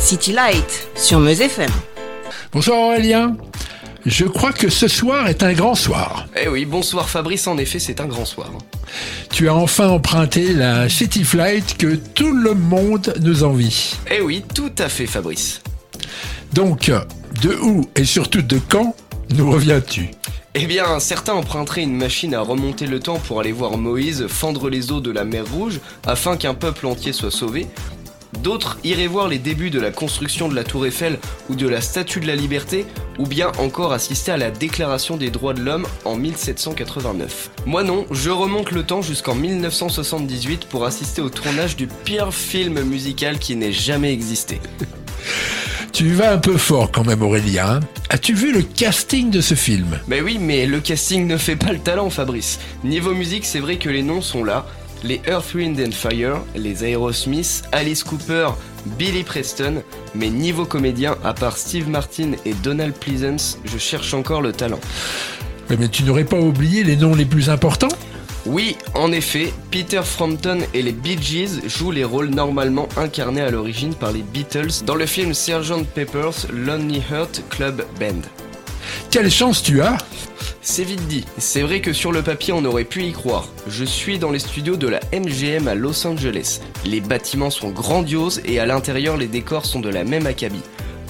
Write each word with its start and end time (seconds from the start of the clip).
City 0.00 0.32
Light 0.32 0.88
sur 0.96 1.20
Meuse 1.20 1.40
FM. 1.40 1.70
Bonsoir 2.52 2.78
Aurélien. 2.78 3.36
Je 4.06 4.24
crois 4.24 4.52
que 4.52 4.70
ce 4.70 4.88
soir 4.88 5.28
est 5.28 5.42
un 5.42 5.52
grand 5.52 5.74
soir. 5.74 6.26
Eh 6.42 6.48
oui, 6.48 6.64
bonsoir 6.64 7.08
Fabrice, 7.08 7.46
en 7.46 7.58
effet, 7.58 7.78
c'est 7.78 8.00
un 8.00 8.06
grand 8.06 8.24
soir. 8.24 8.50
Tu 9.30 9.48
as 9.48 9.54
enfin 9.54 9.88
emprunté 9.88 10.54
la 10.54 10.88
City 10.88 11.22
Flight 11.22 11.76
que 11.76 11.94
tout 11.94 12.32
le 12.32 12.54
monde 12.54 13.12
nous 13.20 13.44
envie. 13.44 13.94
Eh 14.10 14.22
oui, 14.22 14.42
tout 14.54 14.72
à 14.78 14.88
fait 14.88 15.06
Fabrice. 15.06 15.60
Donc, 16.54 16.90
de 17.42 17.54
où 17.62 17.86
et 17.94 18.04
surtout 18.04 18.42
de 18.42 18.58
quand 18.68 18.96
nous 19.36 19.50
reviens-tu? 19.50 20.10
Eh 20.54 20.66
bien, 20.66 20.98
certains 20.98 21.34
emprunteraient 21.34 21.82
une 21.82 21.94
machine 21.94 22.34
à 22.34 22.40
remonter 22.40 22.86
le 22.86 22.98
temps 22.98 23.18
pour 23.18 23.38
aller 23.38 23.52
voir 23.52 23.76
Moïse 23.76 24.26
fendre 24.26 24.68
les 24.68 24.90
eaux 24.90 25.00
de 25.00 25.12
la 25.12 25.24
mer 25.24 25.44
Rouge 25.52 25.78
afin 26.06 26.36
qu'un 26.36 26.54
peuple 26.54 26.86
entier 26.86 27.12
soit 27.12 27.30
sauvé. 27.30 27.68
D'autres 28.38 28.78
iraient 28.84 29.06
voir 29.06 29.28
les 29.28 29.38
débuts 29.38 29.70
de 29.70 29.80
la 29.80 29.90
construction 29.90 30.48
de 30.48 30.54
la 30.54 30.64
Tour 30.64 30.86
Eiffel 30.86 31.18
ou 31.48 31.54
de 31.56 31.68
la 31.68 31.80
Statue 31.80 32.20
de 32.20 32.26
la 32.26 32.36
Liberté, 32.36 32.86
ou 33.18 33.26
bien 33.26 33.52
encore 33.58 33.92
assister 33.92 34.32
à 34.32 34.36
la 34.36 34.50
Déclaration 34.50 35.16
des 35.16 35.30
droits 35.30 35.54
de 35.54 35.60
l'homme 35.60 35.86
en 36.04 36.16
1789. 36.16 37.50
Moi 37.66 37.82
non, 37.82 38.06
je 38.10 38.30
remonte 38.30 38.70
le 38.70 38.84
temps 38.84 39.02
jusqu'en 39.02 39.34
1978 39.34 40.66
pour 40.66 40.84
assister 40.84 41.20
au 41.20 41.28
tournage 41.30 41.76
du 41.76 41.86
pire 41.86 42.32
film 42.32 42.82
musical 42.82 43.38
qui 43.38 43.56
n'ait 43.56 43.72
jamais 43.72 44.12
existé. 44.12 44.60
Tu 45.92 46.12
vas 46.12 46.32
un 46.32 46.38
peu 46.38 46.56
fort 46.56 46.92
quand 46.92 47.04
même 47.04 47.20
Aurélien. 47.20 47.66
Hein. 47.66 47.80
As-tu 48.10 48.32
vu 48.32 48.52
le 48.52 48.62
casting 48.62 49.30
de 49.30 49.40
ce 49.40 49.54
film? 49.54 49.98
Mais 50.06 50.20
oui, 50.20 50.38
mais 50.40 50.64
le 50.64 50.80
casting 50.80 51.26
ne 51.26 51.36
fait 51.36 51.56
pas 51.56 51.72
le 51.72 51.78
talent 51.78 52.08
Fabrice. 52.10 52.58
Niveau 52.84 53.12
musique, 53.12 53.44
c'est 53.44 53.58
vrai 53.58 53.76
que 53.76 53.88
les 53.88 54.02
noms 54.02 54.22
sont 54.22 54.44
là. 54.44 54.66
Les 55.02 55.22
Earth, 55.26 55.54
Wind 55.54 55.80
and 55.80 55.92
Fire, 55.92 56.42
les 56.54 56.84
Aerosmith, 56.84 57.62
Alice 57.72 58.04
Cooper, 58.04 58.50
Billy 58.98 59.22
Preston, 59.22 59.82
mais 60.14 60.28
niveau 60.28 60.66
comédien, 60.66 61.16
à 61.24 61.32
part 61.32 61.56
Steve 61.56 61.88
Martin 61.88 62.32
et 62.44 62.52
Donald 62.62 62.94
Pleasance, 62.94 63.58
je 63.64 63.78
cherche 63.78 64.12
encore 64.12 64.42
le 64.42 64.52
talent. 64.52 64.80
Mais 65.70 65.88
tu 65.88 66.02
n'aurais 66.02 66.24
pas 66.24 66.38
oublié 66.38 66.84
les 66.84 66.96
noms 66.96 67.14
les 67.14 67.24
plus 67.24 67.48
importants? 67.48 67.88
Oui, 68.46 68.76
en 68.94 69.12
effet, 69.12 69.52
Peter 69.70 70.00
Frampton 70.02 70.58
et 70.74 70.82
les 70.82 70.92
Bee 70.92 71.18
Gees 71.20 71.60
jouent 71.66 71.92
les 71.92 72.04
rôles 72.04 72.30
normalement 72.30 72.88
incarnés 72.96 73.42
à 73.42 73.50
l'origine 73.50 73.94
par 73.94 74.12
les 74.12 74.22
Beatles 74.22 74.84
dans 74.84 74.94
le 74.94 75.06
film 75.06 75.32
Sgt 75.34 75.86
Pepper's 75.94 76.46
Lonely 76.50 77.02
Heart 77.10 77.42
Club 77.50 77.84
Band. 77.98 78.22
Quelle 79.10 79.30
chance 79.30 79.62
tu 79.62 79.82
as 79.82 79.96
C'est 80.62 80.84
vite 80.84 81.06
dit, 81.06 81.24
c'est 81.38 81.62
vrai 81.62 81.80
que 81.80 81.92
sur 81.92 82.12
le 82.12 82.22
papier 82.22 82.52
on 82.52 82.64
aurait 82.64 82.84
pu 82.84 83.02
y 83.02 83.12
croire. 83.12 83.48
Je 83.66 83.84
suis 83.84 84.18
dans 84.18 84.30
les 84.30 84.38
studios 84.38 84.76
de 84.76 84.88
la 84.88 85.00
MGM 85.12 85.68
à 85.68 85.74
Los 85.74 86.06
Angeles. 86.06 86.60
Les 86.84 87.00
bâtiments 87.00 87.50
sont 87.50 87.70
grandioses 87.70 88.40
et 88.44 88.60
à 88.60 88.66
l'intérieur 88.66 89.16
les 89.16 89.26
décors 89.26 89.66
sont 89.66 89.80
de 89.80 89.88
la 89.88 90.04
même 90.04 90.26
acabit. 90.26 90.62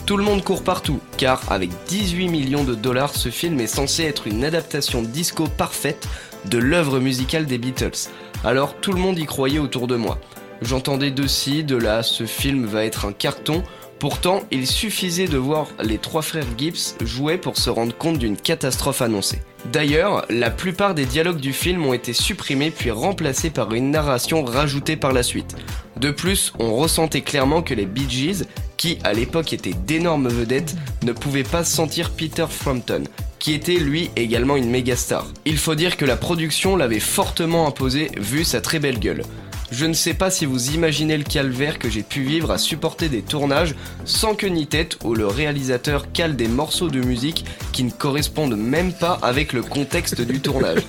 Tout 0.07 0.17
le 0.17 0.25
monde 0.25 0.43
court 0.43 0.65
partout, 0.65 0.99
car 1.19 1.41
avec 1.53 1.71
18 1.87 2.29
millions 2.29 2.65
de 2.65 2.75
dollars, 2.75 3.15
ce 3.15 3.29
film 3.29 3.61
est 3.61 3.69
censé 3.69 4.05
être 4.05 4.27
une 4.27 4.45
adaptation 4.45 5.03
disco 5.03 5.47
parfaite 5.47 6.09
de 6.47 6.59
l'œuvre 6.59 6.99
musicale 6.99 7.47
des 7.47 7.59
Beatles. 7.59 8.09
Alors 8.43 8.75
tout 8.75 8.93
le 8.93 8.99
monde 8.99 9.19
y 9.19 9.27
croyait 9.27 9.59
autour 9.59 9.87
de 9.87 9.97
moi. 9.97 10.19
J'entendais 10.63 11.11
de 11.11 11.27
ci, 11.27 11.65
de 11.65 11.77
là, 11.77 12.03
ce 12.03 12.27
film 12.27 12.67
va 12.67 12.85
être 12.85 13.07
un 13.07 13.13
carton. 13.13 13.63
Pourtant, 14.01 14.45
il 14.51 14.67
suffisait 14.67 15.29
de 15.29 15.37
voir 15.37 15.69
les 15.83 15.99
trois 15.99 16.23
frères 16.23 16.47
Gibbs 16.57 16.97
jouer 17.05 17.37
pour 17.37 17.59
se 17.59 17.69
rendre 17.69 17.95
compte 17.95 18.17
d'une 18.17 18.39
catastrophe 18.39 19.03
annoncée. 19.03 19.43
D'ailleurs, 19.71 20.25
la 20.31 20.51
plupart 20.51 20.95
des 20.95 21.05
dialogues 21.05 21.39
du 21.39 21.53
film 21.53 21.85
ont 21.85 21.93
été 21.93 22.15
supprimés 22.15 22.71
puis 22.71 22.91
remplacés 22.91 23.51
par 23.51 23.75
une 23.75 23.91
narration 23.91 24.43
rajoutée 24.43 24.97
par 24.97 25.13
la 25.13 25.23
suite. 25.23 25.55
De 25.99 26.11
plus, 26.11 26.55
on 26.59 26.75
ressentait 26.75 27.21
clairement 27.21 27.61
que 27.61 27.75
les 27.75 27.85
Bee 27.85 28.09
Gees, 28.09 28.47
qui 28.79 28.97
à 29.05 29.13
l'époque 29.13 29.53
étaient 29.53 29.75
d'énormes 29.75 30.29
vedettes, 30.29 30.77
ne 31.03 31.13
pouvaient 31.13 31.43
pas 31.43 31.63
sentir 31.63 32.09
Peter 32.09 32.47
Frampton, 32.49 33.05
qui 33.39 33.53
était 33.53 33.77
lui 33.77 34.11
également 34.17 34.57
une 34.57 34.71
méga 34.71 34.97
star. 34.97 35.27
Il 35.45 35.59
faut 35.59 35.75
dire 35.75 35.99
que 35.99 36.07
la 36.07 36.17
production 36.17 36.75
l'avait 36.75 37.01
fortement 37.01 37.67
imposé 37.67 38.11
vu 38.17 38.45
sa 38.45 38.63
très 38.63 38.79
belle 38.79 38.99
gueule. 38.99 39.25
Je 39.71 39.87
ne 39.87 39.93
sais 39.93 40.15
pas 40.15 40.31
si 40.31 40.47
vous 40.47 40.71
imaginez 40.73 41.17
le 41.17 41.25
calvaire 41.25 41.79
que 41.79 41.89
j'ai 41.89 42.03
pu 42.03 42.23
vivre 42.23 42.51
à 42.51 42.59
supporter 42.59 43.09
des 43.09 43.23
tournages 43.23 43.75
sans 44.05 44.35
que 44.35 44.47
ni 44.47 44.67
tête 44.67 44.99
où 45.05 45.15
le 45.15 45.27
réalisateur 45.27 46.11
cale 46.13 46.35
des 46.35 46.49
morceaux 46.49 46.89
de 46.89 47.01
musique 47.01 47.45
qui 47.73 47.85
ne 47.85 47.91
correspondent 47.91 48.57
même 48.57 48.93
pas 48.93 49.19
avec 49.23 49.53
le 49.53 49.63
contexte 49.63 50.21
du 50.21 50.41
tournage. 50.41 50.83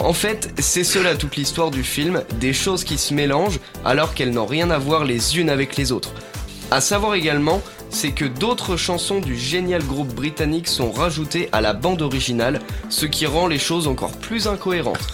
En 0.00 0.12
fait, 0.12 0.52
c'est 0.58 0.82
cela 0.82 1.14
toute 1.14 1.36
l'histoire 1.36 1.70
du 1.70 1.84
film, 1.84 2.22
des 2.40 2.52
choses 2.52 2.84
qui 2.84 2.98
se 2.98 3.14
mélangent 3.14 3.60
alors 3.84 4.14
qu'elles 4.14 4.32
n'ont 4.32 4.46
rien 4.46 4.70
à 4.70 4.78
voir 4.78 5.04
les 5.04 5.38
unes 5.38 5.50
avec 5.50 5.76
les 5.76 5.92
autres. 5.92 6.12
À 6.70 6.80
savoir 6.80 7.14
également 7.14 7.62
c'est 7.90 8.12
que 8.12 8.24
d'autres 8.24 8.76
chansons 8.76 9.20
du 9.20 9.36
génial 9.36 9.82
groupe 9.82 10.14
britannique 10.14 10.68
sont 10.68 10.92
rajoutées 10.92 11.48
à 11.52 11.60
la 11.60 11.72
bande 11.72 12.02
originale, 12.02 12.60
ce 12.88 13.04
qui 13.04 13.26
rend 13.26 13.48
les 13.48 13.58
choses 13.58 13.88
encore 13.88 14.12
plus 14.12 14.46
incohérentes. 14.46 15.06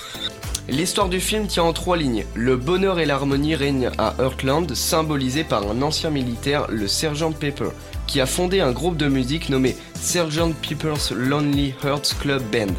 L'histoire 0.68 1.08
du 1.08 1.20
film 1.20 1.46
tient 1.46 1.62
en 1.62 1.72
trois 1.72 1.96
lignes. 1.96 2.24
Le 2.34 2.56
bonheur 2.56 2.98
et 2.98 3.06
l'harmonie 3.06 3.54
règnent 3.54 3.90
à 3.98 4.16
Heartland, 4.18 4.74
symbolisé 4.74 5.44
par 5.44 5.62
un 5.70 5.80
ancien 5.80 6.10
militaire, 6.10 6.66
le 6.68 6.88
Sergeant 6.88 7.30
Pepper, 7.30 7.68
qui 8.08 8.20
a 8.20 8.26
fondé 8.26 8.60
un 8.60 8.72
groupe 8.72 8.96
de 8.96 9.06
musique 9.06 9.48
nommé 9.48 9.76
Sergeant 9.94 10.50
Pepper's 10.68 11.12
Lonely 11.12 11.72
Hearts 11.84 12.18
Club 12.20 12.42
Band. 12.50 12.74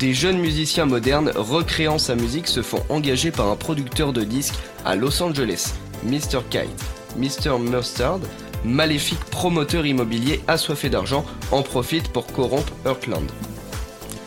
Des 0.00 0.14
jeunes 0.14 0.38
musiciens 0.38 0.86
modernes 0.86 1.30
recréant 1.34 1.98
sa 1.98 2.14
musique 2.14 2.48
se 2.48 2.62
font 2.62 2.82
engager 2.88 3.30
par 3.30 3.48
un 3.48 3.56
producteur 3.56 4.14
de 4.14 4.24
disques 4.24 4.58
à 4.86 4.96
Los 4.96 5.22
Angeles, 5.22 5.74
Mr. 6.04 6.40
Kite. 6.48 6.82
Mr. 7.16 7.58
Mustard, 7.58 8.20
maléfique 8.64 9.22
promoteur 9.24 9.84
immobilier 9.84 10.40
assoiffé 10.48 10.88
d'argent, 10.88 11.26
en 11.50 11.62
profite 11.62 12.08
pour 12.08 12.26
corrompre 12.26 12.72
Heartland. 12.86 13.30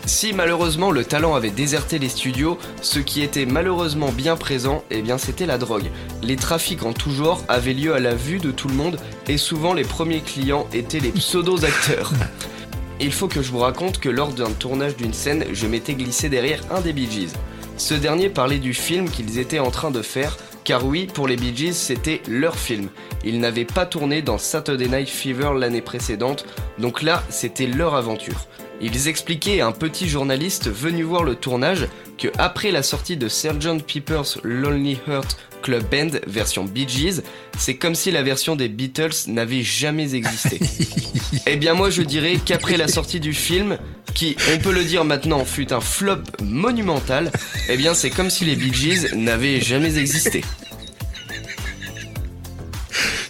Si 0.05 0.33
malheureusement 0.33 0.91
le 0.91 1.05
talent 1.05 1.35
avait 1.35 1.51
déserté 1.51 1.99
les 1.99 2.09
studios, 2.09 2.57
ce 2.81 2.99
qui 2.99 3.21
était 3.21 3.45
malheureusement 3.45 4.11
bien 4.11 4.35
présent, 4.35 4.83
eh 4.89 5.01
bien 5.01 5.17
c'était 5.17 5.45
la 5.45 5.57
drogue. 5.57 5.91
Les 6.23 6.35
trafics 6.35 6.83
en 6.83 6.93
tout 6.93 7.11
genre 7.11 7.43
avaient 7.47 7.73
lieu 7.73 7.93
à 7.93 7.99
la 7.99 8.15
vue 8.15 8.39
de 8.39 8.51
tout 8.51 8.67
le 8.67 8.73
monde 8.73 8.97
et 9.27 9.37
souvent 9.37 9.73
les 9.73 9.83
premiers 9.83 10.21
clients 10.21 10.67
étaient 10.73 10.99
les 10.99 11.11
pseudo-acteurs. 11.11 12.11
Il 12.99 13.11
faut 13.11 13.27
que 13.27 13.41
je 13.41 13.51
vous 13.51 13.59
raconte 13.59 13.99
que 13.99 14.09
lors 14.09 14.33
d'un 14.33 14.51
tournage 14.51 14.95
d'une 14.95 15.13
scène, 15.13 15.45
je 15.53 15.67
m'étais 15.67 15.93
glissé 15.93 16.29
derrière 16.29 16.61
un 16.71 16.81
des 16.81 16.93
Bee 16.93 17.09
Gees. 17.09 17.33
Ce 17.77 17.93
dernier 17.93 18.29
parlait 18.29 18.59
du 18.59 18.73
film 18.73 19.09
qu'ils 19.09 19.39
étaient 19.39 19.59
en 19.59 19.71
train 19.71 19.91
de 19.91 20.01
faire 20.01 20.37
car 20.63 20.85
oui, 20.85 21.07
pour 21.11 21.27
les 21.27 21.35
Bee 21.35 21.55
Gees, 21.55 21.73
c'était 21.73 22.21
leur 22.27 22.55
film. 22.55 22.89
Ils 23.23 23.39
n'avaient 23.39 23.65
pas 23.65 23.85
tourné 23.85 24.21
dans 24.21 24.37
Saturday 24.37 24.87
Night 24.87 25.09
Fever 25.09 25.51
l'année 25.57 25.81
précédente, 25.81 26.45
donc 26.77 27.01
là, 27.01 27.23
c'était 27.29 27.65
leur 27.65 27.95
aventure. 27.95 28.47
Ils 28.83 29.07
expliquaient 29.07 29.61
à 29.61 29.67
un 29.67 29.71
petit 29.71 30.09
journaliste 30.09 30.69
venu 30.69 31.03
voir 31.03 31.23
le 31.23 31.35
tournage 31.35 31.87
que 32.17 32.29
après 32.39 32.71
la 32.71 32.81
sortie 32.81 33.15
de 33.15 33.27
Sgt 33.27 33.83
Pepper's 33.85 34.39
Lonely 34.43 34.97
Heart 35.07 35.37
Club 35.61 35.83
Band 35.91 36.19
version 36.25 36.63
Bee 36.63 36.87
Gees, 36.87 37.21
c'est 37.57 37.75
comme 37.75 37.93
si 37.93 38.09
la 38.09 38.23
version 38.23 38.55
des 38.55 38.69
Beatles 38.69 39.27
n'avait 39.27 39.61
jamais 39.61 40.15
existé. 40.15 40.59
eh 41.45 41.57
bien 41.57 41.75
moi 41.75 41.91
je 41.91 42.01
dirais 42.01 42.39
qu'après 42.43 42.77
la 42.77 42.87
sortie 42.87 43.19
du 43.19 43.33
film, 43.33 43.77
qui, 44.15 44.35
on 44.53 44.57
peut 44.57 44.73
le 44.73 44.83
dire 44.83 45.05
maintenant, 45.05 45.45
fut 45.45 45.71
un 45.73 45.81
flop 45.81 46.23
monumental, 46.41 47.31
eh 47.69 47.77
bien 47.77 47.93
c'est 47.93 48.09
comme 48.09 48.31
si 48.31 48.45
les 48.45 48.55
Bee 48.55 48.73
Gees 48.73 49.15
n'avaient 49.15 49.61
jamais 49.61 49.97
existé. 49.97 50.41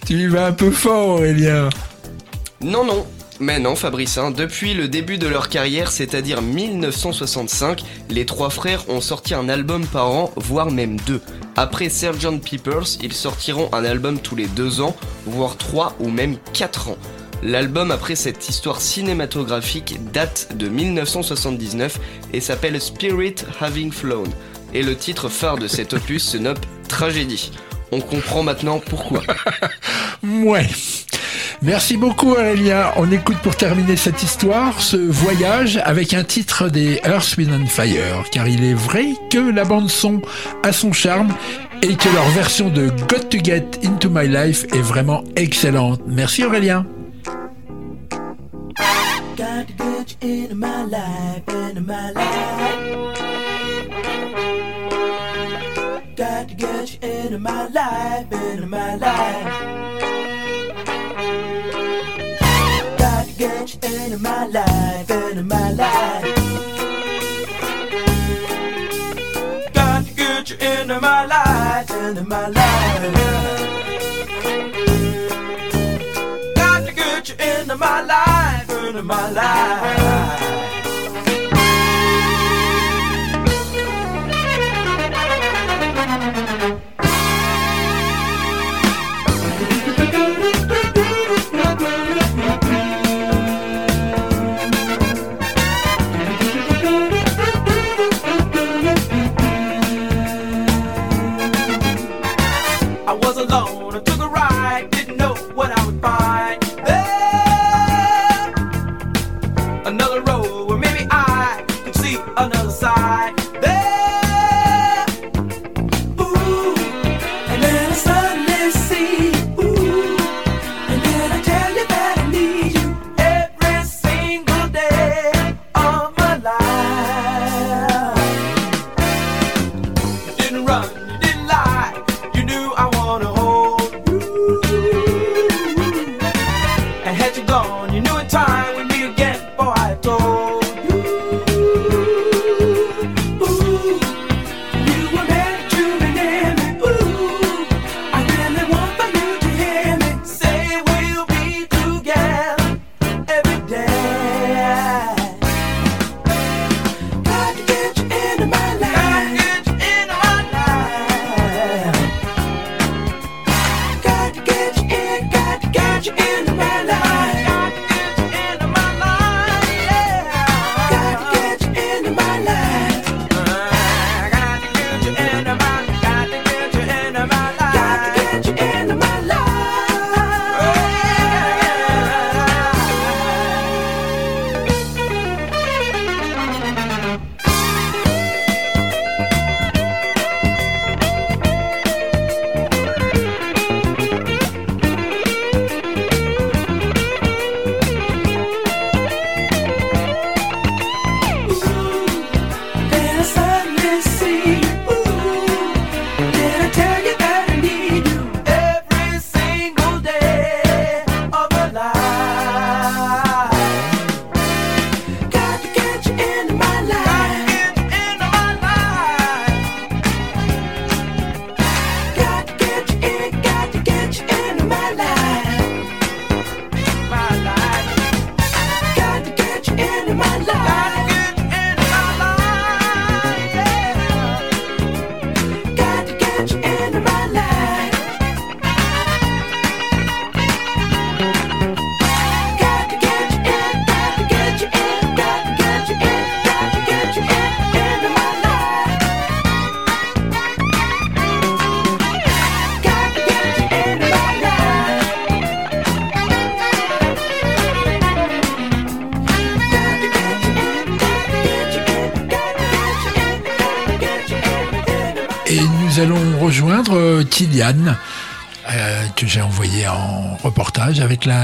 Tu 0.06 0.14
y 0.14 0.26
vas 0.26 0.46
un 0.46 0.52
peu 0.52 0.70
fort 0.70 1.08
Aurélien. 1.08 1.68
Non 2.62 2.84
non, 2.84 3.06
mais 3.42 3.58
non, 3.58 3.74
Fabrice, 3.74 4.18
hein. 4.18 4.30
depuis 4.30 4.72
le 4.72 4.86
début 4.86 5.18
de 5.18 5.26
leur 5.26 5.48
carrière, 5.48 5.90
c'est-à-dire 5.90 6.40
1965, 6.40 7.82
les 8.08 8.24
trois 8.24 8.50
frères 8.50 8.88
ont 8.88 9.00
sorti 9.00 9.34
un 9.34 9.48
album 9.48 9.84
par 9.84 10.10
an, 10.10 10.30
voire 10.36 10.70
même 10.70 10.98
deux. 11.00 11.20
Après 11.56 11.88
Sgt 11.88 12.40
Peppers, 12.40 12.98
ils 13.02 13.12
sortiront 13.12 13.68
un 13.72 13.84
album 13.84 14.20
tous 14.20 14.36
les 14.36 14.46
deux 14.46 14.80
ans, 14.80 14.94
voire 15.26 15.56
trois 15.56 15.96
ou 15.98 16.08
même 16.08 16.36
quatre 16.52 16.88
ans. 16.88 16.96
L'album 17.42 17.90
après 17.90 18.14
cette 18.14 18.48
histoire 18.48 18.80
cinématographique 18.80 19.98
date 20.12 20.56
de 20.56 20.68
1979 20.68 21.98
et 22.32 22.40
s'appelle 22.40 22.80
Spirit 22.80 23.34
Having 23.60 23.90
Flown. 23.90 24.28
Et 24.72 24.84
le 24.84 24.94
titre 24.94 25.28
phare 25.28 25.58
de 25.58 25.66
cet 25.66 25.94
opus 25.94 26.22
se 26.22 26.36
nomme 26.36 26.56
Tragédie. 26.88 27.50
On 27.90 28.00
comprend 28.00 28.44
maintenant 28.44 28.78
pourquoi. 28.78 29.22
ouais. 30.22 30.68
Merci 31.62 31.96
beaucoup 31.96 32.32
Aurélien. 32.32 32.90
On 32.96 33.10
écoute 33.12 33.38
pour 33.38 33.54
terminer 33.54 33.94
cette 33.96 34.20
histoire 34.20 34.80
ce 34.80 34.96
voyage 34.96 35.80
avec 35.84 36.12
un 36.12 36.24
titre 36.24 36.68
des 36.68 37.00
Earth, 37.04 37.36
Wind 37.36 37.52
and 37.52 37.66
Fire, 37.66 38.24
car 38.32 38.48
il 38.48 38.64
est 38.64 38.74
vrai 38.74 39.10
que 39.30 39.38
la 39.38 39.64
bande 39.64 39.88
son 39.88 40.20
a 40.64 40.72
son 40.72 40.92
charme 40.92 41.32
et 41.82 41.94
que 41.94 42.08
leur 42.08 42.28
version 42.30 42.68
de 42.68 42.88
Got 43.08 43.28
to 43.30 43.38
Get 43.42 43.66
Into 43.84 44.10
My 44.10 44.26
Life 44.26 44.64
est 44.74 44.82
vraiment 44.82 45.22
excellente. 45.36 46.00
Merci 46.04 46.44
Aurélien. 46.44 46.84
Into 64.12 64.22
my 64.22 64.46
life, 64.46 65.10
into 65.10 65.42
my 65.42 65.72
life. 65.72 66.24
Got 69.72 70.04
to 70.04 70.14
get 70.14 70.50
you 70.50 70.56
into 70.56 71.00
my 71.00 71.24
life, 71.24 71.90
into 71.90 72.22
my 72.24 72.48
life. 72.48 73.14
Got 76.56 76.86
to 76.86 76.92
get 76.92 77.28
you 77.28 77.34
into 77.36 77.76
my 77.76 78.02
life, 78.02 78.70
into 78.70 79.02
my 79.02 79.30
life. 79.30 80.41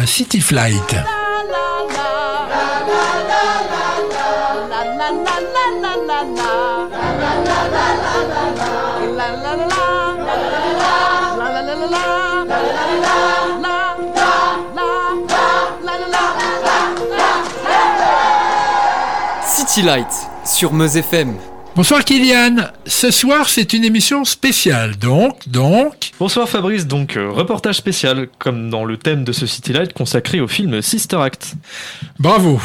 City 0.07 0.41
Flight. 0.41 0.75
City 19.45 19.83
Light 19.83 20.07
sur 20.45 20.73
Meuse 20.73 20.97
FM. 20.97 21.37
Bonsoir 21.77 22.05
Kylian. 22.05 22.57
Ce 22.87 23.13
soir, 23.13 23.49
c'est 23.49 23.73
une 23.73 23.85
émission 23.85 24.25
spéciale. 24.25 24.97
Donc, 24.97 25.49
donc, 25.49 26.11
Bonsoir 26.19 26.49
Fabrice, 26.49 26.89
donc 26.89 27.17
euh, 27.17 27.31
reportage 27.31 27.77
spécial, 27.77 28.27
comme 28.41 28.69
dans 28.69 28.85
le 28.85 28.97
thème 28.97 29.23
de 29.23 29.31
ce 29.31 29.47
City 29.47 29.73
Light 29.73 29.93
consacré 29.93 30.41
au 30.41 30.49
film 30.49 30.83
Sister 30.83 31.19
Act. 31.19 31.55
bravo, 32.19 32.61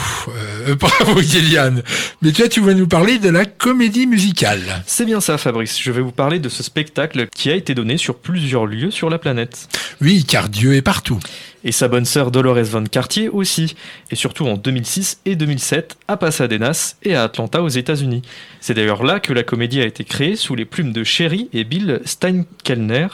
Euh, 0.67 0.73
bravo 0.79 1.21
Kylian. 1.21 1.75
Mais 2.23 2.31
toi, 2.31 2.47
tu 2.49 2.59
vas 2.61 2.73
nous 2.73 2.87
parler 2.87 3.19
de 3.19 3.29
la 3.29 3.45
comédie 3.45 4.07
musicale. 4.07 4.83
C'est 4.87 5.05
bien 5.05 5.21
ça 5.21 5.37
Fabrice, 5.37 5.79
je 5.79 5.91
vais 5.91 6.01
vous 6.01 6.11
parler 6.11 6.39
de 6.39 6.49
ce 6.49 6.63
spectacle 6.63 7.27
qui 7.35 7.51
a 7.51 7.55
été 7.55 7.75
donné 7.75 7.97
sur 7.97 8.15
plusieurs 8.17 8.65
lieux 8.65 8.89
sur 8.89 9.11
la 9.11 9.19
planète. 9.19 9.67
Oui, 10.01 10.25
car 10.25 10.49
Dieu 10.49 10.73
est 10.75 10.81
partout. 10.81 11.19
Et 11.63 11.71
sa 11.71 11.87
bonne 11.87 12.05
sœur 12.05 12.31
Dolores 12.31 12.63
Von 12.63 12.83
Cartier 12.83 13.29
aussi, 13.29 13.75
et 14.11 14.15
surtout 14.15 14.45
en 14.45 14.57
2006 14.57 15.21
et 15.25 15.35
2007 15.35 15.97
à 16.07 16.17
Pasadenas 16.17 16.95
et 17.03 17.15
à 17.15 17.23
Atlanta 17.23 17.63
aux 17.63 17.69
États-Unis. 17.69 18.21
C'est 18.59 18.73
d'ailleurs 18.73 19.03
là 19.03 19.19
que 19.19 19.33
la 19.33 19.43
comédie 19.43 19.81
a 19.81 19.85
été 19.85 20.03
créée 20.03 20.35
sous 20.35 20.55
les 20.55 20.65
plumes 20.65 20.91
de 20.91 21.03
Sherry 21.03 21.49
et 21.53 21.63
Bill 21.63 22.01
Steinkellner, 22.05 23.07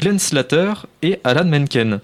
Glenn 0.00 0.18
Slater 0.18 0.72
et 1.02 1.20
Alan 1.22 1.44
Menken. 1.44 2.00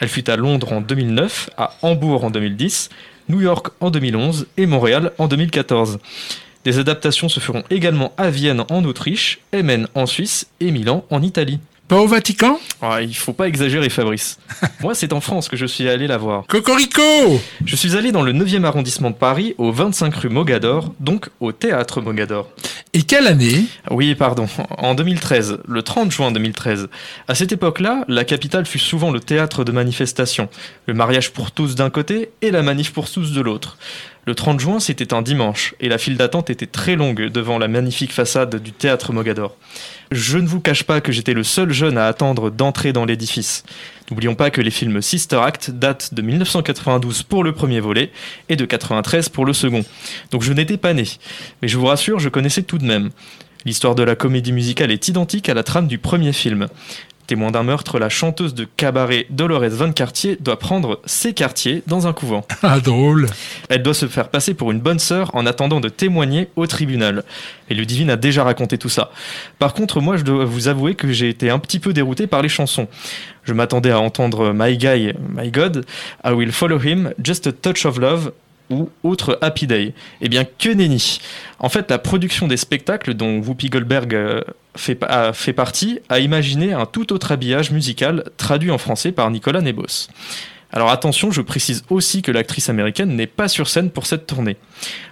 Elle 0.00 0.08
fut 0.08 0.30
à 0.30 0.36
Londres 0.36 0.72
en 0.72 0.80
2009, 0.80 1.50
à 1.58 1.76
Hambourg 1.82 2.24
en 2.24 2.30
2010, 2.30 2.88
New 3.28 3.40
York 3.40 3.68
en 3.80 3.90
2011 3.90 4.46
et 4.56 4.66
Montréal 4.66 5.12
en 5.18 5.28
2014. 5.28 5.98
Des 6.64 6.78
adaptations 6.78 7.28
se 7.28 7.40
feront 7.40 7.62
également 7.68 8.12
à 8.16 8.30
Vienne 8.30 8.64
en 8.70 8.84
Autriche, 8.84 9.40
Emmen 9.52 9.86
en 9.94 10.06
Suisse 10.06 10.46
et 10.60 10.70
Milan 10.70 11.04
en 11.10 11.20
Italie. 11.20 11.60
Pas 11.86 12.00
au 12.00 12.06
Vatican? 12.06 12.58
Ah, 12.80 13.02
il 13.02 13.14
faut 13.14 13.34
pas 13.34 13.46
exagérer 13.46 13.90
Fabrice. 13.90 14.38
Moi 14.80 14.94
c'est 14.94 15.12
en 15.12 15.20
France 15.20 15.50
que 15.50 15.56
je 15.56 15.66
suis 15.66 15.86
allé 15.86 16.06
la 16.06 16.16
voir. 16.16 16.46
Cocorico 16.46 17.02
Je 17.66 17.76
suis 17.76 17.94
allé 17.94 18.10
dans 18.10 18.22
le 18.22 18.32
9e 18.32 18.64
arrondissement 18.64 19.10
de 19.10 19.16
Paris, 19.16 19.54
au 19.58 19.70
25 19.70 20.14
rue 20.14 20.28
Mogador, 20.30 20.94
donc 21.00 21.28
au 21.40 21.52
théâtre 21.52 22.00
Mogador. 22.00 22.48
Et 22.94 23.02
quelle 23.02 23.26
année? 23.26 23.64
Oui, 23.90 24.14
pardon, 24.14 24.46
en 24.78 24.94
2013, 24.94 25.58
le 25.66 25.82
30 25.82 26.10
juin 26.10 26.32
2013. 26.32 26.88
À 27.28 27.34
cette 27.34 27.52
époque-là, 27.52 28.04
la 28.08 28.24
capitale 28.24 28.64
fut 28.66 28.78
souvent 28.78 29.10
le 29.10 29.20
théâtre 29.20 29.64
de 29.64 29.72
manifestations. 29.72 30.48
Le 30.86 30.94
mariage 30.94 31.32
pour 31.32 31.50
tous 31.50 31.74
d'un 31.74 31.90
côté 31.90 32.30
et 32.40 32.50
la 32.50 32.62
manif 32.62 32.92
pour 32.92 33.10
tous 33.10 33.32
de 33.32 33.40
l'autre. 33.40 33.76
Le 34.26 34.34
30 34.34 34.58
juin, 34.58 34.80
c'était 34.80 35.12
un 35.12 35.20
dimanche, 35.20 35.74
et 35.80 35.88
la 35.88 35.98
file 35.98 36.16
d'attente 36.16 36.48
était 36.48 36.66
très 36.66 36.96
longue 36.96 37.28
devant 37.28 37.58
la 37.58 37.68
magnifique 37.68 38.12
façade 38.12 38.56
du 38.56 38.72
théâtre 38.72 39.12
Mogador. 39.12 39.54
Je 40.10 40.38
ne 40.38 40.46
vous 40.46 40.60
cache 40.60 40.84
pas 40.84 41.02
que 41.02 41.12
j'étais 41.12 41.34
le 41.34 41.44
seul 41.44 41.72
jeune 41.72 41.98
à 41.98 42.06
attendre 42.06 42.50
d'entrer 42.50 42.94
dans 42.94 43.04
l'édifice. 43.04 43.64
N'oublions 44.10 44.34
pas 44.34 44.50
que 44.50 44.62
les 44.62 44.70
films 44.70 45.02
Sister 45.02 45.36
Act 45.36 45.70
datent 45.70 46.14
de 46.14 46.22
1992 46.22 47.22
pour 47.24 47.44
le 47.44 47.52
premier 47.52 47.80
volet 47.80 48.12
et 48.48 48.56
de 48.56 48.64
93 48.64 49.28
pour 49.28 49.44
le 49.44 49.52
second. 49.52 49.84
Donc 50.30 50.42
je 50.42 50.52
n'étais 50.52 50.76
pas 50.78 50.94
né. 50.94 51.04
Mais 51.60 51.68
je 51.68 51.76
vous 51.76 51.86
rassure, 51.86 52.18
je 52.18 52.28
connaissais 52.30 52.62
tout 52.62 52.78
de 52.78 52.84
même. 52.84 53.10
L'histoire 53.66 53.94
de 53.94 54.02
la 54.02 54.14
comédie 54.14 54.52
musicale 54.52 54.90
est 54.90 55.08
identique 55.08 55.48
à 55.48 55.54
la 55.54 55.62
trame 55.62 55.86
du 55.86 55.98
premier 55.98 56.32
film. 56.32 56.68
Témoin 57.26 57.50
d'un 57.50 57.62
meurtre, 57.62 57.98
la 57.98 58.10
chanteuse 58.10 58.52
de 58.52 58.66
cabaret 58.76 59.26
Dolores 59.30 59.70
Van 59.70 59.92
Cartier 59.92 60.36
doit 60.40 60.58
prendre 60.58 61.00
ses 61.06 61.32
quartiers 61.32 61.82
dans 61.86 62.06
un 62.06 62.12
couvent. 62.12 62.44
Ah, 62.62 62.80
drôle. 62.80 63.26
Elle 63.68 63.82
doit 63.82 63.94
se 63.94 64.08
faire 64.08 64.28
passer 64.28 64.52
pour 64.52 64.72
une 64.72 64.80
bonne 64.80 64.98
sœur 64.98 65.30
en 65.34 65.46
attendant 65.46 65.80
de 65.80 65.88
témoigner 65.88 66.48
au 66.56 66.66
tribunal. 66.66 67.24
Et 67.70 67.74
Ludivine 67.74 68.10
a 68.10 68.16
déjà 68.16 68.44
raconté 68.44 68.78
tout 68.78 68.88
ça. 68.88 69.10
Par 69.58 69.74
contre, 69.74 70.00
moi, 70.00 70.16
je 70.16 70.22
dois 70.22 70.44
vous 70.44 70.68
avouer 70.68 70.94
que 70.94 71.12
j'ai 71.12 71.28
été 71.28 71.50
un 71.50 71.58
petit 71.58 71.78
peu 71.78 71.92
dérouté 71.92 72.26
par 72.26 72.42
les 72.42 72.48
chansons. 72.48 72.88
Je 73.44 73.52
m'attendais 73.52 73.90
à 73.90 74.00
entendre 74.00 74.52
My 74.54 74.76
Guy, 74.76 75.12
My 75.34 75.50
God, 75.50 75.86
I 76.24 76.30
Will 76.32 76.52
Follow 76.52 76.80
Him, 76.82 77.12
Just 77.22 77.46
a 77.46 77.52
Touch 77.52 77.86
of 77.86 77.98
Love 77.98 78.32
ou 78.70 78.90
autre 79.02 79.38
Happy 79.40 79.66
Day. 79.66 79.94
Eh 80.20 80.28
bien, 80.28 80.44
que 80.44 80.68
nenni 80.70 81.20
En 81.58 81.68
fait, 81.68 81.90
la 81.90 81.98
production 81.98 82.48
des 82.48 82.56
spectacles 82.56 83.14
dont 83.14 83.38
Whoopi 83.38 83.68
Goldberg 83.68 84.14
euh, 84.14 84.40
fait, 84.76 85.52
partie 85.52 86.00
a 86.08 86.18
imaginé 86.18 86.72
un 86.72 86.86
tout 86.86 87.12
autre 87.12 87.32
habillage 87.32 87.70
musical 87.70 88.24
traduit 88.36 88.70
en 88.70 88.78
français 88.78 89.12
par 89.12 89.30
Nicolas 89.30 89.60
Nebos. 89.60 90.08
Alors 90.72 90.90
attention, 90.90 91.30
je 91.30 91.40
précise 91.40 91.84
aussi 91.88 92.22
que 92.22 92.32
l'actrice 92.32 92.68
américaine 92.68 93.14
n'est 93.14 93.28
pas 93.28 93.46
sur 93.46 93.68
scène 93.68 93.90
pour 93.90 94.06
cette 94.06 94.26
tournée. 94.26 94.56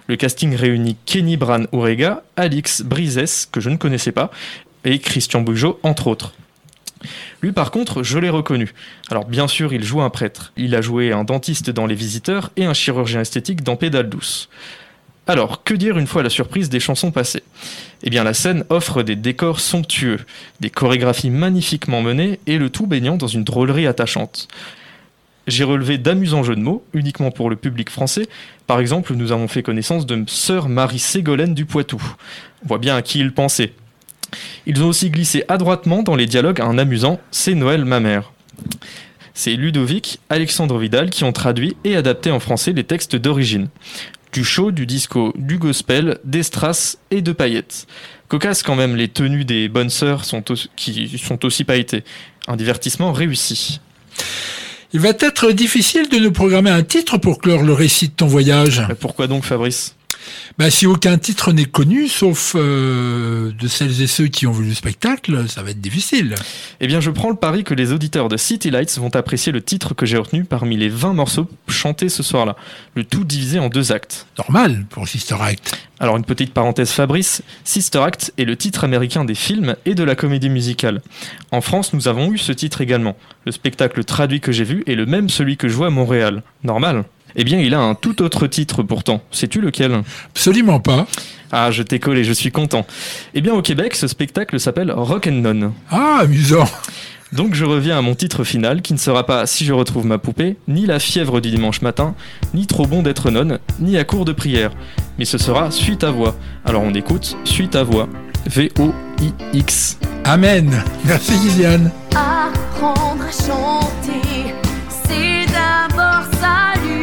Le 0.07 0.17
casting 0.17 0.55
réunit 0.55 0.97
Kenny 1.05 1.37
Bran 1.37 1.63
Urega, 1.71 2.23
Alix 2.35 2.81
Brises, 2.81 3.47
que 3.49 3.61
je 3.61 3.69
ne 3.69 3.77
connaissais 3.77 4.11
pas, 4.11 4.29
et 4.83 4.99
Christian 4.99 5.41
Bugeaud, 5.41 5.79
entre 5.83 6.07
autres. 6.07 6.33
Lui, 7.41 7.51
par 7.51 7.71
contre, 7.71 8.03
je 8.03 8.19
l'ai 8.19 8.29
reconnu. 8.29 8.73
Alors, 9.09 9.25
bien 9.25 9.47
sûr, 9.47 9.73
il 9.73 9.83
joue 9.83 10.01
un 10.01 10.09
prêtre. 10.09 10.53
Il 10.57 10.75
a 10.75 10.81
joué 10.81 11.11
un 11.11 11.23
dentiste 11.23 11.69
dans 11.69 11.85
Les 11.85 11.95
Visiteurs 11.95 12.51
et 12.55 12.65
un 12.65 12.73
chirurgien 12.73 13.21
esthétique 13.21 13.63
dans 13.63 13.75
Pédale 13.75 14.09
douce. 14.09 14.49
Alors, 15.25 15.63
que 15.63 15.73
dire 15.73 15.97
une 15.97 16.07
fois 16.07 16.21
la 16.21 16.29
surprise 16.29 16.69
des 16.69 16.81
chansons 16.81 17.11
passées? 17.11 17.43
Eh 18.03 18.09
bien, 18.09 18.25
la 18.25 18.33
scène 18.33 18.65
offre 18.69 19.03
des 19.03 19.15
décors 19.15 19.61
somptueux, 19.61 20.19
des 20.59 20.69
chorégraphies 20.69 21.29
magnifiquement 21.29 22.01
menées 22.01 22.39
et 22.45 22.57
le 22.57 22.69
tout 22.69 22.87
baignant 22.87 23.15
dans 23.15 23.27
une 23.27 23.45
drôlerie 23.45 23.87
attachante. 23.87 24.49
J'ai 25.47 25.63
relevé 25.63 25.97
d'amusants 25.97 26.43
jeux 26.43 26.55
de 26.55 26.61
mots, 26.61 26.85
uniquement 26.93 27.31
pour 27.31 27.49
le 27.49 27.55
public 27.55 27.89
français. 27.89 28.27
Par 28.67 28.79
exemple, 28.79 29.13
nous 29.13 29.31
avons 29.31 29.47
fait 29.47 29.63
connaissance 29.63 30.05
de 30.05 30.23
sœur 30.27 30.67
Marie 30.67 30.99
Ségolène 30.99 31.53
du 31.53 31.65
Poitou. 31.65 32.01
On 32.63 32.67
voit 32.67 32.77
bien 32.77 32.95
à 32.95 33.01
qui 33.01 33.19
il 33.19 33.33
pensait. 33.33 33.73
Ils 34.65 34.83
ont 34.83 34.87
aussi 34.87 35.09
glissé 35.09 35.43
adroitement 35.47 36.03
dans 36.03 36.15
les 36.15 36.25
dialogues 36.25 36.61
un 36.61 36.77
amusant 36.77 37.19
C'est 37.31 37.55
Noël 37.55 37.85
ma 37.85 37.99
mère. 37.99 38.31
C'est 39.33 39.55
Ludovic, 39.55 40.19
Alexandre 40.29 40.77
Vidal 40.77 41.09
qui 41.09 41.23
ont 41.23 41.33
traduit 41.33 41.75
et 41.83 41.95
adapté 41.95 42.29
en 42.31 42.39
français 42.39 42.71
les 42.71 42.83
textes 42.83 43.15
d'origine. 43.15 43.69
Du 44.33 44.43
show, 44.43 44.71
du 44.71 44.87
disco, 44.87 45.31
du 45.37 45.59
gospel, 45.59 46.17
des 46.23 46.41
strass 46.41 46.97
et 47.11 47.21
de 47.21 47.31
paillettes. 47.31 47.85
Cocasse 48.27 48.63
quand 48.63 48.75
même, 48.75 48.95
les 48.95 49.07
tenues 49.07 49.45
des 49.45 49.69
bonnes 49.69 49.91
sœurs 49.91 50.25
sont 50.25 50.43
qui 50.75 51.19
sont 51.19 51.45
aussi 51.45 51.63
pailletées. 51.63 52.03
Un 52.47 52.55
divertissement 52.55 53.13
réussi. 53.13 53.79
Il 54.91 54.99
va 54.99 55.09
être 55.09 55.51
difficile 55.51 56.09
de 56.09 56.17
nous 56.17 56.31
programmer 56.31 56.71
un 56.71 56.81
titre 56.81 57.17
pour 57.19 57.39
clore 57.39 57.61
le 57.61 57.73
récit 57.73 58.09
de 58.09 58.13
ton 58.13 58.25
voyage. 58.25 58.83
Mais 58.89 58.95
pourquoi 58.95 59.27
donc 59.27 59.43
Fabrice? 59.43 59.95
Bah, 60.57 60.69
si 60.69 60.85
aucun 60.85 61.17
titre 61.17 61.51
n'est 61.51 61.65
connu, 61.65 62.07
sauf 62.07 62.55
euh, 62.55 63.51
de 63.51 63.67
celles 63.67 64.01
et 64.01 64.07
ceux 64.07 64.27
qui 64.27 64.45
ont 64.45 64.51
vu 64.51 64.67
le 64.67 64.73
spectacle, 64.73 65.49
ça 65.49 65.63
va 65.63 65.71
être 65.71 65.81
difficile. 65.81 66.35
Eh 66.79 66.87
bien, 66.87 66.99
je 66.99 67.09
prends 67.09 67.29
le 67.29 67.35
pari 67.35 67.63
que 67.63 67.73
les 67.73 67.91
auditeurs 67.91 68.29
de 68.29 68.37
City 68.37 68.69
Lights 68.69 68.97
vont 68.99 69.15
apprécier 69.15 69.51
le 69.51 69.61
titre 69.61 69.93
que 69.93 70.05
j'ai 70.05 70.17
retenu 70.17 70.43
parmi 70.43 70.77
les 70.77 70.89
20 70.89 71.13
morceaux 71.13 71.47
chantés 71.67 72.09
ce 72.09 72.23
soir-là. 72.23 72.55
Le 72.95 73.03
tout 73.03 73.23
divisé 73.23 73.59
en 73.59 73.69
deux 73.69 73.91
actes. 73.91 74.27
Normal 74.37 74.85
pour 74.89 75.07
Sister 75.07 75.35
Act. 75.41 75.75
Alors, 75.99 76.17
une 76.17 76.25
petite 76.25 76.53
parenthèse 76.53 76.91
Fabrice, 76.91 77.43
Sister 77.63 77.99
Act 77.99 78.33
est 78.37 78.45
le 78.45 78.57
titre 78.57 78.83
américain 78.83 79.25
des 79.25 79.35
films 79.35 79.75
et 79.85 79.95
de 79.95 80.03
la 80.03 80.15
comédie 80.15 80.49
musicale. 80.49 81.01
En 81.51 81.61
France, 81.61 81.93
nous 81.93 82.07
avons 82.07 82.31
eu 82.31 82.37
ce 82.37 82.51
titre 82.51 82.81
également. 82.81 83.15
Le 83.45 83.51
spectacle 83.51 84.03
traduit 84.03 84.41
que 84.41 84.51
j'ai 84.51 84.65
vu 84.65 84.83
est 84.85 84.95
le 84.95 85.05
même 85.05 85.29
celui 85.29 85.57
que 85.57 85.67
je 85.67 85.75
vois 85.75 85.87
à 85.87 85.91
Montréal. 85.91 86.43
Normal 86.63 87.05
Eh 87.35 87.43
bien, 87.43 87.59
il 87.59 87.73
a 87.73 87.79
un 87.79 87.95
tout 87.95 88.21
autre 88.21 88.47
titre 88.47 88.83
pourtant. 88.83 89.21
Sais-tu 89.31 89.61
lequel? 89.61 90.01
Absolument 90.31 90.79
pas. 90.79 91.07
Ah, 91.51 91.71
je 91.71 91.83
t'ai 91.83 91.99
collé, 91.99 92.23
je 92.23 92.33
suis 92.33 92.51
content. 92.51 92.85
Eh 93.33 93.41
bien, 93.41 93.53
au 93.53 93.61
Québec, 93.61 93.95
ce 93.95 94.07
spectacle 94.07 94.59
s'appelle 94.59 94.91
Rock 94.91 95.27
and 95.27 95.41
None. 95.41 95.71
Ah, 95.91 96.19
amusant. 96.21 96.65
Donc 97.31 97.55
je 97.55 97.65
reviens 97.65 97.97
à 97.97 98.01
mon 98.01 98.13
titre 98.13 98.43
final 98.43 98.83
qui 98.83 98.93
ne 98.93 98.99
sera 98.99 99.25
pas 99.25 99.47
Si 99.47 99.65
je 99.65 99.73
retrouve 99.73 100.05
ma 100.05 100.19
poupée, 100.19 100.55
ni 100.67 100.85
la 100.85 100.99
fièvre 100.99 101.41
du 101.41 101.49
dimanche 101.49 101.81
matin, 101.81 102.13
ni 102.53 102.67
trop 102.67 102.85
bon 102.85 103.01
d'être 103.01 103.31
nonne, 103.31 103.57
ni 103.79 103.97
à 103.97 104.03
court 104.03 104.23
de 104.23 104.33
prière. 104.33 104.69
Mais 105.17 105.25
ce 105.25 105.39
sera 105.39 105.71
Suite 105.71 106.03
à 106.03 106.11
voix. 106.11 106.35
Alors 106.63 106.83
on 106.83 106.93
écoute 106.93 107.35
Suite 107.43 107.75
à 107.75 107.81
voix. 107.83 108.07
V-O-I-X. 108.45 109.97
Amen. 110.25 110.83
Merci 111.05 111.33
Gillian. 111.41 111.89
Apprendre 112.11 113.23
à 113.23 113.31
chanter, 113.31 114.53
c'est 114.89 115.45
d'abord 115.51 116.25
s'allumer, 116.39 117.02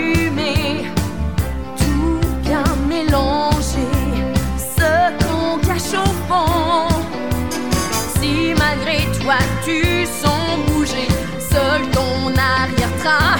tu 9.70 10.06
sens 10.06 10.58
bouger, 10.66 11.08
seul 11.38 11.82
ton 11.92 12.34
arrière-train, 12.36 13.36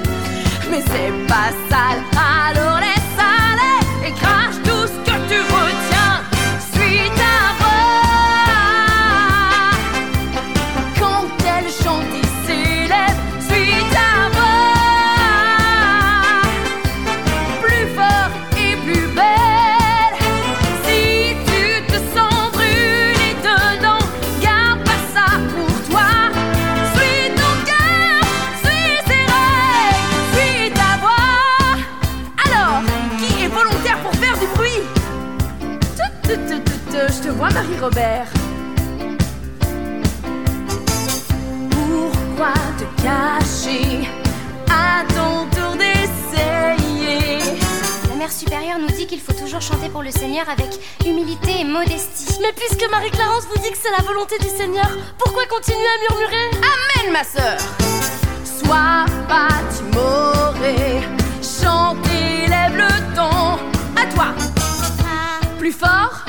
mais 0.70 0.82
c'est 0.90 1.12
pas 1.28 1.50
sale, 1.68 2.02
mère 48.30 48.38
supérieure 48.38 48.78
nous 48.78 48.94
dit 48.94 49.06
qu'il 49.06 49.20
faut 49.20 49.32
toujours 49.32 49.60
chanter 49.60 49.88
pour 49.88 50.02
le 50.02 50.10
Seigneur 50.10 50.48
avec 50.48 50.68
humilité 51.04 51.60
et 51.60 51.64
modestie. 51.64 52.38
Mais 52.40 52.52
puisque 52.52 52.88
Marie-Clarence 52.90 53.46
vous 53.52 53.60
dit 53.60 53.70
que 53.70 53.76
c'est 53.76 53.90
la 53.90 54.04
volonté 54.04 54.38
du 54.38 54.48
Seigneur, 54.48 54.88
pourquoi 55.18 55.46
continuer 55.46 55.78
à 55.78 56.12
murmurer? 56.12 56.50
Amen, 56.58 57.12
ma 57.12 57.24
sœur. 57.24 57.58
Sois 58.44 59.06
pas 59.28 59.48
timoré, 59.74 61.00
chante 61.42 62.06
et 62.06 62.48
lève 62.48 62.76
le 62.76 63.16
ton. 63.16 63.58
À 64.00 64.06
toi. 64.14 64.26
Plus 65.58 65.72
fort 65.72 66.24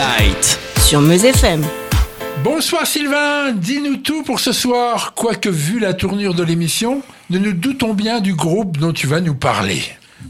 Light. 0.00 0.58
Sur 0.82 1.02
Meuse 1.02 1.26
FM. 1.26 1.62
Bonsoir 2.42 2.86
Sylvain, 2.86 3.52
dis-nous 3.52 3.98
tout 3.98 4.22
pour 4.22 4.40
ce 4.40 4.50
soir. 4.50 5.12
Quoique 5.14 5.50
vu 5.50 5.78
la 5.78 5.92
tournure 5.92 6.32
de 6.32 6.42
l'émission, 6.42 7.02
nous 7.28 7.38
nous 7.38 7.52
doutons 7.52 7.92
bien 7.92 8.20
du 8.20 8.32
groupe 8.32 8.78
dont 8.78 8.94
tu 8.94 9.06
vas 9.06 9.20
nous 9.20 9.34
parler. 9.34 9.82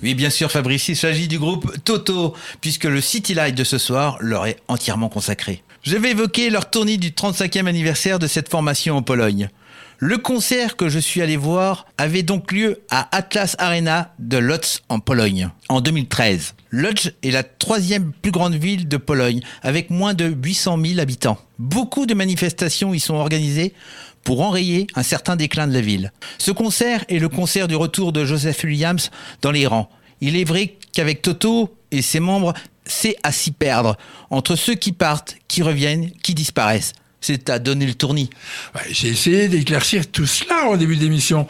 Oui, 0.02 0.14
bien 0.14 0.28
sûr, 0.28 0.50
Fabrice, 0.50 0.88
il 0.88 0.96
s'agit 0.96 1.28
du 1.28 1.38
groupe 1.38 1.72
Toto, 1.84 2.34
puisque 2.60 2.82
le 2.82 3.00
City 3.00 3.32
Light 3.32 3.54
de 3.54 3.62
ce 3.62 3.78
soir 3.78 4.16
leur 4.18 4.46
est 4.46 4.56
entièrement 4.66 5.08
consacré. 5.08 5.62
Je 5.84 5.96
vais 5.96 6.10
évoquer 6.10 6.50
leur 6.50 6.68
tournée 6.68 6.96
du 6.96 7.10
35e 7.12 7.68
anniversaire 7.68 8.18
de 8.18 8.26
cette 8.26 8.48
formation 8.48 8.96
en 8.96 9.02
Pologne. 9.02 9.50
Le 9.98 10.18
concert 10.18 10.74
que 10.74 10.88
je 10.88 10.98
suis 10.98 11.22
allé 11.22 11.36
voir 11.36 11.86
avait 11.96 12.24
donc 12.24 12.50
lieu 12.50 12.80
à 12.90 13.08
Atlas 13.16 13.54
Arena 13.60 14.14
de 14.18 14.38
Lodz 14.38 14.80
en 14.88 14.98
Pologne 14.98 15.48
en 15.68 15.80
2013. 15.80 16.54
Lodz 16.70 17.12
est 17.22 17.30
la 17.30 17.42
troisième 17.42 18.12
plus 18.12 18.30
grande 18.30 18.54
ville 18.54 18.86
de 18.86 18.96
Pologne 18.96 19.40
avec 19.62 19.90
moins 19.90 20.14
de 20.14 20.26
800 20.26 20.78
000 20.84 21.00
habitants. 21.00 21.38
Beaucoup 21.58 22.06
de 22.06 22.14
manifestations 22.14 22.94
y 22.94 23.00
sont 23.00 23.14
organisées 23.14 23.74
pour 24.22 24.42
enrayer 24.42 24.86
un 24.94 25.02
certain 25.02 25.34
déclin 25.36 25.66
de 25.66 25.72
la 25.72 25.80
ville. 25.80 26.12
Ce 26.38 26.50
concert 26.50 27.04
est 27.08 27.18
le 27.18 27.28
concert 27.28 27.66
du 27.68 27.74
retour 27.74 28.12
de 28.12 28.24
Joseph 28.24 28.62
Williams 28.64 29.10
dans 29.42 29.50
les 29.50 29.66
rangs. 29.66 29.90
Il 30.20 30.36
est 30.36 30.44
vrai 30.44 30.76
qu'avec 30.92 31.22
Toto 31.22 31.74
et 31.90 32.02
ses 32.02 32.20
membres, 32.20 32.54
c'est 32.84 33.16
à 33.22 33.32
s'y 33.32 33.50
perdre 33.50 33.96
entre 34.30 34.54
ceux 34.54 34.74
qui 34.74 34.92
partent, 34.92 35.36
qui 35.48 35.62
reviennent, 35.62 36.10
qui 36.22 36.34
disparaissent. 36.34 36.92
C'est 37.20 37.50
à 37.50 37.58
donner 37.58 37.86
le 37.86 37.94
tournis. 37.94 38.30
Ouais, 38.74 38.82
J'ai 38.90 39.08
essayé 39.08 39.48
d'éclaircir 39.48 40.06
tout 40.10 40.26
cela 40.26 40.68
au 40.68 40.76
début 40.76 40.96
d'émission. 40.96 41.46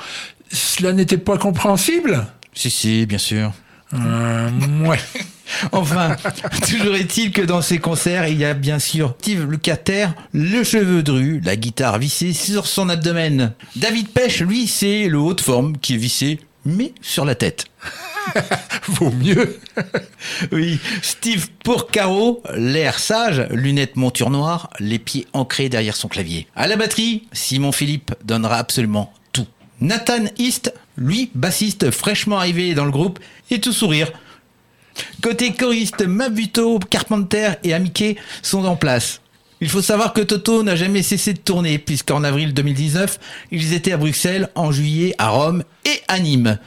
Cela 0.51 0.93
n'était 0.93 1.19
pas 1.19 1.39
compréhensible 1.39 2.27
Si, 2.55 2.71
si, 2.71 3.07
bien 3.07 3.19
sûr. 3.19 3.53
Euh, 3.95 4.51
Ouais. 4.87 4.99
Enfin, 5.73 6.17
toujours 6.69 6.95
est-il 6.95 7.33
que 7.33 7.43
dans 7.43 7.61
ces 7.61 7.79
concerts, 7.79 8.29
il 8.29 8.39
y 8.39 8.45
a 8.45 8.55
bien 8.55 8.79
sûr 8.79 9.15
Steve 9.21 9.51
Lukather, 9.51 10.15
le 10.33 10.63
cheveu 10.63 11.03
dru, 11.03 11.41
la 11.45 11.57
guitare 11.57 11.99
vissée 11.99 12.33
sur 12.33 12.67
son 12.67 12.89
abdomen. 12.89 13.53
David 13.77 14.09
Pêche, 14.11 14.43
lui, 14.43 14.69
c'est 14.69 15.09
le 15.09 15.19
haut 15.19 15.35
de 15.35 15.41
forme 15.41 15.77
qui 15.79 15.95
est 15.95 15.99
vissé, 15.99 16.39
mais 16.65 16.93
sur 17.01 17.25
la 17.25 17.35
tête. 17.35 17.67
Vaut 18.89 19.11
mieux. 19.11 19.59
Oui, 20.53 20.79
Steve 21.03 21.49
Porcaro, 21.65 22.43
l'air 22.55 22.99
sage, 22.99 23.47
lunettes 23.51 23.97
monture 23.97 24.31
noire, 24.31 24.71
les 24.79 24.99
pieds 24.99 25.27
ancrés 25.33 25.69
derrière 25.69 25.97
son 25.97 26.09
clavier. 26.09 26.47
À 26.55 26.67
la 26.67 26.77
batterie, 26.77 27.27
Simon 27.33 27.73
Philippe 27.73 28.15
donnera 28.25 28.57
absolument. 28.57 29.13
Nathan 29.81 30.25
East, 30.39 30.75
lui, 30.97 31.31
bassiste 31.35 31.91
fraîchement 31.91 32.39
arrivé 32.39 32.75
dans 32.75 32.85
le 32.85 32.91
groupe, 32.91 33.19
est 33.51 33.63
tout 33.63 33.73
sourire. 33.73 34.13
Côté 35.23 35.53
choriste, 35.53 36.07
Mabuto, 36.07 36.79
Carpenter 36.79 37.53
et 37.65 37.73
Amike 37.73 38.19
sont 38.43 38.65
en 38.65 38.77
place. 38.77 39.21
Il 39.63 39.69
faut 39.69 39.83
savoir 39.83 40.13
que 40.13 40.21
Toto 40.21 40.63
n'a 40.63 40.77
jamais 40.77 41.03
cessé 41.03 41.35
de 41.35 41.39
tourner, 41.39 41.79
puisqu'en 41.79 42.25
avril 42.25 42.55
2019, 42.55 43.19
ils 43.51 43.75
étaient 43.75 43.93
à 43.93 43.99
Bruxelles, 43.99 44.49
en 44.55 44.73
juillet 44.73 45.15
à 45.19 45.29
Rome 45.29 45.65
et 45.85 46.01
à 46.09 46.19
Nîmes. 46.19 46.59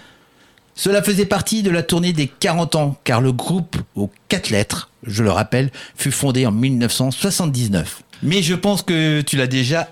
Cela 0.76 1.04
faisait 1.04 1.26
partie 1.26 1.64
de 1.64 1.72
la 1.72 1.84
tournée 1.84 2.14
des 2.14 2.28
40 2.28 2.76
ans, 2.76 2.98
car 3.04 3.22
le 3.22 3.32
groupe 3.32 3.78
aux 3.96 4.12
quatre 4.28 4.50
lettres, 4.50 4.90
je 5.06 5.24
le 5.24 5.32
rappelle, 5.32 5.72
fut 5.96 6.12
fondé 6.12 6.46
en 6.46 6.52
1979. 6.52 8.04
Mais 8.24 8.42
je 8.42 8.56
pense 8.56 8.82
que 8.82 9.22
tu 9.22 9.38
l'as 9.38 9.48
déjà 9.48 9.90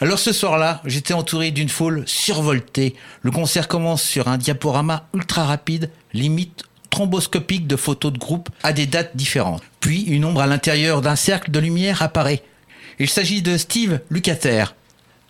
Alors 0.00 0.18
ce 0.18 0.32
soir-là, 0.32 0.80
j'étais 0.84 1.14
entouré 1.14 1.50
d'une 1.50 1.68
foule 1.68 2.04
survoltée. 2.06 2.94
Le 3.22 3.30
concert 3.30 3.68
commence 3.68 4.02
sur 4.02 4.28
un 4.28 4.38
diaporama 4.38 5.08
ultra 5.14 5.44
rapide, 5.44 5.90
limite 6.12 6.64
thromboscopique 6.90 7.66
de 7.66 7.76
photos 7.76 8.12
de 8.12 8.18
groupe 8.18 8.48
à 8.62 8.72
des 8.72 8.86
dates 8.86 9.16
différentes. 9.16 9.62
Puis 9.80 10.02
une 10.02 10.24
ombre 10.24 10.42
à 10.42 10.46
l'intérieur 10.46 11.00
d'un 11.00 11.16
cercle 11.16 11.50
de 11.50 11.58
lumière 11.58 12.02
apparaît. 12.02 12.42
Il 12.98 13.08
s'agit 13.08 13.42
de 13.42 13.56
Steve 13.56 14.00
Lukather. 14.10 14.74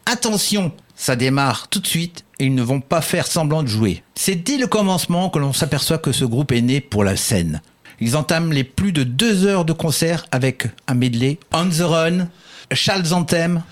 Attention, 0.06 0.72
ça 0.96 1.16
démarre 1.16 1.68
tout 1.68 1.80
de 1.80 1.86
suite 1.86 2.24
et 2.38 2.46
ils 2.46 2.54
ne 2.54 2.62
vont 2.62 2.80
pas 2.80 3.00
faire 3.00 3.26
semblant 3.26 3.62
de 3.62 3.68
jouer. 3.68 4.02
C'est 4.14 4.34
dès 4.34 4.56
le 4.56 4.66
commencement 4.66 5.30
que 5.30 5.38
l'on 5.38 5.52
s'aperçoit 5.52 5.98
que 5.98 6.12
ce 6.12 6.24
groupe 6.24 6.52
est 6.52 6.62
né 6.62 6.80
pour 6.80 7.04
la 7.04 7.16
scène. 7.16 7.60
Ils 8.00 8.16
entament 8.16 8.52
les 8.52 8.64
plus 8.64 8.92
de 8.92 9.04
deux 9.04 9.44
heures 9.44 9.66
de 9.66 9.74
concert 9.74 10.24
avec 10.30 10.66
un 10.88 10.94
medley 10.94 11.38
On 11.52 11.68
the 11.68 11.82
Run, 11.82 12.28
Charles 12.72 13.12
Anthem 13.12 13.62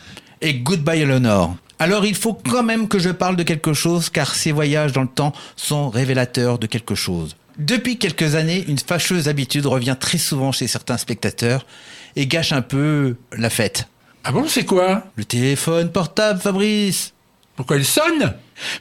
et 0.40 0.54
Goodbye 0.54 1.02
Eleanor. 1.02 1.56
Alors 1.78 2.06
il 2.06 2.16
faut 2.16 2.34
quand 2.34 2.62
même 2.62 2.88
que 2.88 2.98
je 2.98 3.10
parle 3.10 3.36
de 3.36 3.42
quelque 3.42 3.72
chose 3.72 4.10
car 4.10 4.34
ces 4.34 4.52
voyages 4.52 4.92
dans 4.92 5.02
le 5.02 5.08
temps 5.08 5.32
sont 5.56 5.90
révélateurs 5.90 6.58
de 6.58 6.66
quelque 6.66 6.94
chose. 6.94 7.36
Depuis 7.58 7.98
quelques 7.98 8.34
années, 8.34 8.64
une 8.68 8.78
fâcheuse 8.78 9.28
habitude 9.28 9.66
revient 9.66 9.96
très 9.98 10.18
souvent 10.18 10.52
chez 10.52 10.66
certains 10.66 10.96
spectateurs 10.96 11.66
et 12.14 12.26
gâche 12.26 12.52
un 12.52 12.62
peu 12.62 13.16
la 13.36 13.50
fête. 13.50 13.88
Ah 14.24 14.32
bon, 14.32 14.46
c'est 14.46 14.64
quoi? 14.64 15.04
Le 15.16 15.24
téléphone 15.24 15.90
portable, 15.90 16.40
Fabrice 16.40 17.14
Pourquoi 17.58 17.76
il 17.76 17.84
sonne 17.84 18.34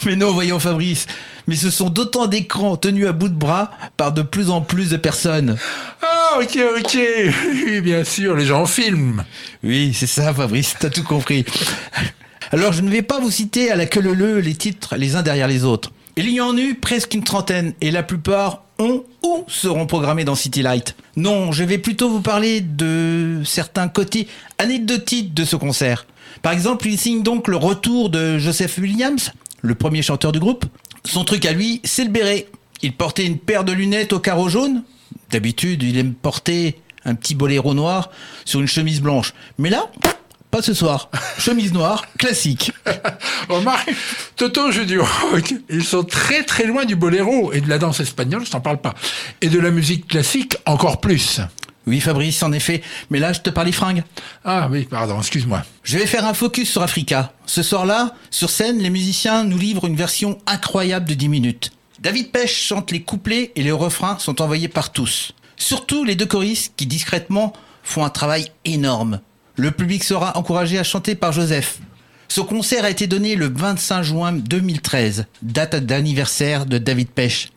Mais 0.06 0.16
non, 0.16 0.34
voyons 0.34 0.60
Fabrice, 0.60 1.08
mais 1.48 1.56
ce 1.56 1.72
sont 1.72 1.90
d'autant 1.90 2.28
d'écrans 2.28 2.78
tenus 2.78 3.08
à 3.08 3.12
bout 3.12 3.28
de 3.28 3.34
bras 3.34 3.72
par 3.98 4.12
de 4.12 4.22
plus 4.22 4.52
en 4.52 4.62
plus 4.62 4.92
de 4.92 4.98
personnes. 4.98 5.58
Ah, 6.04 6.38
ok, 6.40 6.60
ok. 6.78 6.98
Oui, 7.66 7.82
bien 7.82 8.04
sûr, 8.04 8.36
les 8.36 8.46
gens 8.46 8.68
filment. 8.68 9.24
Oui, 9.64 9.96
c'est 9.96 10.06
ça 10.06 10.32
Fabrice, 10.32 10.76
t'as 10.80 10.92
tout 10.92 11.02
compris. 11.02 11.44
Alors 12.52 12.72
je 12.72 12.84
ne 12.84 12.92
vais 12.92 13.02
pas 13.02 13.20
vous 13.20 13.32
citer 13.32 13.72
à 13.72 13.76
la 13.76 13.88
queue 13.88 14.00
leu 14.00 14.38
les 14.42 14.54
titres 14.54 14.96
les 14.96 15.16
uns 15.16 15.24
derrière 15.24 15.48
les 15.48 15.64
autres. 15.64 15.92
Il 16.16 16.30
y 16.30 16.40
en 16.40 16.56
eut 16.56 16.76
presque 16.76 17.16
une 17.16 17.24
trentaine 17.24 17.74
et 17.82 17.90
la 17.90 18.04
plupart 18.04 18.62
ont 18.78 19.04
ou 19.24 19.44
seront 19.48 19.88
programmés 19.88 20.24
dans 20.24 20.36
City 20.36 20.62
Light. 20.62 20.96
Non, 21.16 21.52
je 21.52 21.64
vais 21.64 21.80
plutôt 21.80 22.12
vous 22.12 22.22
parler 22.22 22.62
de 22.62 23.42
certains 23.44 23.88
côtés 23.88 24.28
anecdotiques 24.60 25.34
de 25.34 25.46
ce 25.46 25.56
concert. 25.56 26.06
Par 26.42 26.54
exemple, 26.54 26.88
il 26.88 26.98
signe 26.98 27.24
donc 27.24 27.48
le 27.48 27.58
retour 27.58 28.10
de 28.10 28.38
Joseph 28.38 28.78
Williams, 28.78 29.32
le 29.62 29.76
premier 29.76 30.02
chanteur 30.02 30.32
du 30.32 30.40
groupe. 30.40 30.66
Son 31.06 31.24
truc 31.24 31.46
à 31.46 31.54
lui, 31.54 31.82
c'est 31.84 32.04
le 32.04 32.10
béret. 32.10 32.48
Il 32.82 32.94
portait 32.94 33.26
une 33.26 33.38
paire 33.38 33.64
de 33.64 33.72
lunettes 33.72 34.14
au 34.14 34.20
carreau 34.20 34.50
jaune. 34.50 34.84
D'habitude, 35.32 35.84
il 35.84 35.98
aime 35.98 36.14
porter 36.14 36.80
un 37.06 37.16
petit 37.16 37.36
boléro 37.36 37.74
noir 37.74 38.10
sur 38.46 38.60
une 38.60 38.68
chemise 38.68 39.02
blanche. 39.02 39.34
Mais 39.58 39.70
là, 39.70 39.90
pas 40.52 40.62
ce 40.62 40.74
soir. 40.74 41.10
Chemise 41.40 41.74
noire, 41.74 42.06
classique. 42.18 42.72
Remarque, 43.50 43.94
Toto 44.36 44.72
joue 44.72 44.86
du 44.86 45.00
rock. 45.00 45.54
Ils 45.70 45.84
sont 45.84 46.04
très 46.04 46.44
très 46.44 46.66
loin 46.66 46.86
du 46.86 46.96
boléro 46.96 47.52
et 47.54 47.62
de 47.62 47.70
la 47.70 47.78
danse 47.78 48.00
espagnole, 48.00 48.46
je 48.46 48.52
t'en 48.52 48.62
parle 48.62 48.80
pas. 48.80 48.94
Et 49.42 49.50
de 49.50 49.60
la 49.60 49.72
musique 49.72 50.08
classique, 50.08 50.58
encore 50.66 51.02
plus. 51.02 51.42
Oui, 51.88 52.02
Fabrice, 52.02 52.44
en 52.44 52.52
effet. 52.52 52.82
Mais 53.10 53.18
là, 53.18 53.32
je 53.32 53.40
te 53.40 53.50
parle 53.50 53.68
des 53.68 53.74
fringues. 53.74 54.04
Ah 54.44 54.68
oui, 54.70 54.84
pardon, 54.84 55.18
excuse-moi. 55.20 55.64
Je 55.84 55.98
vais 55.98 56.06
faire 56.06 56.26
un 56.26 56.34
focus 56.34 56.70
sur 56.70 56.84
Africa. 56.84 57.32
Ce 57.46 57.64
soir-là, 57.64 58.14
sur 58.30 58.50
scène, 58.50 58.80
les 58.80 58.90
musiciens 58.90 59.46
nous 59.46 59.58
livrent 59.58 59.86
une 59.86 59.96
version 59.96 60.38
incroyable 60.46 61.08
de 61.08 61.14
10 61.14 61.30
minutes. 61.30 61.72
David 62.00 62.32
Pêche 62.32 62.62
chante 62.62 62.92
les 62.92 63.02
couplets 63.02 63.54
et 63.56 63.64
les 63.64 63.72
refrains 63.72 64.20
sont 64.20 64.42
envoyés 64.42 64.68
par 64.68 64.92
tous. 64.92 65.32
Surtout 65.56 66.04
les 66.04 66.16
deux 66.16 66.26
choristes 66.26 66.74
qui 66.76 66.86
discrètement 66.86 67.54
font 67.84 68.04
un 68.04 68.10
travail 68.10 68.52
énorme. 68.66 69.22
Le 69.56 69.72
public 69.72 70.04
sera 70.04 70.38
encouragé 70.38 70.78
à 70.78 70.84
chanter 70.84 71.16
par 71.16 71.32
Joseph. 71.32 71.80
Ce 72.28 72.42
concert 72.42 72.84
a 72.84 72.90
été 72.90 73.08
donné 73.08 73.36
le 73.36 73.48
25 73.48 74.04
juin 74.04 74.34
2013, 74.34 75.26
date 75.42 75.78
d'anniversaire 75.78 76.66
de 76.66 76.78
David 76.78 77.10
Pêche. 77.10 77.50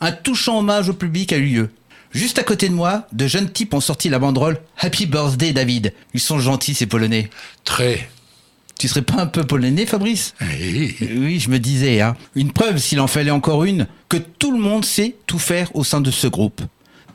Un 0.00 0.10
touchant 0.10 0.58
hommage 0.58 0.88
au 0.88 0.94
public 0.94 1.32
a 1.32 1.36
eu 1.36 1.46
lieu. 1.46 1.70
Juste 2.14 2.38
à 2.38 2.44
côté 2.44 2.68
de 2.68 2.74
moi, 2.74 3.08
de 3.12 3.26
jeunes 3.26 3.50
types 3.50 3.74
ont 3.74 3.80
sorti 3.80 4.08
la 4.08 4.20
banderole 4.20 4.60
Happy 4.78 5.06
Birthday 5.06 5.52
David. 5.52 5.92
Ils 6.14 6.20
sont 6.20 6.38
gentils 6.38 6.74
ces 6.74 6.86
Polonais. 6.86 7.28
Très. 7.64 8.08
Tu 8.78 8.88
serais 8.88 9.02
pas 9.02 9.20
un 9.20 9.26
peu 9.26 9.44
polonais, 9.44 9.86
Fabrice? 9.86 10.34
Oui. 10.40 10.96
Oui, 11.00 11.40
je 11.40 11.48
me 11.50 11.58
disais, 11.58 12.00
hein. 12.00 12.16
Une 12.34 12.52
preuve, 12.52 12.78
s'il 12.78 13.00
en 13.00 13.06
fallait 13.06 13.30
encore 13.30 13.64
une, 13.64 13.86
que 14.08 14.16
tout 14.16 14.52
le 14.52 14.60
monde 14.60 14.84
sait 14.84 15.16
tout 15.26 15.38
faire 15.38 15.74
au 15.74 15.84
sein 15.84 16.00
de 16.00 16.10
ce 16.10 16.26
groupe. 16.26 16.60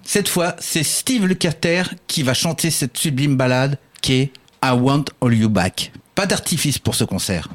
Cette 0.03 0.29
fois, 0.29 0.55
c'est 0.59 0.83
Steve 0.83 1.25
Lukather 1.25 1.83
qui 2.07 2.23
va 2.23 2.33
chanter 2.33 2.71
cette 2.71 2.97
sublime 2.97 3.35
ballade 3.35 3.77
qui 4.01 4.13
est 4.13 4.31
I 4.63 4.71
Want 4.71 5.05
All 5.21 5.33
You 5.33 5.49
Back. 5.49 5.91
Pas 6.15 6.25
d'artifice 6.25 6.79
pour 6.79 6.95
ce 6.95 7.03
concert. 7.03 7.49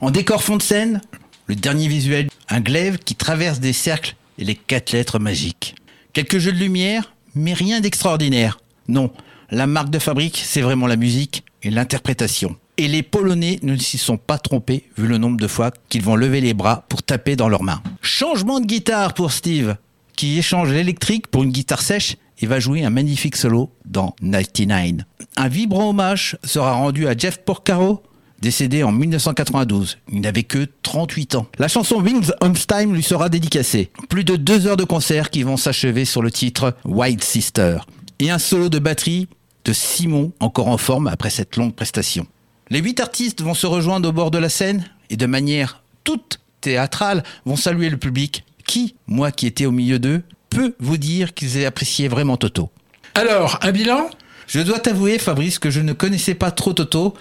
En 0.00 0.10
décor 0.10 0.42
fond 0.42 0.56
de 0.56 0.62
scène, 0.62 1.00
le 1.46 1.54
dernier 1.54 1.88
visuel, 1.88 2.28
un 2.48 2.60
glaive 2.60 2.98
qui 2.98 3.14
traverse 3.14 3.60
des 3.60 3.72
cercles 3.72 4.16
et 4.38 4.44
les 4.44 4.54
quatre 4.54 4.92
lettres 4.92 5.18
magiques. 5.18 5.74
Quelques 6.12 6.38
jeux 6.38 6.52
de 6.52 6.58
lumière, 6.58 7.14
mais 7.34 7.52
rien 7.52 7.80
d'extraordinaire. 7.80 8.58
Non, 8.88 9.12
la 9.50 9.66
marque 9.66 9.90
de 9.90 9.98
fabrique, 9.98 10.40
c'est 10.44 10.60
vraiment 10.60 10.86
la 10.86 10.96
musique 10.96 11.44
et 11.62 11.70
l'interprétation. 11.70 12.56
Et 12.76 12.88
les 12.88 13.02
Polonais 13.02 13.58
ne 13.62 13.76
s'y 13.76 13.98
sont 13.98 14.16
pas 14.16 14.38
trompés 14.38 14.88
vu 14.96 15.06
le 15.06 15.18
nombre 15.18 15.36
de 15.36 15.46
fois 15.46 15.70
qu'ils 15.88 16.02
vont 16.02 16.16
lever 16.16 16.40
les 16.40 16.54
bras 16.54 16.84
pour 16.88 17.02
taper 17.02 17.36
dans 17.36 17.48
leurs 17.48 17.62
mains. 17.62 17.82
Changement 18.00 18.58
de 18.58 18.66
guitare 18.66 19.14
pour 19.14 19.32
Steve, 19.32 19.76
qui 20.16 20.38
échange 20.38 20.72
l'électrique 20.72 21.28
pour 21.28 21.42
une 21.44 21.50
guitare 21.52 21.82
sèche 21.82 22.16
et 22.40 22.46
va 22.46 22.58
jouer 22.58 22.84
un 22.84 22.90
magnifique 22.90 23.36
solo 23.36 23.70
dans 23.84 24.14
99. 24.22 25.06
Un 25.36 25.48
vibrant 25.48 25.90
hommage 25.90 26.38
sera 26.42 26.72
rendu 26.72 27.06
à 27.06 27.16
Jeff 27.16 27.38
Porcaro, 27.44 28.02
décédé 28.40 28.82
en 28.82 28.92
1992. 28.92 29.98
Il 30.12 30.20
n'avait 30.20 30.42
que 30.42 30.66
38 30.82 31.34
ans. 31.34 31.46
La 31.58 31.68
chanson 31.68 32.00
Wings 32.00 32.30
of 32.40 32.66
Time 32.66 32.94
lui 32.94 33.02
sera 33.02 33.28
dédicacée. 33.28 33.90
Plus 34.08 34.24
de 34.24 34.36
deux 34.36 34.66
heures 34.66 34.76
de 34.76 34.84
concert 34.84 35.30
qui 35.30 35.42
vont 35.42 35.56
s'achever 35.56 36.04
sur 36.04 36.22
le 36.22 36.30
titre 36.30 36.74
White 36.84 37.24
Sister. 37.24 37.78
Et 38.18 38.30
un 38.30 38.38
solo 38.38 38.68
de 38.68 38.78
batterie 38.78 39.28
de 39.64 39.72
Simon, 39.72 40.32
encore 40.40 40.68
en 40.68 40.78
forme 40.78 41.06
après 41.06 41.30
cette 41.30 41.56
longue 41.56 41.74
prestation. 41.74 42.26
Les 42.70 42.80
huit 42.80 43.00
artistes 43.00 43.42
vont 43.42 43.54
se 43.54 43.66
rejoindre 43.66 44.08
au 44.08 44.12
bord 44.12 44.30
de 44.30 44.38
la 44.38 44.48
scène 44.48 44.84
et 45.10 45.16
de 45.16 45.26
manière 45.26 45.82
toute 46.04 46.40
théâtrale 46.60 47.24
vont 47.44 47.56
saluer 47.56 47.90
le 47.90 47.96
public 47.96 48.44
qui, 48.66 48.94
moi 49.06 49.32
qui 49.32 49.46
étais 49.46 49.66
au 49.66 49.72
milieu 49.72 49.98
d'eux, 49.98 50.22
peut 50.50 50.74
vous 50.78 50.96
dire 50.96 51.34
qu'ils 51.34 51.64
appréciaient 51.64 52.08
vraiment 52.08 52.36
Toto? 52.36 52.70
Alors, 53.14 53.58
un 53.62 53.72
bilan? 53.72 54.08
Je 54.46 54.60
dois 54.60 54.78
t'avouer, 54.78 55.18
Fabrice, 55.18 55.58
que 55.58 55.70
je 55.70 55.80
ne 55.80 55.92
connaissais 55.92 56.34
pas 56.34 56.50
trop 56.50 56.72
Toto, 56.72 57.14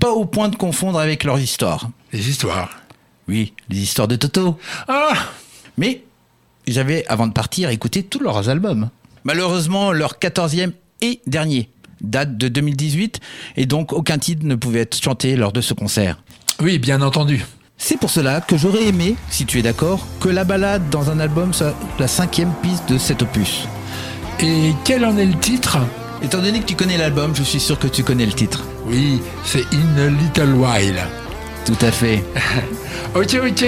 pas 0.00 0.10
au 0.10 0.24
point 0.24 0.48
de 0.48 0.56
confondre 0.56 0.98
avec 0.98 1.24
leurs 1.24 1.40
histoires. 1.40 1.88
Les 2.12 2.28
histoires. 2.28 2.70
Oui, 3.28 3.52
les 3.68 3.78
histoires 3.78 4.08
de 4.08 4.16
Toto. 4.16 4.58
Ah 4.88 5.14
Mais 5.76 6.02
j'avais, 6.66 7.06
avant 7.08 7.26
de 7.26 7.32
partir, 7.32 7.70
écouté 7.70 8.02
tous 8.02 8.20
leurs 8.20 8.48
albums. 8.48 8.90
Malheureusement, 9.24 9.92
leur 9.92 10.18
quatorzième 10.18 10.72
et 11.00 11.20
dernier 11.26 11.70
date 12.00 12.38
de 12.38 12.48
2018 12.48 13.20
et 13.56 13.66
donc 13.66 13.92
aucun 13.92 14.18
titre 14.18 14.46
ne 14.46 14.54
pouvait 14.54 14.80
être 14.80 15.00
chanté 15.02 15.36
lors 15.36 15.52
de 15.52 15.60
ce 15.60 15.74
concert. 15.74 16.22
Oui, 16.60 16.78
bien 16.78 17.02
entendu. 17.02 17.44
C'est 17.76 17.98
pour 17.98 18.10
cela 18.10 18.40
que 18.40 18.56
j'aurais 18.56 18.86
aimé, 18.86 19.16
si 19.30 19.46
tu 19.46 19.58
es 19.58 19.62
d'accord, 19.62 20.06
que 20.20 20.28
la 20.28 20.44
balade 20.44 20.90
dans 20.90 21.10
un 21.10 21.20
album 21.20 21.54
soit 21.54 21.74
la 21.98 22.08
cinquième 22.08 22.52
piste 22.62 22.90
de 22.90 22.98
cet 22.98 23.22
opus. 23.22 23.68
Et 24.40 24.72
quel 24.84 25.04
en 25.04 25.16
est 25.16 25.26
le 25.26 25.38
titre? 25.38 25.78
Étant 26.22 26.42
donné 26.42 26.60
que 26.60 26.66
tu 26.66 26.74
connais 26.74 26.96
l'album, 26.98 27.34
je 27.36 27.44
suis 27.44 27.60
sûr 27.60 27.78
que 27.78 27.86
tu 27.86 28.02
connais 28.02 28.26
le 28.26 28.32
titre. 28.32 28.64
Oui, 28.88 29.20
c'est 29.44 29.64
In 29.72 29.98
a 29.98 30.06
Little 30.08 30.54
While. 30.54 31.00
Tout 31.64 31.76
à 31.82 31.90
fait. 31.90 32.24
Ok, 33.14 33.38
ok. 33.42 33.64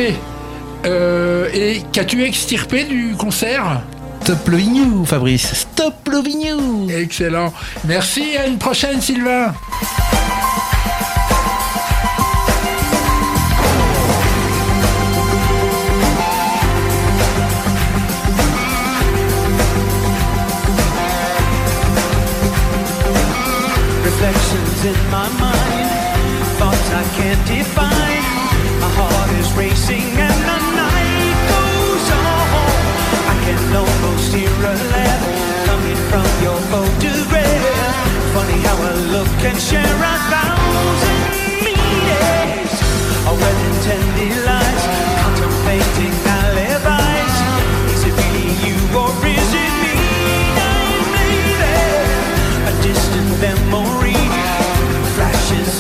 Euh, 0.85 1.48
et 1.54 1.83
qu'as-tu 1.92 2.22
extirpé 2.24 2.85
du 2.85 3.14
concert? 3.16 3.80
Stop 4.22 4.48
loving 4.48 4.74
you, 4.76 5.04
Fabrice. 5.06 5.54
Stop 5.54 5.94
loving 6.09 6.40
you. 6.46 6.90
Excellent. 6.90 7.52
Merci, 7.87 8.37
à 8.37 8.46
une 8.46 8.59
prochaine, 8.59 9.00
Sylvain. 9.00 9.54
In 24.84 24.94
my 25.10 25.28
mind, 25.38 25.90
thoughts 26.58 26.90
I 26.90 27.04
can't 27.16 27.46
define. 27.46 28.24
My 28.80 28.88
heart 28.96 29.30
is 29.40 29.52
racing 29.52 30.08
and 30.26 30.38
the 30.48 30.58
night 30.80 31.38
goes 31.52 32.06
on. 32.10 32.72
I 33.32 33.36
can 33.44 33.76
almost 33.76 34.32
hear 34.32 34.48
a 34.48 34.74
laugh 34.94 35.22
coming 35.66 36.00
from 36.08 36.28
your 36.42 36.58
photograph. 36.72 38.32
Funny 38.32 38.58
how 38.64 38.76
a 38.90 38.92
look 39.12 39.28
can 39.40 39.56
share 39.58 39.84
a 39.84 40.14
thousand 40.30 40.60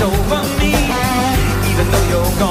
over 0.02 0.42
me. 0.58 0.72
Even 1.70 1.90
though 1.90 2.08
you're 2.08 2.38
gone, 2.38 2.49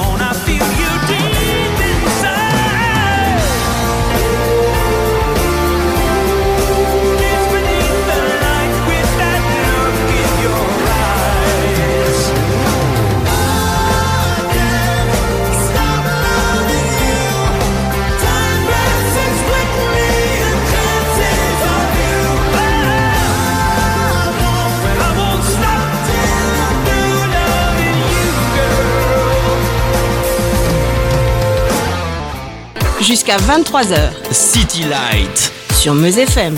Jusqu'à 33.10 33.38
23h 33.38 34.12
City 34.32 34.84
Light. 34.84 35.52
sur 35.74 35.96
Meuse 35.96 36.20
FM. 36.20 36.56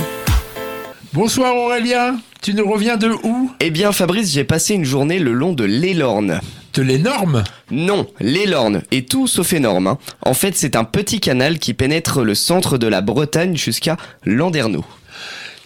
Bonsoir 1.14 1.56
Aurélien. 1.56 2.18
Tu 2.42 2.54
nous 2.54 2.70
reviens 2.70 2.98
de 2.98 3.10
où? 3.24 3.50
Eh 3.62 3.70
bien 3.70 3.94
Fabrice, 3.94 4.34
j'ai 4.34 4.44
passé 4.44 4.74
une 4.74 4.84
journée 4.84 5.20
le 5.20 5.32
long 5.32 5.54
de 5.54 5.64
l'Élorne. 5.64 6.42
De 6.74 6.82
l'énorme? 6.82 7.46
Non, 7.70 8.06
l'Élorne, 8.20 8.82
et 8.92 9.06
tout 9.06 9.28
sauf 9.28 9.54
énorme. 9.54 9.88
hein. 9.88 9.98
En 10.24 10.34
fait, 10.34 10.58
c'est 10.58 10.76
un 10.76 10.84
petit 10.84 11.22
canal 11.22 11.58
qui 11.58 11.74
pénètre 11.74 12.22
le 12.22 12.36
centre 12.36 12.78
de 12.78 12.88
la 12.88 13.00
Bretagne 13.00 13.56
jusqu'à 13.56 13.96
Landerneau. 14.26 14.84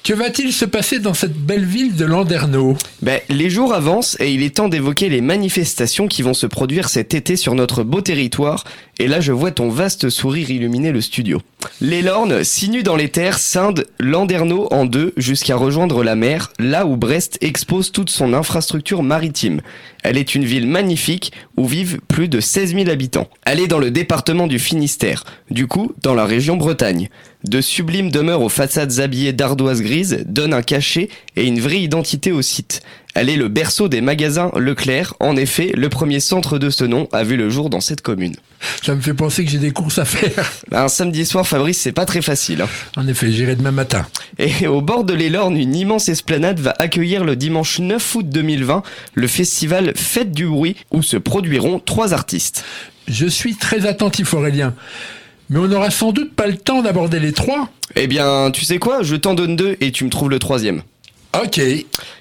Que 0.05 0.13
va-t-il 0.13 0.53
se 0.53 0.65
passer 0.65 0.99
dans 0.99 1.15
cette 1.15 1.35
belle 1.35 1.65
ville 1.65 1.95
de 1.95 2.05
Landerneau 2.05 2.77
Ben, 3.01 3.21
les 3.27 3.49
jours 3.49 3.73
avancent 3.73 4.15
et 4.19 4.31
il 4.31 4.43
est 4.43 4.57
temps 4.57 4.69
d'évoquer 4.69 5.09
les 5.09 5.19
manifestations 5.19 6.07
qui 6.07 6.21
vont 6.21 6.35
se 6.35 6.45
produire 6.45 6.89
cet 6.89 7.15
été 7.15 7.35
sur 7.35 7.55
notre 7.55 7.81
beau 7.81 8.01
territoire. 8.01 8.65
Et 8.99 9.07
là, 9.07 9.19
je 9.19 9.31
vois 9.31 9.49
ton 9.49 9.69
vaste 9.69 10.09
sourire 10.09 10.51
illuminer 10.51 10.91
le 10.91 11.01
studio. 11.01 11.41
L'Élorne, 11.81 12.43
sinue 12.43 12.83
dans 12.83 12.95
les 12.95 13.09
terres, 13.09 13.39
scinde 13.39 13.87
Landerneau 13.99 14.67
en 14.69 14.85
deux 14.85 15.11
jusqu'à 15.17 15.55
rejoindre 15.55 16.03
la 16.03 16.15
mer, 16.15 16.53
là 16.59 16.85
où 16.85 16.97
Brest 16.97 17.39
expose 17.41 17.91
toute 17.91 18.11
son 18.11 18.35
infrastructure 18.35 19.01
maritime. 19.01 19.61
Elle 20.07 20.19
est 20.19 20.35
une 20.35 20.45
ville 20.45 20.67
magnifique 20.67 21.31
où 21.57 21.65
vivent 21.65 21.99
plus 22.07 22.27
de 22.27 22.39
16 22.39 22.75
000 22.75 22.89
habitants. 22.89 23.27
Elle 23.43 23.59
est 23.59 23.65
dans 23.65 23.79
le 23.79 23.89
département 23.89 24.45
du 24.45 24.59
Finistère, 24.59 25.23
du 25.49 25.65
coup 25.65 25.93
dans 26.03 26.13
la 26.13 26.25
région 26.25 26.57
Bretagne. 26.57 27.09
De 27.43 27.59
sublimes 27.59 28.11
demeures 28.11 28.43
aux 28.43 28.49
façades 28.49 28.99
habillées 28.99 29.33
d'ardoises 29.33 29.81
grises 29.81 30.23
donnent 30.27 30.53
un 30.53 30.61
cachet 30.61 31.09
et 31.35 31.47
une 31.47 31.59
vraie 31.59 31.81
identité 31.81 32.31
au 32.31 32.43
site. 32.43 32.83
Elle 33.15 33.29
est 33.29 33.37
le 33.37 33.47
berceau 33.47 33.87
des 33.87 34.01
magasins 34.01 34.51
Leclerc. 34.57 35.13
En 35.21 35.37
effet, 35.37 35.71
le 35.73 35.87
premier 35.87 36.19
centre 36.19 36.59
de 36.59 36.69
ce 36.69 36.83
nom 36.83 37.07
a 37.13 37.23
vu 37.23 37.37
le 37.37 37.49
jour 37.49 37.69
dans 37.69 37.79
cette 37.79 38.01
commune. 38.01 38.35
Ça 38.83 38.93
me 38.93 38.99
fait 38.99 39.13
penser 39.13 39.45
que 39.45 39.49
j'ai 39.51 39.57
des 39.57 39.71
courses 39.71 39.99
à 39.99 40.05
faire. 40.05 40.51
Un 40.73 40.89
samedi 40.89 41.25
soir, 41.25 41.47
Fabrice, 41.47 41.79
c'est 41.79 41.93
pas 41.93 42.05
très 42.05 42.21
facile. 42.21 42.61
hein. 42.61 42.67
En 42.97 43.07
effet, 43.07 43.31
j'irai 43.31 43.55
demain 43.55 43.71
matin. 43.71 44.05
Et 44.37 44.67
au 44.67 44.81
bord 44.81 45.05
de 45.05 45.13
l'Élorne, 45.13 45.55
une 45.57 45.75
immense 45.75 46.09
esplanade 46.09 46.59
va 46.59 46.73
accueillir 46.77 47.23
le 47.23 47.37
dimanche 47.37 47.79
9 47.79 48.15
août 48.15 48.29
2020 48.29 48.83
le 49.13 49.27
festival 49.27 49.93
Fête 49.95 50.33
du 50.33 50.45
bruit 50.47 50.75
où 50.91 51.01
se 51.01 51.15
produiront 51.15 51.79
trois 51.79 52.13
artistes. 52.13 52.65
Je 53.07 53.27
suis 53.27 53.55
très 53.55 53.85
attentif 53.85 54.33
Aurélien. 54.33 54.73
Mais 55.49 55.59
on 55.59 55.67
n'aura 55.67 55.91
sans 55.91 56.11
doute 56.11 56.33
pas 56.33 56.47
le 56.47 56.57
temps 56.57 56.81
d'aborder 56.81 57.19
les 57.19 57.31
trois. 57.31 57.69
Eh 57.95 58.07
bien, 58.07 58.51
tu 58.51 58.65
sais 58.65 58.79
quoi? 58.79 59.03
Je 59.03 59.15
t'en 59.15 59.35
donne 59.35 59.55
deux 59.55 59.77
et 59.79 59.91
tu 59.91 60.03
me 60.03 60.09
trouves 60.09 60.31
le 60.31 60.39
troisième. 60.39 60.81
Ok. 61.43 61.59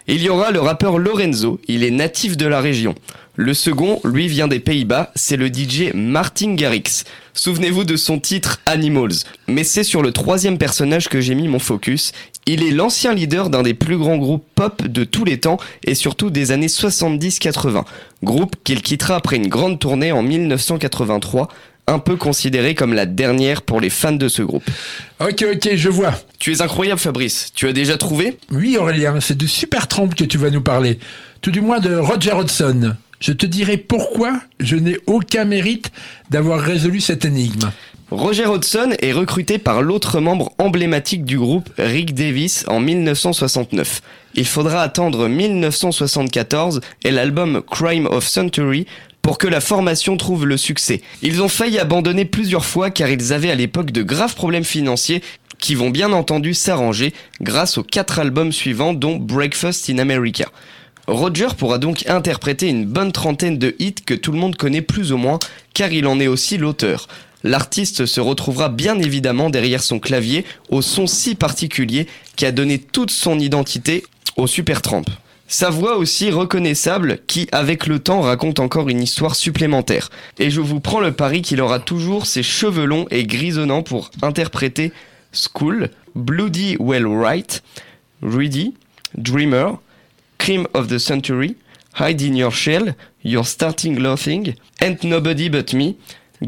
Il 0.06 0.22
y 0.22 0.28
aura 0.28 0.50
le 0.50 0.60
rappeur 0.60 0.98
Lorenzo, 0.98 1.60
il 1.68 1.84
est 1.84 1.90
natif 1.90 2.36
de 2.36 2.46
la 2.46 2.60
région. 2.60 2.94
Le 3.36 3.54
second, 3.54 4.00
lui, 4.04 4.28
vient 4.28 4.48
des 4.48 4.60
Pays-Bas, 4.60 5.12
c'est 5.14 5.36
le 5.36 5.48
DJ 5.48 5.92
Martin 5.94 6.54
Garrix. 6.54 7.04
Souvenez-vous 7.32 7.84
de 7.84 7.96
son 7.96 8.18
titre 8.18 8.60
Animals. 8.66 9.24
Mais 9.48 9.64
c'est 9.64 9.82
sur 9.84 10.02
le 10.02 10.12
troisième 10.12 10.58
personnage 10.58 11.08
que 11.08 11.20
j'ai 11.20 11.34
mis 11.34 11.48
mon 11.48 11.58
focus. 11.58 12.12
Il 12.46 12.62
est 12.62 12.70
l'ancien 12.70 13.14
leader 13.14 13.50
d'un 13.50 13.62
des 13.62 13.74
plus 13.74 13.98
grands 13.98 14.18
groupes 14.18 14.46
pop 14.54 14.86
de 14.86 15.04
tous 15.04 15.24
les 15.24 15.38
temps 15.38 15.58
et 15.84 15.94
surtout 15.94 16.30
des 16.30 16.52
années 16.52 16.68
70-80. 16.68 17.84
Groupe 18.22 18.56
qu'il 18.64 18.82
quittera 18.82 19.16
après 19.16 19.36
une 19.36 19.48
grande 19.48 19.78
tournée 19.78 20.12
en 20.12 20.22
1983, 20.22 21.48
un 21.86 21.98
peu 21.98 22.16
considéré 22.16 22.74
comme 22.74 22.94
la 22.94 23.06
dernière 23.06 23.62
pour 23.62 23.80
les 23.80 23.90
fans 23.90 24.12
de 24.12 24.28
ce 24.28 24.42
groupe. 24.42 24.64
Ok, 25.20 25.44
ok, 25.54 25.70
je 25.74 25.88
vois. 25.88 26.14
Tu 26.38 26.52
es 26.52 26.62
incroyable 26.62 27.00
Fabrice, 27.00 27.52
tu 27.54 27.68
as 27.68 27.72
déjà 27.72 27.96
trouvé? 27.96 28.38
Oui 28.50 28.76
Aurélien, 28.78 29.20
c'est 29.20 29.36
de 29.36 29.46
Super 29.46 29.88
Tramp 29.88 30.08
que 30.08 30.24
tu 30.24 30.38
vas 30.38 30.50
nous 30.50 30.62
parler. 30.62 30.98
Tout 31.40 31.50
du 31.50 31.60
moins 31.60 31.80
de 31.80 31.94
Roger 31.94 32.32
Hodgson. 32.32 32.96
Je 33.20 33.32
te 33.32 33.46
dirai 33.46 33.76
pourquoi 33.76 34.40
je 34.60 34.76
n'ai 34.76 34.98
aucun 35.06 35.44
mérite 35.44 35.90
d'avoir 36.30 36.60
résolu 36.60 37.00
cette 37.00 37.24
énigme. 37.24 37.70
Roger 38.10 38.46
Hodgson 38.46 38.94
est 39.00 39.12
recruté 39.12 39.58
par 39.58 39.82
l'autre 39.82 40.20
membre 40.20 40.52
emblématique 40.58 41.24
du 41.24 41.38
groupe, 41.38 41.70
Rick 41.78 42.14
Davis, 42.14 42.64
en 42.68 42.78
1969. 42.78 44.02
Il 44.34 44.46
faudra 44.46 44.82
attendre 44.82 45.26
1974 45.26 46.80
et 47.02 47.10
l'album 47.10 47.62
Crime 47.70 48.06
of 48.06 48.26
Century 48.26 48.86
pour 49.24 49.38
que 49.38 49.48
la 49.48 49.62
formation 49.62 50.18
trouve 50.18 50.44
le 50.44 50.58
succès. 50.58 51.00
Ils 51.22 51.40
ont 51.40 51.48
failli 51.48 51.78
abandonner 51.78 52.26
plusieurs 52.26 52.66
fois 52.66 52.90
car 52.90 53.08
ils 53.08 53.32
avaient 53.32 53.50
à 53.50 53.54
l'époque 53.54 53.90
de 53.90 54.02
graves 54.02 54.34
problèmes 54.34 54.64
financiers 54.64 55.22
qui 55.58 55.74
vont 55.74 55.88
bien 55.88 56.12
entendu 56.12 56.52
s'arranger 56.52 57.14
grâce 57.40 57.78
aux 57.78 57.82
quatre 57.82 58.18
albums 58.18 58.52
suivants 58.52 58.92
dont 58.92 59.16
Breakfast 59.16 59.88
in 59.88 59.96
America. 59.96 60.44
Roger 61.06 61.48
pourra 61.56 61.78
donc 61.78 62.06
interpréter 62.06 62.68
une 62.68 62.84
bonne 62.84 63.12
trentaine 63.12 63.56
de 63.56 63.74
hits 63.78 63.94
que 63.94 64.12
tout 64.12 64.30
le 64.30 64.38
monde 64.38 64.56
connaît 64.56 64.82
plus 64.82 65.10
ou 65.10 65.16
moins 65.16 65.38
car 65.72 65.90
il 65.90 66.06
en 66.06 66.20
est 66.20 66.26
aussi 66.26 66.58
l'auteur. 66.58 67.08
L'artiste 67.44 68.04
se 68.04 68.20
retrouvera 68.20 68.68
bien 68.68 68.98
évidemment 68.98 69.48
derrière 69.48 69.82
son 69.82 70.00
clavier 70.00 70.44
au 70.68 70.82
son 70.82 71.06
si 71.06 71.34
particulier 71.34 72.08
qui 72.36 72.44
a 72.44 72.52
donné 72.52 72.78
toute 72.78 73.10
son 73.10 73.38
identité 73.38 74.04
au 74.36 74.46
Supertramp. 74.46 75.04
Sa 75.46 75.70
voix 75.70 75.96
aussi 75.96 76.30
reconnaissable 76.30 77.18
qui, 77.26 77.48
avec 77.52 77.86
le 77.86 77.98
temps, 77.98 78.22
raconte 78.22 78.60
encore 78.60 78.88
une 78.88 79.02
histoire 79.02 79.34
supplémentaire. 79.34 80.10
Et 80.38 80.50
je 80.50 80.60
vous 80.60 80.80
prends 80.80 81.00
le 81.00 81.12
pari 81.12 81.42
qu'il 81.42 81.60
aura 81.60 81.78
toujours 81.78 82.26
ses 82.26 82.42
cheveux 82.42 82.86
longs 82.86 83.06
et 83.10 83.24
grisonnants 83.24 83.82
pour 83.82 84.10
interpréter 84.22 84.92
School, 85.32 85.90
Bloody 86.14 86.76
Well 86.80 87.06
Right, 87.06 87.62
Ready, 88.22 88.74
Dreamer, 89.18 89.78
Cream 90.38 90.66
of 90.72 90.88
the 90.88 90.98
Century, 90.98 91.56
Hide 91.98 92.22
in 92.22 92.34
Your 92.36 92.52
Shell, 92.52 92.94
You're 93.22 93.46
Starting 93.46 93.98
Laughing, 93.98 94.54
Ain't 94.80 95.04
Nobody 95.04 95.48
But 95.50 95.74
Me, 95.74 95.96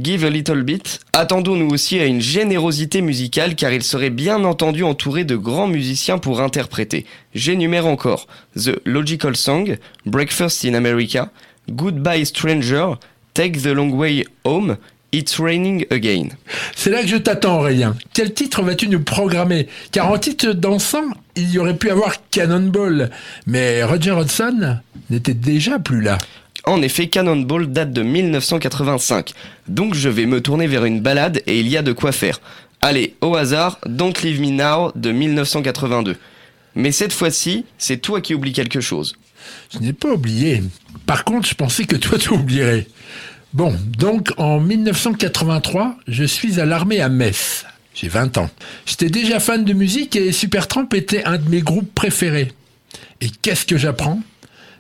Give 0.02 0.24
a 0.24 0.30
Little 0.30 0.62
Bit. 0.62 1.00
Attendons-nous 1.12 1.68
aussi 1.68 1.98
à 1.98 2.06
une 2.06 2.20
générosité 2.20 3.00
musicale 3.00 3.54
car 3.54 3.72
il 3.72 3.82
serait 3.82 4.10
bien 4.10 4.44
entendu 4.44 4.82
entouré 4.82 5.24
de 5.24 5.36
grands 5.36 5.68
musiciens 5.68 6.18
pour 6.18 6.40
interpréter. 6.40 7.06
J'énumère 7.34 7.86
encore 7.86 8.26
The 8.56 8.80
Logical 8.84 9.36
Song, 9.36 9.76
Breakfast 10.04 10.64
in 10.64 10.74
America, 10.74 11.30
Goodbye 11.70 12.26
Stranger, 12.26 12.94
Take 13.34 13.58
the 13.60 13.66
Long 13.66 13.90
Way 13.90 14.24
Home, 14.44 14.76
It's 15.12 15.40
Raining 15.40 15.86
Again. 15.90 16.28
C'est 16.74 16.90
là 16.90 17.02
que 17.02 17.08
je 17.08 17.16
t'attends, 17.16 17.60
Aurélien. 17.60 17.94
Quel 18.12 18.34
titre 18.34 18.62
vas-tu 18.62 18.88
nous 18.88 19.00
programmer? 19.00 19.68
Car 19.92 20.10
en 20.10 20.18
titre 20.18 20.52
dansant, 20.52 21.04
il 21.36 21.50
y 21.50 21.58
aurait 21.58 21.76
pu 21.76 21.90
avoir 21.90 22.14
Cannonball, 22.30 23.10
mais 23.46 23.82
Roger 23.82 24.10
Hodgson 24.10 24.78
n'était 25.10 25.34
déjà 25.34 25.78
plus 25.78 26.02
là. 26.02 26.18
En 26.68 26.82
effet, 26.82 27.06
Cannonball 27.06 27.68
date 27.72 27.92
de 27.92 28.02
1985, 28.02 29.34
donc 29.68 29.94
je 29.94 30.08
vais 30.08 30.26
me 30.26 30.40
tourner 30.40 30.66
vers 30.66 30.84
une 30.84 31.00
balade 31.00 31.40
et 31.46 31.60
il 31.60 31.68
y 31.68 31.76
a 31.76 31.82
de 31.82 31.92
quoi 31.92 32.10
faire. 32.10 32.40
Allez, 32.80 33.14
au 33.20 33.36
hasard, 33.36 33.78
Don't 33.86 34.12
Leave 34.24 34.40
Me 34.40 34.50
Now 34.50 34.90
de 34.96 35.12
1982. 35.12 36.16
Mais 36.74 36.90
cette 36.90 37.12
fois-ci, 37.12 37.64
c'est 37.78 37.98
toi 37.98 38.20
qui 38.20 38.34
oublies 38.34 38.52
quelque 38.52 38.80
chose. 38.80 39.14
Je 39.72 39.78
n'ai 39.78 39.92
pas 39.92 40.10
oublié. 40.10 40.60
Par 41.06 41.22
contre, 41.22 41.48
je 41.48 41.54
pensais 41.54 41.84
que 41.84 41.94
toi 41.94 42.18
tu 42.20 42.30
oublierais. 42.30 42.88
Bon, 43.54 43.72
donc 43.96 44.32
en 44.36 44.58
1983, 44.58 45.96
je 46.08 46.24
suis 46.24 46.58
à 46.60 46.66
l'armée 46.66 47.00
à 47.00 47.08
Metz. 47.08 47.64
J'ai 47.94 48.08
20 48.08 48.38
ans. 48.38 48.50
J'étais 48.86 49.08
déjà 49.08 49.38
fan 49.38 49.64
de 49.64 49.72
musique 49.72 50.16
et 50.16 50.32
Supertramp 50.32 50.88
était 50.94 51.24
un 51.24 51.38
de 51.38 51.48
mes 51.48 51.62
groupes 51.62 51.94
préférés. 51.94 52.52
Et 53.20 53.28
qu'est-ce 53.40 53.64
que 53.64 53.78
j'apprends? 53.78 54.20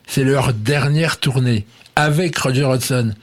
C'est 0.06 0.24
leur 0.24 0.52
dernière 0.54 1.18
tournée 1.18 1.66
avec 1.94 2.38
Roger 2.38 2.64
Hodgson. 2.64 3.14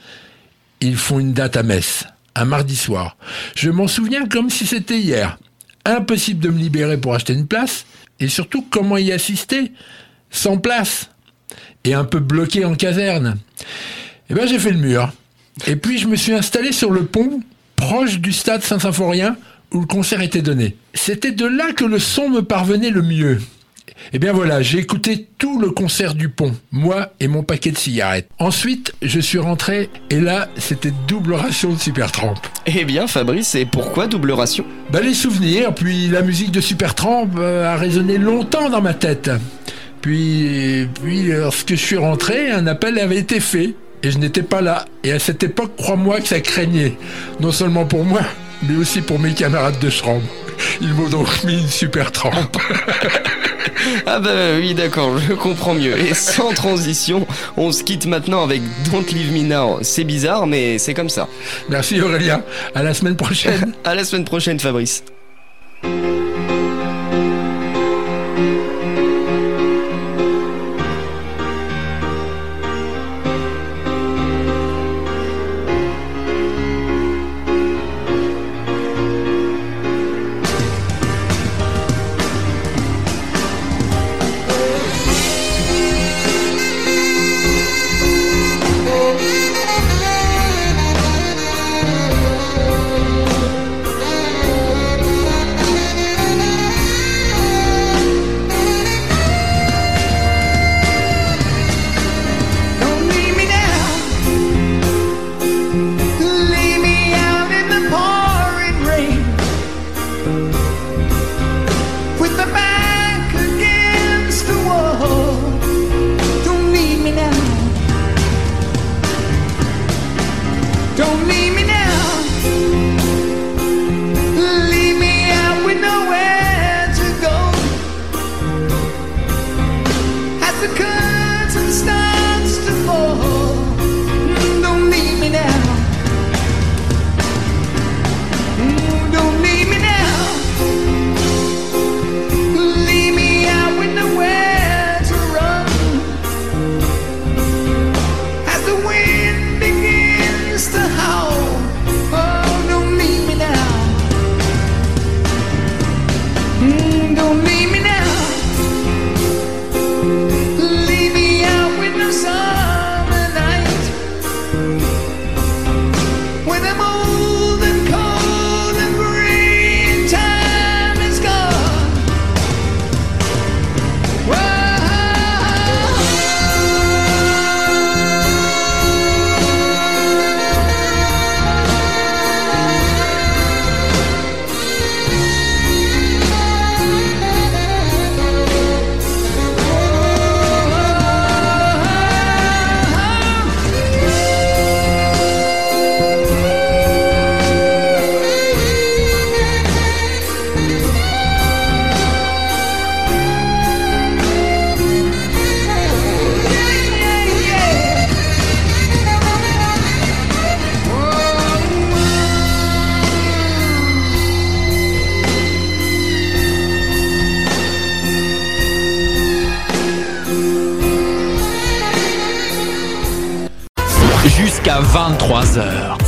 Ils 0.80 0.96
font 0.96 1.18
une 1.18 1.32
date 1.32 1.56
à 1.56 1.62
Metz, 1.62 2.04
un 2.34 2.44
mardi 2.44 2.76
soir. 2.76 3.16
Je 3.56 3.70
m'en 3.70 3.88
souviens 3.88 4.26
comme 4.26 4.50
si 4.50 4.66
c'était 4.66 4.98
hier. 4.98 5.38
Impossible 5.84 6.40
de 6.40 6.50
me 6.50 6.58
libérer 6.58 6.98
pour 6.98 7.14
acheter 7.14 7.32
une 7.32 7.46
place 7.46 7.86
et 8.20 8.28
surtout 8.28 8.66
comment 8.70 8.96
y 8.96 9.12
assister 9.12 9.72
sans 10.30 10.58
place 10.58 11.10
et 11.84 11.94
un 11.94 12.04
peu 12.04 12.20
bloqué 12.20 12.64
en 12.64 12.74
caserne? 12.74 13.38
Eh 14.30 14.34
ben 14.34 14.46
j'ai 14.46 14.58
fait 14.58 14.72
le 14.72 14.78
mur. 14.78 15.12
Et 15.66 15.76
puis 15.76 15.98
je 15.98 16.08
me 16.08 16.16
suis 16.16 16.32
installé 16.32 16.72
sur 16.72 16.90
le 16.90 17.04
pont, 17.04 17.40
proche 17.76 18.18
du 18.18 18.32
stade 18.32 18.62
Saint-Symphorien, 18.62 19.36
où 19.72 19.80
le 19.80 19.86
concert 19.86 20.20
était 20.20 20.42
donné. 20.42 20.76
C'était 20.94 21.32
de 21.32 21.46
là 21.46 21.72
que 21.72 21.84
le 21.84 21.98
son 21.98 22.28
me 22.28 22.42
parvenait 22.42 22.90
le 22.90 23.02
mieux. 23.02 23.40
Eh 24.12 24.18
bien 24.18 24.32
voilà, 24.32 24.62
j'ai 24.62 24.78
écouté 24.78 25.26
tout 25.38 25.60
le 25.60 25.70
concert 25.70 26.14
du 26.14 26.28
pont, 26.28 26.54
moi 26.72 27.12
et 27.20 27.28
mon 27.28 27.42
paquet 27.42 27.70
de 27.70 27.78
cigarettes. 27.78 28.28
Ensuite, 28.38 28.94
je 29.02 29.20
suis 29.20 29.38
rentré 29.38 29.90
et 30.10 30.20
là, 30.20 30.48
c'était 30.56 30.92
double 31.08 31.34
ration 31.34 31.72
de 31.72 31.78
Supertramp. 31.78 32.34
Eh 32.66 32.84
bien, 32.84 33.06
Fabrice, 33.06 33.54
et 33.54 33.64
pourquoi 33.64 34.06
double 34.06 34.32
ration? 34.32 34.64
Bah 34.90 35.00
les 35.00 35.14
souvenirs, 35.14 35.74
puis 35.74 36.08
la 36.08 36.22
musique 36.22 36.50
de 36.50 36.60
Supertramp 36.60 37.30
euh, 37.38 37.72
a 37.72 37.76
résonné 37.76 38.18
longtemps 38.18 38.70
dans 38.70 38.82
ma 38.82 38.94
tête. 38.94 39.30
Puis, 40.00 40.86
puis 41.02 41.22
lorsque 41.22 41.70
je 41.70 41.74
suis 41.76 41.96
rentré, 41.96 42.50
un 42.50 42.66
appel 42.66 42.98
avait 42.98 43.18
été 43.18 43.40
fait 43.40 43.74
et 44.02 44.10
je 44.10 44.18
n'étais 44.18 44.42
pas 44.42 44.60
là. 44.60 44.84
Et 45.02 45.12
à 45.12 45.18
cette 45.18 45.42
époque, 45.42 45.72
crois-moi 45.76 46.20
que 46.20 46.28
ça 46.28 46.40
craignait. 46.40 46.92
Non 47.40 47.52
seulement 47.52 47.86
pour 47.86 48.04
moi, 48.04 48.20
mais 48.62 48.76
aussi 48.76 49.00
pour 49.00 49.18
mes 49.18 49.32
camarades 49.32 49.78
de 49.80 49.90
chambre. 49.90 50.22
Ils 50.80 50.92
m'ont 50.92 51.08
donc 51.08 51.42
mis 51.44 51.58
une 51.58 51.68
super 51.68 52.12
trempe. 52.12 52.58
Ah 54.06 54.20
bah 54.20 54.30
oui, 54.58 54.74
d'accord, 54.74 55.18
je 55.18 55.32
comprends 55.34 55.74
mieux. 55.74 55.98
Et 55.98 56.14
sans 56.14 56.52
transition, 56.52 57.26
on 57.56 57.72
se 57.72 57.82
quitte 57.82 58.06
maintenant 58.06 58.42
avec 58.42 58.62
Don't 58.90 59.04
Leave 59.12 59.32
Me 59.32 59.42
Now. 59.42 59.78
C'est 59.82 60.04
bizarre, 60.04 60.46
mais 60.46 60.78
c'est 60.78 60.94
comme 60.94 61.08
ça. 61.08 61.28
Merci 61.68 62.00
Aurélien. 62.00 62.42
À 62.74 62.82
la 62.82 62.94
semaine 62.94 63.16
prochaine. 63.16 63.72
À 63.84 63.94
la 63.94 64.04
semaine 64.04 64.24
prochaine, 64.24 64.58
Fabrice. 64.58 65.04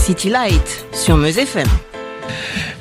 City 0.07 0.29
Light 0.29 0.85
sur 0.92 1.16
Meuse 1.16 1.37
FM. 1.37 1.66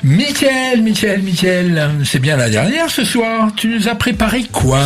Michael, 0.03 0.83
Michael, 0.83 1.23
Michael, 1.23 1.89
c'est 2.03 2.19
bien 2.19 2.37
la 2.37 2.49
dernière 2.51 2.91
ce 2.91 3.03
soir. 3.03 3.49
Tu 3.55 3.67
nous 3.67 3.87
as 3.87 3.95
préparé 3.95 4.43
quoi? 4.51 4.81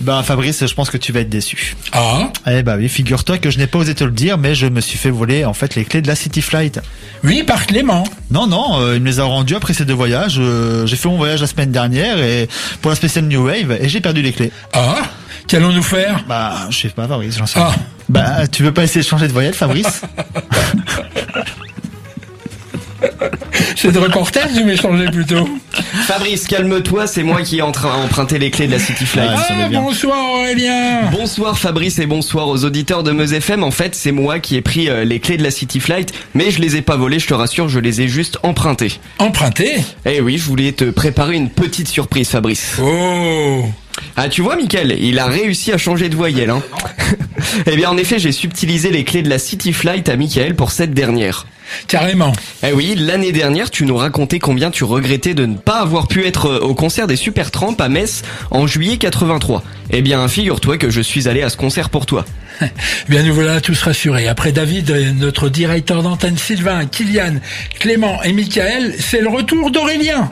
Ben 0.00 0.22
Fabrice, 0.22 0.64
je 0.66 0.72
pense 0.74 0.88
que 0.88 0.96
tu 0.96 1.12
vas 1.12 1.20
être 1.20 1.28
déçu. 1.28 1.76
Ah? 1.92 2.30
Eh 2.50 2.62
ben 2.62 2.78
oui, 2.78 2.88
figure-toi 2.88 3.36
que 3.36 3.50
je 3.50 3.58
n'ai 3.58 3.66
pas 3.66 3.78
osé 3.78 3.94
te 3.94 4.04
le 4.04 4.10
dire, 4.10 4.38
mais 4.38 4.54
je 4.54 4.66
me 4.66 4.80
suis 4.80 4.96
fait 4.96 5.10
voler 5.10 5.44
en 5.44 5.52
fait 5.52 5.74
les 5.74 5.84
clés 5.84 6.00
de 6.00 6.08
la 6.08 6.14
City 6.14 6.40
Flight. 6.40 6.80
Oui, 7.24 7.42
par 7.42 7.66
Clément. 7.66 8.04
Non, 8.30 8.46
non, 8.46 8.80
euh, 8.80 8.96
il 8.96 9.02
me 9.02 9.08
les 9.08 9.20
a 9.20 9.24
rendues 9.24 9.56
après 9.56 9.74
ces 9.74 9.84
deux 9.84 9.92
voyages. 9.92 10.36
Euh, 10.38 10.86
j'ai 10.86 10.96
fait 10.96 11.08
mon 11.08 11.18
voyage 11.18 11.42
la 11.42 11.46
semaine 11.46 11.72
dernière 11.72 12.18
et 12.18 12.48
pour 12.80 12.90
la 12.90 12.96
spéciale 12.96 13.26
New 13.26 13.44
Wave 13.46 13.76
et 13.78 13.90
j'ai 13.90 14.00
perdu 14.00 14.22
les 14.22 14.32
clés. 14.32 14.52
Ah? 14.72 15.02
Qu'allons-nous 15.46 15.82
faire? 15.82 16.24
Bah, 16.26 16.68
je 16.70 16.78
sais 16.78 16.88
pas, 16.88 17.06
Fabrice, 17.06 17.36
j'en 17.36 17.46
sais 17.46 17.58
Ah. 17.60 17.68
rien. 17.70 17.78
Bah, 18.08 18.46
tu 18.46 18.62
veux 18.62 18.72
pas 18.72 18.84
essayer 18.84 19.02
de 19.02 19.06
changer 19.06 19.26
de 19.28 19.32
voyelle, 19.32 19.54
Fabrice? 19.54 20.02
C'est 23.76 23.92
de 23.92 23.98
reporter, 23.98 24.48
je 24.54 24.76
changer 24.76 25.06
plutôt. 25.06 25.48
Fabrice, 26.06 26.46
calme-toi, 26.46 27.06
c'est 27.06 27.22
moi 27.22 27.42
qui 27.42 27.58
ai 27.58 27.62
en 27.62 27.72
train 27.72 27.94
emprunté 27.94 28.38
les 28.38 28.50
clés 28.50 28.66
de 28.66 28.72
la 28.72 28.78
City 28.78 29.04
Flight. 29.06 29.30
Ah, 29.34 29.68
bonsoir 29.72 30.18
Aurélien 30.34 31.10
Bonsoir 31.10 31.58
Fabrice 31.58 31.98
et 31.98 32.06
bonsoir 32.06 32.48
aux 32.48 32.64
auditeurs 32.64 33.02
de 33.02 33.12
Meuse 33.12 33.32
FM. 33.32 33.64
En 33.64 33.70
fait, 33.70 33.94
c'est 33.94 34.12
moi 34.12 34.38
qui 34.38 34.56
ai 34.56 34.62
pris 34.62 34.88
euh, 34.88 35.04
les 35.04 35.20
clés 35.20 35.36
de 35.36 35.42
la 35.42 35.50
City 35.50 35.80
Flight, 35.80 36.12
mais 36.34 36.50
je 36.50 36.60
les 36.60 36.76
ai 36.76 36.82
pas 36.82 36.96
volées, 36.96 37.18
je 37.18 37.26
te 37.26 37.34
rassure, 37.34 37.68
je 37.68 37.80
les 37.80 38.02
ai 38.02 38.08
juste 38.08 38.38
empruntées. 38.42 39.00
Emprunté 39.18 39.76
Eh 40.04 40.20
oui, 40.20 40.38
je 40.38 40.44
voulais 40.44 40.72
te 40.72 40.84
préparer 40.90 41.36
une 41.36 41.50
petite 41.50 41.88
surprise, 41.88 42.28
Fabrice. 42.28 42.76
Oh 42.80 43.64
Ah, 44.16 44.28
tu 44.28 44.42
vois, 44.42 44.56
Mickaël, 44.56 44.96
il 45.00 45.18
a 45.18 45.26
réussi 45.26 45.72
à 45.72 45.78
changer 45.78 46.08
de 46.08 46.16
voyelle, 46.16 46.50
hein. 46.50 46.62
eh 47.66 47.76
bien, 47.76 47.90
en 47.90 47.96
effet, 47.96 48.18
j'ai 48.18 48.32
subtilisé 48.32 48.90
les 48.90 49.04
clés 49.04 49.22
de 49.22 49.30
la 49.30 49.38
City 49.38 49.72
Flight 49.72 50.08
à 50.08 50.16
Mickaël 50.16 50.54
pour 50.54 50.70
cette 50.70 50.94
dernière. 50.94 51.46
Carrément. 51.88 52.32
Eh 52.62 52.72
oui, 52.72 52.94
l'année 52.96 53.32
dernière, 53.32 53.70
tu 53.70 53.84
nous 53.84 53.96
racontais 53.96 54.38
combien 54.38 54.70
tu 54.70 54.84
regrettais 54.84 55.34
de 55.34 55.46
ne 55.46 55.56
pas 55.56 55.80
avoir 55.80 56.08
pu 56.08 56.26
être 56.26 56.46
euh, 56.46 56.60
au 56.60 56.74
concert 56.74 57.06
des 57.06 57.16
Supertramp 57.16 57.76
à 57.78 57.88
Metz 57.88 58.22
en 58.50 58.66
juillet 58.66 58.96
83. 58.96 59.62
Eh 59.90 60.02
bien, 60.02 60.26
figure-toi 60.28 60.78
que 60.78 60.90
je 60.90 61.00
suis 61.00 61.28
allé 61.28 61.42
à 61.42 61.48
ce 61.48 61.56
concert 61.56 61.90
pour 61.90 62.06
toi. 62.06 62.24
Bien 63.08 63.22
nous 63.22 63.34
voilà 63.34 63.60
tous 63.60 63.80
rassurés. 63.82 64.28
Après 64.28 64.52
David, 64.52 64.90
euh, 64.90 65.12
notre 65.12 65.48
directeur 65.48 66.02
d'antenne 66.02 66.36
Sylvain, 66.36 66.86
Kylian, 66.86 67.36
Clément 67.78 68.22
et 68.22 68.32
Michael, 68.32 68.94
c'est 68.98 69.20
le 69.20 69.28
retour 69.28 69.70
d'Aurélien. 69.70 70.30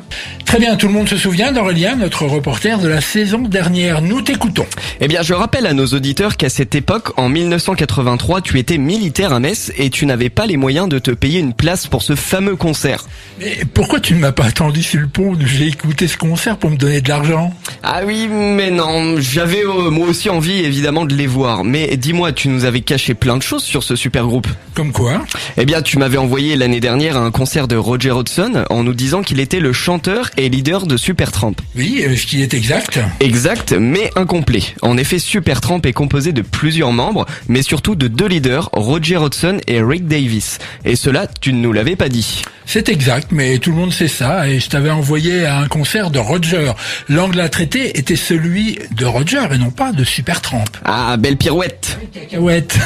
Très 0.51 0.59
bien, 0.59 0.75
tout 0.75 0.89
le 0.89 0.93
monde 0.93 1.09
se 1.09 1.17
souvient 1.17 1.53
d'Aurélien, 1.53 1.95
notre 1.95 2.27
reporter 2.27 2.81
de 2.81 2.89
la 2.89 3.01
saison 3.01 3.39
dernière. 3.43 4.03
Nous 4.03 4.21
t'écoutons. 4.21 4.67
Eh 5.01 5.07
bien, 5.07 5.23
je 5.23 5.33
rappelle 5.33 5.65
à 5.65 5.75
nos 5.75 5.87
auditeurs 5.87 6.37
qu'à 6.37 6.49
cette 6.49 6.75
époque, 6.75 7.17
en 7.17 7.29
1983, 7.29 8.41
tu 8.41 8.59
étais 8.59 8.77
militaire 8.77 9.33
à 9.33 9.39
Metz 9.39 9.71
et 9.79 9.91
tu 9.91 10.07
n'avais 10.07 10.29
pas 10.29 10.47
les 10.47 10.57
moyens 10.57 10.89
de 10.89 10.99
te 10.99 11.13
payer 11.13 11.30
une 11.39 11.55
place 11.55 11.87
pour 11.87 12.03
ce 12.03 12.15
fameux 12.15 12.57
concert. 12.57 13.07
Mais 13.39 13.59
pourquoi 13.73 14.01
tu 14.01 14.15
ne 14.15 14.19
m'as 14.19 14.33
pas 14.33 14.45
attendu 14.45 14.83
sur 14.83 15.01
le 15.01 15.07
pont 15.07 15.37
J'ai 15.45 15.69
écouté 15.69 16.09
ce 16.09 16.17
concert 16.17 16.57
pour 16.57 16.71
me 16.71 16.77
donner 16.77 17.01
de 17.01 17.09
l'argent? 17.09 17.55
Ah 17.83 18.01
oui, 18.07 18.29
mais 18.29 18.71
non, 18.71 19.17
j'avais 19.19 19.65
euh, 19.65 19.91
moi 19.91 20.09
aussi 20.09 20.29
envie 20.29 20.59
évidemment 20.61 21.05
de 21.05 21.15
les 21.15 21.27
voir. 21.27 21.65
Mais 21.65 21.97
dis-moi, 21.97 22.33
tu 22.33 22.49
nous 22.49 22.65
avais 22.65 22.81
caché 22.81 23.15
plein 23.15 23.37
de 23.37 23.43
choses 23.43 23.63
sur 23.63 23.83
ce 23.83 23.97
super 23.97 24.27
groupe. 24.27 24.49
Comme 24.75 24.93
quoi? 24.93 25.25
Eh 25.57 25.65
bien, 25.65 25.83
tu 25.83 25.99
m'avais 25.99 26.19
envoyé 26.19 26.57
l'année 26.57 26.81
dernière 26.81 27.17
à 27.17 27.21
un 27.21 27.31
concert 27.31 27.69
de 27.69 27.77
Roger 27.77 28.11
Hodgson 28.11 28.65
en 28.69 28.83
nous 28.83 28.95
disant 28.95 29.23
qu'il 29.23 29.41
était 29.41 29.61
le 29.61 29.73
chanteur 29.73 30.31
et 30.37 30.49
leader 30.49 30.87
de 30.87 30.97
Supertramp. 30.97 31.55
Oui, 31.77 32.03
euh, 32.05 32.17
ce 32.17 32.27
qui 32.27 32.43
est 32.43 32.53
exact. 32.55 33.01
Exact, 33.21 33.73
mais 33.73 34.11
incomplet. 34.17 34.63
En 34.83 34.97
effet, 34.97 35.19
Supertramp 35.19 35.81
est 35.85 35.93
composé 35.93 36.33
de 36.33 36.43
plusieurs 36.43 36.93
membres, 36.93 37.27
mais 37.49 37.63
surtout 37.63 37.95
de 37.95 38.09
deux 38.09 38.27
leaders, 38.27 38.69
Roger 38.73 39.17
Hodgson 39.17 39.59
et 39.67 39.83
Rick 39.83 40.07
Davis. 40.07 40.59
Et 40.85 40.97
cela, 40.97 41.20
tu 41.27 41.53
ne 41.53 41.59
nous 41.61 41.73
l'avais 41.73 41.97
pas 41.97 42.09
dit. 42.09 42.43
C'est 42.67 42.89
exact, 42.89 43.29
mais 43.33 43.59
tout 43.59 43.71
le 43.71 43.77
monde 43.77 43.93
sait 43.93 44.09
ça, 44.09 44.49
et 44.49 44.61
je 44.61 44.69
t'avais 44.69 44.91
envoyé 44.91 45.45
à 45.45 45.59
un 45.59 45.67
concert 45.67 46.11
de 46.11 46.19
Roger. 46.19 46.73
L'angle 47.09 47.41
à 47.41 47.49
traiter 47.49 47.99
était 47.99 48.17
celui 48.17 48.79
de 48.93 49.05
Roger 49.07 49.47
et 49.53 49.59
non 49.59 49.71
pas 49.71 49.93
de 49.93 50.05
Supertramp. 50.05 50.65
Ah, 50.85 51.17
belle 51.17 51.37
pirouette. 51.37 51.99
Cacahuète. 52.13 52.79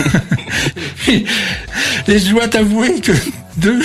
et 1.08 2.18
je 2.18 2.30
dois 2.30 2.48
t'avouer 2.48 3.00
que 3.00 3.12
deux, 3.58 3.82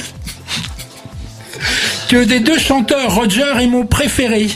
que 2.09 2.23
des 2.23 2.39
deux 2.39 2.57
chanteurs, 2.57 3.13
Roger 3.13 3.61
est 3.61 3.67
mon 3.67 3.85
préféré. 3.85 4.49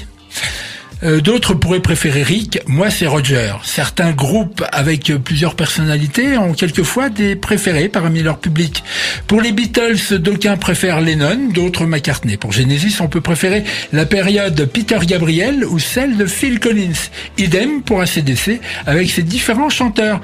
Euh, 1.03 1.19
D'autres 1.19 1.53
pourraient 1.53 1.81
préférer 1.81 2.23
Rick, 2.23 2.61
moi 2.65 2.89
c'est 2.89 3.07
Roger. 3.07 3.53
Certains 3.63 4.11
groupes 4.11 4.63
avec 4.71 5.09
euh, 5.09 5.17
plusieurs 5.17 5.55
personnalités 5.55 6.37
ont 6.37 6.53
quelquefois 6.53 7.09
des 7.09 7.35
préférés 7.35 7.89
parmi 7.89 8.21
leur 8.23 8.37
public. 8.37 8.83
Pour 9.27 9.41
les 9.41 9.51
Beatles, 9.51 10.19
d'aucuns 10.19 10.55
préfèrent 10.55 11.01
Lennon, 11.01 11.49
d'autres 11.53 11.85
McCartney. 11.85 12.37
Pour 12.37 12.53
Genesis, 12.53 13.01
on 13.01 13.07
peut 13.07 13.21
préférer 13.21 13.63
la 13.91 14.05
période 14.05 14.65
Peter 14.71 14.99
Gabriel 15.05 15.65
ou 15.65 15.77
celle 15.77 16.15
de 16.15 16.25
Phil 16.25 16.59
Collins. 16.59 17.09
Idem 17.37 17.81
pour 17.81 17.99
ACDC 18.01 18.61
avec 18.85 19.09
ses 19.09 19.23
différents 19.23 19.69
chanteurs. 19.69 20.21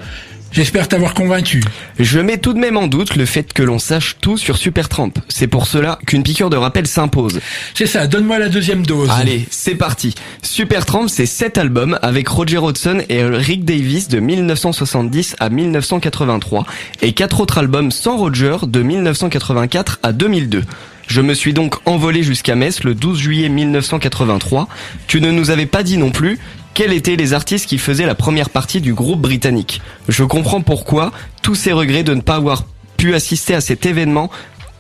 J'espère 0.51 0.87
t'avoir 0.87 1.13
convaincu. 1.13 1.63
Je 1.99 2.19
mets 2.19 2.37
tout 2.37 2.53
de 2.53 2.59
même 2.59 2.75
en 2.75 2.87
doute 2.87 3.15
le 3.15 3.25
fait 3.25 3.53
que 3.53 3.61
l'on 3.61 3.77
sache 3.77 4.17
tout 4.19 4.37
sur 4.37 4.57
Supertramp. 4.57 5.11
C'est 5.27 5.47
pour 5.47 5.67
cela 5.67 5.99
qu'une 6.07 6.23
piqûre 6.23 6.49
de 6.49 6.57
rappel 6.57 6.87
s'impose. 6.87 7.39
C'est 7.75 7.85
ça, 7.85 8.07
donne-moi 8.07 8.39
la 8.39 8.49
deuxième 8.49 8.85
dose. 8.85 9.09
Allez, 9.11 9.45
c'est 9.51 9.75
parti. 9.75 10.15
Supertramp, 10.41 11.07
c'est 11.07 11.27
sept 11.27 11.57
albums 11.59 11.99
avec 12.01 12.27
Roger 12.27 12.57
Hodgson 12.57 13.01
et 13.09 13.23
Rick 13.23 13.63
Davis 13.63 14.07
de 14.07 14.19
1970 14.19 15.35
à 15.39 15.49
1983 15.49 16.65
et 17.03 17.13
quatre 17.13 17.41
autres 17.41 17.59
albums 17.59 17.91
sans 17.91 18.17
Roger 18.17 18.57
de 18.63 18.81
1984 18.81 19.99
à 20.01 20.13
2002. 20.13 20.63
Je 21.09 21.21
me 21.21 21.33
suis 21.33 21.53
donc 21.53 21.75
envolé 21.85 22.21
jusqu'à 22.21 22.55
Metz 22.55 22.83
le 22.83 22.93
12 22.93 23.17
juillet 23.17 23.49
1983. 23.49 24.67
Tu 25.07 25.21
ne 25.21 25.31
nous 25.31 25.49
avais 25.49 25.65
pas 25.65 25.81
dit 25.81 25.97
non 25.97 26.11
plus 26.11 26.37
quels 26.73 26.93
étaient 26.93 27.15
les 27.15 27.33
artistes 27.33 27.67
qui 27.67 27.77
faisaient 27.77 28.05
la 28.05 28.15
première 28.15 28.49
partie 28.49 28.81
du 28.81 28.93
groupe 28.93 29.21
britannique. 29.21 29.81
Je 30.07 30.23
comprends 30.23 30.61
pourquoi 30.61 31.11
tous 31.41 31.55
ces 31.55 31.71
regrets 31.71 32.03
de 32.03 32.13
ne 32.13 32.21
pas 32.21 32.35
avoir 32.35 32.65
pu 32.97 33.13
assister 33.15 33.55
à 33.55 33.61
cet 33.61 33.85
événement 33.85 34.29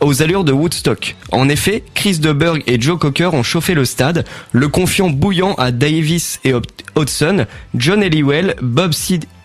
aux 0.01 0.21
allures 0.21 0.43
de 0.43 0.51
Woodstock. 0.51 1.15
En 1.31 1.49
effet, 1.49 1.83
Chris 1.93 2.19
DeBerg 2.19 2.63
et 2.67 2.79
Joe 2.79 2.97
Cocker 2.97 3.33
ont 3.33 3.43
chauffé 3.43 3.73
le 3.73 3.85
stade, 3.85 4.25
le 4.51 4.67
confiant 4.67 5.09
bouillant 5.09 5.53
à 5.55 5.71
Davis 5.71 6.39
et 6.43 6.53
Hodgson, 6.95 7.45
John 7.75 8.03
Elliwell, 8.03 8.55
Bob 8.61 8.93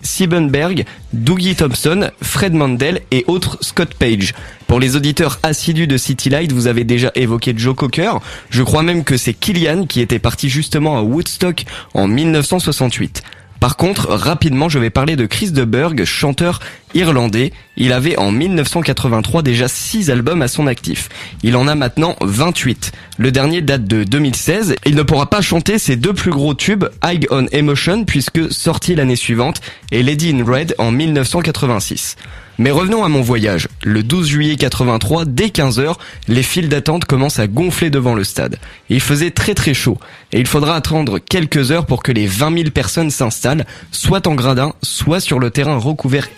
Siebenberg, 0.02 0.84
Dougie 1.12 1.54
Thompson, 1.54 2.10
Fred 2.22 2.54
Mandel 2.54 3.00
et 3.10 3.24
autres 3.26 3.58
Scott 3.60 3.94
Page. 3.94 4.34
Pour 4.66 4.80
les 4.80 4.96
auditeurs 4.96 5.38
assidus 5.42 5.86
de 5.86 5.96
City 5.96 6.30
Light, 6.30 6.52
vous 6.52 6.66
avez 6.66 6.84
déjà 6.84 7.10
évoqué 7.14 7.54
Joe 7.56 7.74
Cocker. 7.74 8.12
Je 8.50 8.62
crois 8.62 8.82
même 8.82 9.04
que 9.04 9.16
c'est 9.16 9.34
Killian 9.34 9.86
qui 9.86 10.00
était 10.00 10.18
parti 10.18 10.48
justement 10.48 10.98
à 10.98 11.02
Woodstock 11.02 11.64
en 11.94 12.08
1968. 12.08 13.22
Par 13.60 13.78
contre, 13.78 14.08
rapidement, 14.08 14.68
je 14.68 14.78
vais 14.78 14.90
parler 14.90 15.16
de 15.16 15.24
Chris 15.24 15.50
DeBerg, 15.50 16.04
chanteur 16.04 16.60
irlandais. 16.94 17.52
Il 17.76 17.92
avait 17.92 18.16
en 18.16 18.30
1983 18.30 19.42
déjà 19.42 19.68
6 19.68 20.10
albums 20.10 20.42
à 20.42 20.48
son 20.48 20.66
actif. 20.66 21.08
Il 21.42 21.56
en 21.56 21.68
a 21.68 21.74
maintenant 21.74 22.16
28. 22.20 22.92
Le 23.18 23.30
dernier 23.30 23.60
date 23.60 23.84
de 23.84 24.04
2016. 24.04 24.76
Il 24.86 24.94
ne 24.94 25.02
pourra 25.02 25.28
pas 25.28 25.42
chanter 25.42 25.78
ses 25.78 25.96
deux 25.96 26.14
plus 26.14 26.30
gros 26.30 26.54
tubes, 26.54 26.84
High 27.04 27.26
on 27.30 27.46
Emotion, 27.52 28.04
puisque 28.04 28.52
sorti 28.52 28.94
l'année 28.94 29.16
suivante, 29.16 29.60
et 29.92 30.02
Lady 30.02 30.30
in 30.30 30.44
Red 30.44 30.74
en 30.78 30.90
1986. 30.90 32.16
Mais 32.58 32.70
revenons 32.70 33.02
à 33.02 33.08
mon 33.08 33.20
voyage. 33.20 33.68
Le 33.82 34.02
12 34.04 34.28
juillet 34.28 34.56
83, 34.56 35.24
dès 35.24 35.48
15h, 35.48 35.96
les 36.28 36.42
files 36.44 36.68
d'attente 36.68 37.04
commencent 37.04 37.40
à 37.40 37.48
gonfler 37.48 37.90
devant 37.90 38.14
le 38.14 38.22
stade. 38.22 38.58
Il 38.88 39.00
faisait 39.00 39.32
très 39.32 39.54
très 39.54 39.74
chaud, 39.74 39.98
et 40.32 40.38
il 40.38 40.46
faudra 40.46 40.76
attendre 40.76 41.18
quelques 41.18 41.72
heures 41.72 41.86
pour 41.86 42.02
que 42.02 42.12
les 42.12 42.26
20 42.26 42.56
000 42.56 42.70
personnes 42.70 43.10
s'installent, 43.10 43.66
soit 43.90 44.28
en 44.28 44.34
gradin, 44.34 44.72
soit 44.82 45.20
sur 45.20 45.40
le 45.40 45.50
terrain 45.50 45.76
recouvert 45.76 46.28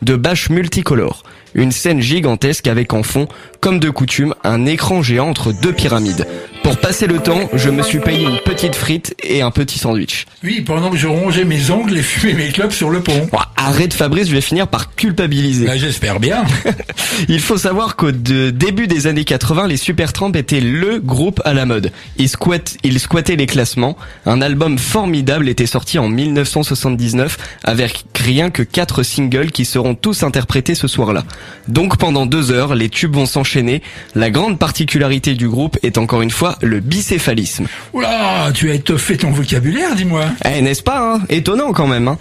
de 0.00 0.16
bâches 0.16 0.48
multicolores. 0.48 1.22
Une 1.54 1.72
scène 1.72 2.00
gigantesque 2.00 2.66
avec 2.66 2.92
en 2.92 3.02
fond, 3.02 3.28
comme 3.60 3.78
de 3.78 3.90
coutume, 3.90 4.34
un 4.44 4.66
écran 4.66 5.02
géant 5.02 5.28
entre 5.28 5.52
deux 5.52 5.72
pyramides. 5.72 6.26
Pour 6.62 6.76
passer 6.78 7.06
le 7.06 7.18
temps, 7.18 7.50
je 7.54 7.70
me 7.70 7.82
suis 7.82 7.98
payé 7.98 8.22
une 8.24 8.38
petite 8.38 8.76
frite 8.76 9.14
et 9.22 9.42
un 9.42 9.50
petit 9.50 9.78
sandwich. 9.78 10.26
Oui, 10.44 10.60
pendant 10.60 10.90
que 10.90 10.96
je 10.96 11.08
rongeais 11.08 11.44
mes 11.44 11.70
ongles 11.70 11.98
et 11.98 12.02
fumais 12.02 12.34
mes 12.34 12.48
clopes 12.52 12.72
sur 12.72 12.88
le 12.90 13.00
pont. 13.00 13.28
Bon, 13.32 13.38
arrête 13.56 13.92
Fabrice, 13.94 14.28
je 14.28 14.32
vais 14.32 14.40
finir 14.40 14.68
par 14.68 14.94
culpabiliser. 14.94 15.66
Bah, 15.66 15.76
J'espère 15.76 16.20
bien. 16.20 16.44
Il 17.28 17.40
faut 17.40 17.56
savoir 17.58 17.96
qu'au 17.96 18.12
de- 18.12 18.50
début 18.50 18.86
des 18.86 19.06
années 19.08 19.24
80, 19.24 19.66
les 19.66 19.76
Supertramp 19.76 20.32
étaient 20.34 20.60
le 20.60 21.00
groupe 21.00 21.40
à 21.44 21.52
la 21.52 21.66
mode. 21.66 21.90
Ils, 22.16 22.28
squattent, 22.28 22.76
ils 22.84 23.00
squattaient 23.00 23.36
les 23.36 23.46
classements. 23.46 23.96
Un 24.24 24.40
album 24.40 24.78
formidable 24.78 25.48
était 25.48 25.66
sorti 25.66 25.98
en 25.98 26.08
1979 26.08 27.36
avec 27.64 28.04
rien 28.14 28.50
que 28.50 28.62
quatre 28.62 29.02
singles 29.02 29.50
qui 29.50 29.64
seront 29.64 29.94
tous 29.94 30.22
interprétés 30.22 30.74
ce 30.74 30.86
soir-là. 30.88 31.24
Donc 31.68 31.96
pendant 31.96 32.26
deux 32.26 32.50
heures, 32.50 32.74
les 32.74 32.88
tubes 32.88 33.14
vont 33.14 33.26
s'enchaîner. 33.26 33.82
La 34.14 34.30
grande 34.30 34.58
particularité 34.58 35.34
du 35.34 35.48
groupe 35.48 35.78
est 35.82 35.98
encore 35.98 36.22
une 36.22 36.30
fois 36.30 36.56
le 36.60 36.80
bicéphalisme. 36.80 37.66
Oula, 37.92 38.50
tu 38.52 38.70
as 38.70 38.74
étoffé 38.74 39.16
ton 39.16 39.30
vocabulaire, 39.30 39.94
dis-moi. 39.94 40.26
Eh, 40.44 40.62
n'est-ce 40.62 40.82
pas 40.82 41.14
hein? 41.14 41.20
Étonnant 41.28 41.72
quand 41.72 41.86
même. 41.86 42.08
Hein 42.08 42.18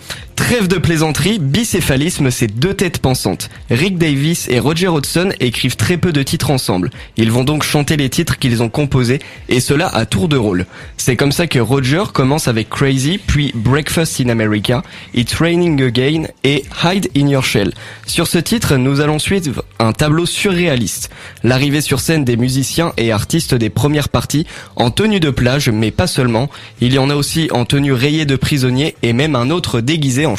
Trêve 0.51 0.67
de 0.67 0.79
plaisanterie, 0.79 1.39
bicéphalisme, 1.39 2.29
c'est 2.29 2.47
deux 2.47 2.73
têtes 2.73 2.97
pensantes. 2.99 3.49
Rick 3.69 3.97
Davis 3.97 4.49
et 4.49 4.59
Roger 4.59 4.89
Hodgson 4.89 5.29
écrivent 5.39 5.77
très 5.77 5.95
peu 5.95 6.11
de 6.11 6.23
titres 6.23 6.51
ensemble. 6.51 6.89
Ils 7.15 7.31
vont 7.31 7.45
donc 7.45 7.63
chanter 7.63 7.95
les 7.95 8.09
titres 8.09 8.37
qu'ils 8.37 8.61
ont 8.61 8.67
composés, 8.67 9.19
et 9.47 9.61
cela 9.61 9.87
à 9.87 10.05
tour 10.05 10.27
de 10.27 10.35
rôle. 10.35 10.65
C'est 10.97 11.15
comme 11.15 11.31
ça 11.31 11.47
que 11.47 11.57
Roger 11.57 12.03
commence 12.13 12.49
avec 12.49 12.69
Crazy, 12.69 13.17
puis 13.17 13.53
Breakfast 13.55 14.19
in 14.19 14.27
America, 14.27 14.83
It's 15.13 15.35
Raining 15.35 15.81
Again 15.81 16.23
et 16.43 16.65
Hide 16.83 17.07
in 17.15 17.29
Your 17.29 17.45
Shell. 17.45 17.71
Sur 18.05 18.27
ce 18.27 18.37
titre, 18.37 18.75
nous 18.75 18.99
allons 18.99 19.19
suivre 19.19 19.63
un 19.79 19.93
tableau 19.93 20.25
surréaliste. 20.25 21.11
L'arrivée 21.45 21.79
sur 21.79 22.01
scène 22.01 22.25
des 22.25 22.35
musiciens 22.35 22.91
et 22.97 23.13
artistes 23.13 23.55
des 23.55 23.69
premières 23.69 24.09
parties, 24.09 24.45
en 24.75 24.91
tenue 24.91 25.21
de 25.21 25.29
plage, 25.29 25.69
mais 25.69 25.91
pas 25.91 26.07
seulement. 26.07 26.49
Il 26.81 26.91
y 26.91 26.99
en 26.99 27.09
a 27.09 27.15
aussi 27.15 27.47
en 27.51 27.63
tenue 27.63 27.93
rayée 27.93 28.25
de 28.25 28.35
prisonnier 28.35 28.97
et 29.01 29.13
même 29.13 29.37
un 29.37 29.49
autre 29.49 29.79
déguisé 29.79 30.25
en 30.25 30.35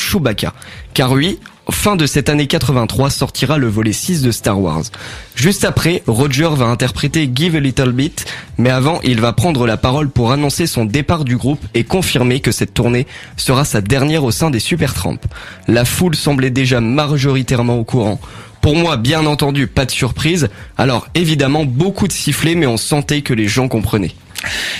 Car 0.94 1.12
oui, 1.12 1.38
fin 1.70 1.96
de 1.96 2.06
cette 2.06 2.28
année 2.28 2.46
83 2.46 3.10
sortira 3.10 3.58
le 3.58 3.68
volet 3.68 3.92
6 3.92 4.22
de 4.22 4.30
Star 4.30 4.60
Wars. 4.60 4.82
Juste 5.34 5.64
après, 5.64 6.02
Roger 6.06 6.50
va 6.52 6.66
interpréter 6.66 7.30
Give 7.34 7.56
a 7.56 7.60
Little 7.60 7.92
Bit, 7.92 8.26
mais 8.58 8.70
avant, 8.70 9.00
il 9.02 9.20
va 9.20 9.32
prendre 9.32 9.66
la 9.66 9.76
parole 9.76 10.10
pour 10.10 10.32
annoncer 10.32 10.66
son 10.66 10.84
départ 10.84 11.24
du 11.24 11.36
groupe 11.36 11.64
et 11.74 11.84
confirmer 11.84 12.40
que 12.40 12.52
cette 12.52 12.74
tournée 12.74 13.06
sera 13.36 13.64
sa 13.64 13.80
dernière 13.80 14.24
au 14.24 14.30
sein 14.30 14.50
des 14.50 14.60
Supertramp. 14.60 15.18
La 15.68 15.84
foule 15.84 16.14
semblait 16.14 16.50
déjà 16.50 16.80
majoritairement 16.80 17.78
au 17.78 17.84
courant. 17.84 18.20
Pour 18.60 18.76
moi, 18.76 18.96
bien 18.96 19.26
entendu, 19.26 19.66
pas 19.66 19.86
de 19.86 19.90
surprise. 19.90 20.48
Alors, 20.78 21.08
évidemment, 21.14 21.64
beaucoup 21.64 22.06
de 22.06 22.12
sifflets, 22.12 22.54
mais 22.54 22.66
on 22.66 22.76
sentait 22.76 23.22
que 23.22 23.34
les 23.34 23.48
gens 23.48 23.66
comprenaient. 23.66 24.14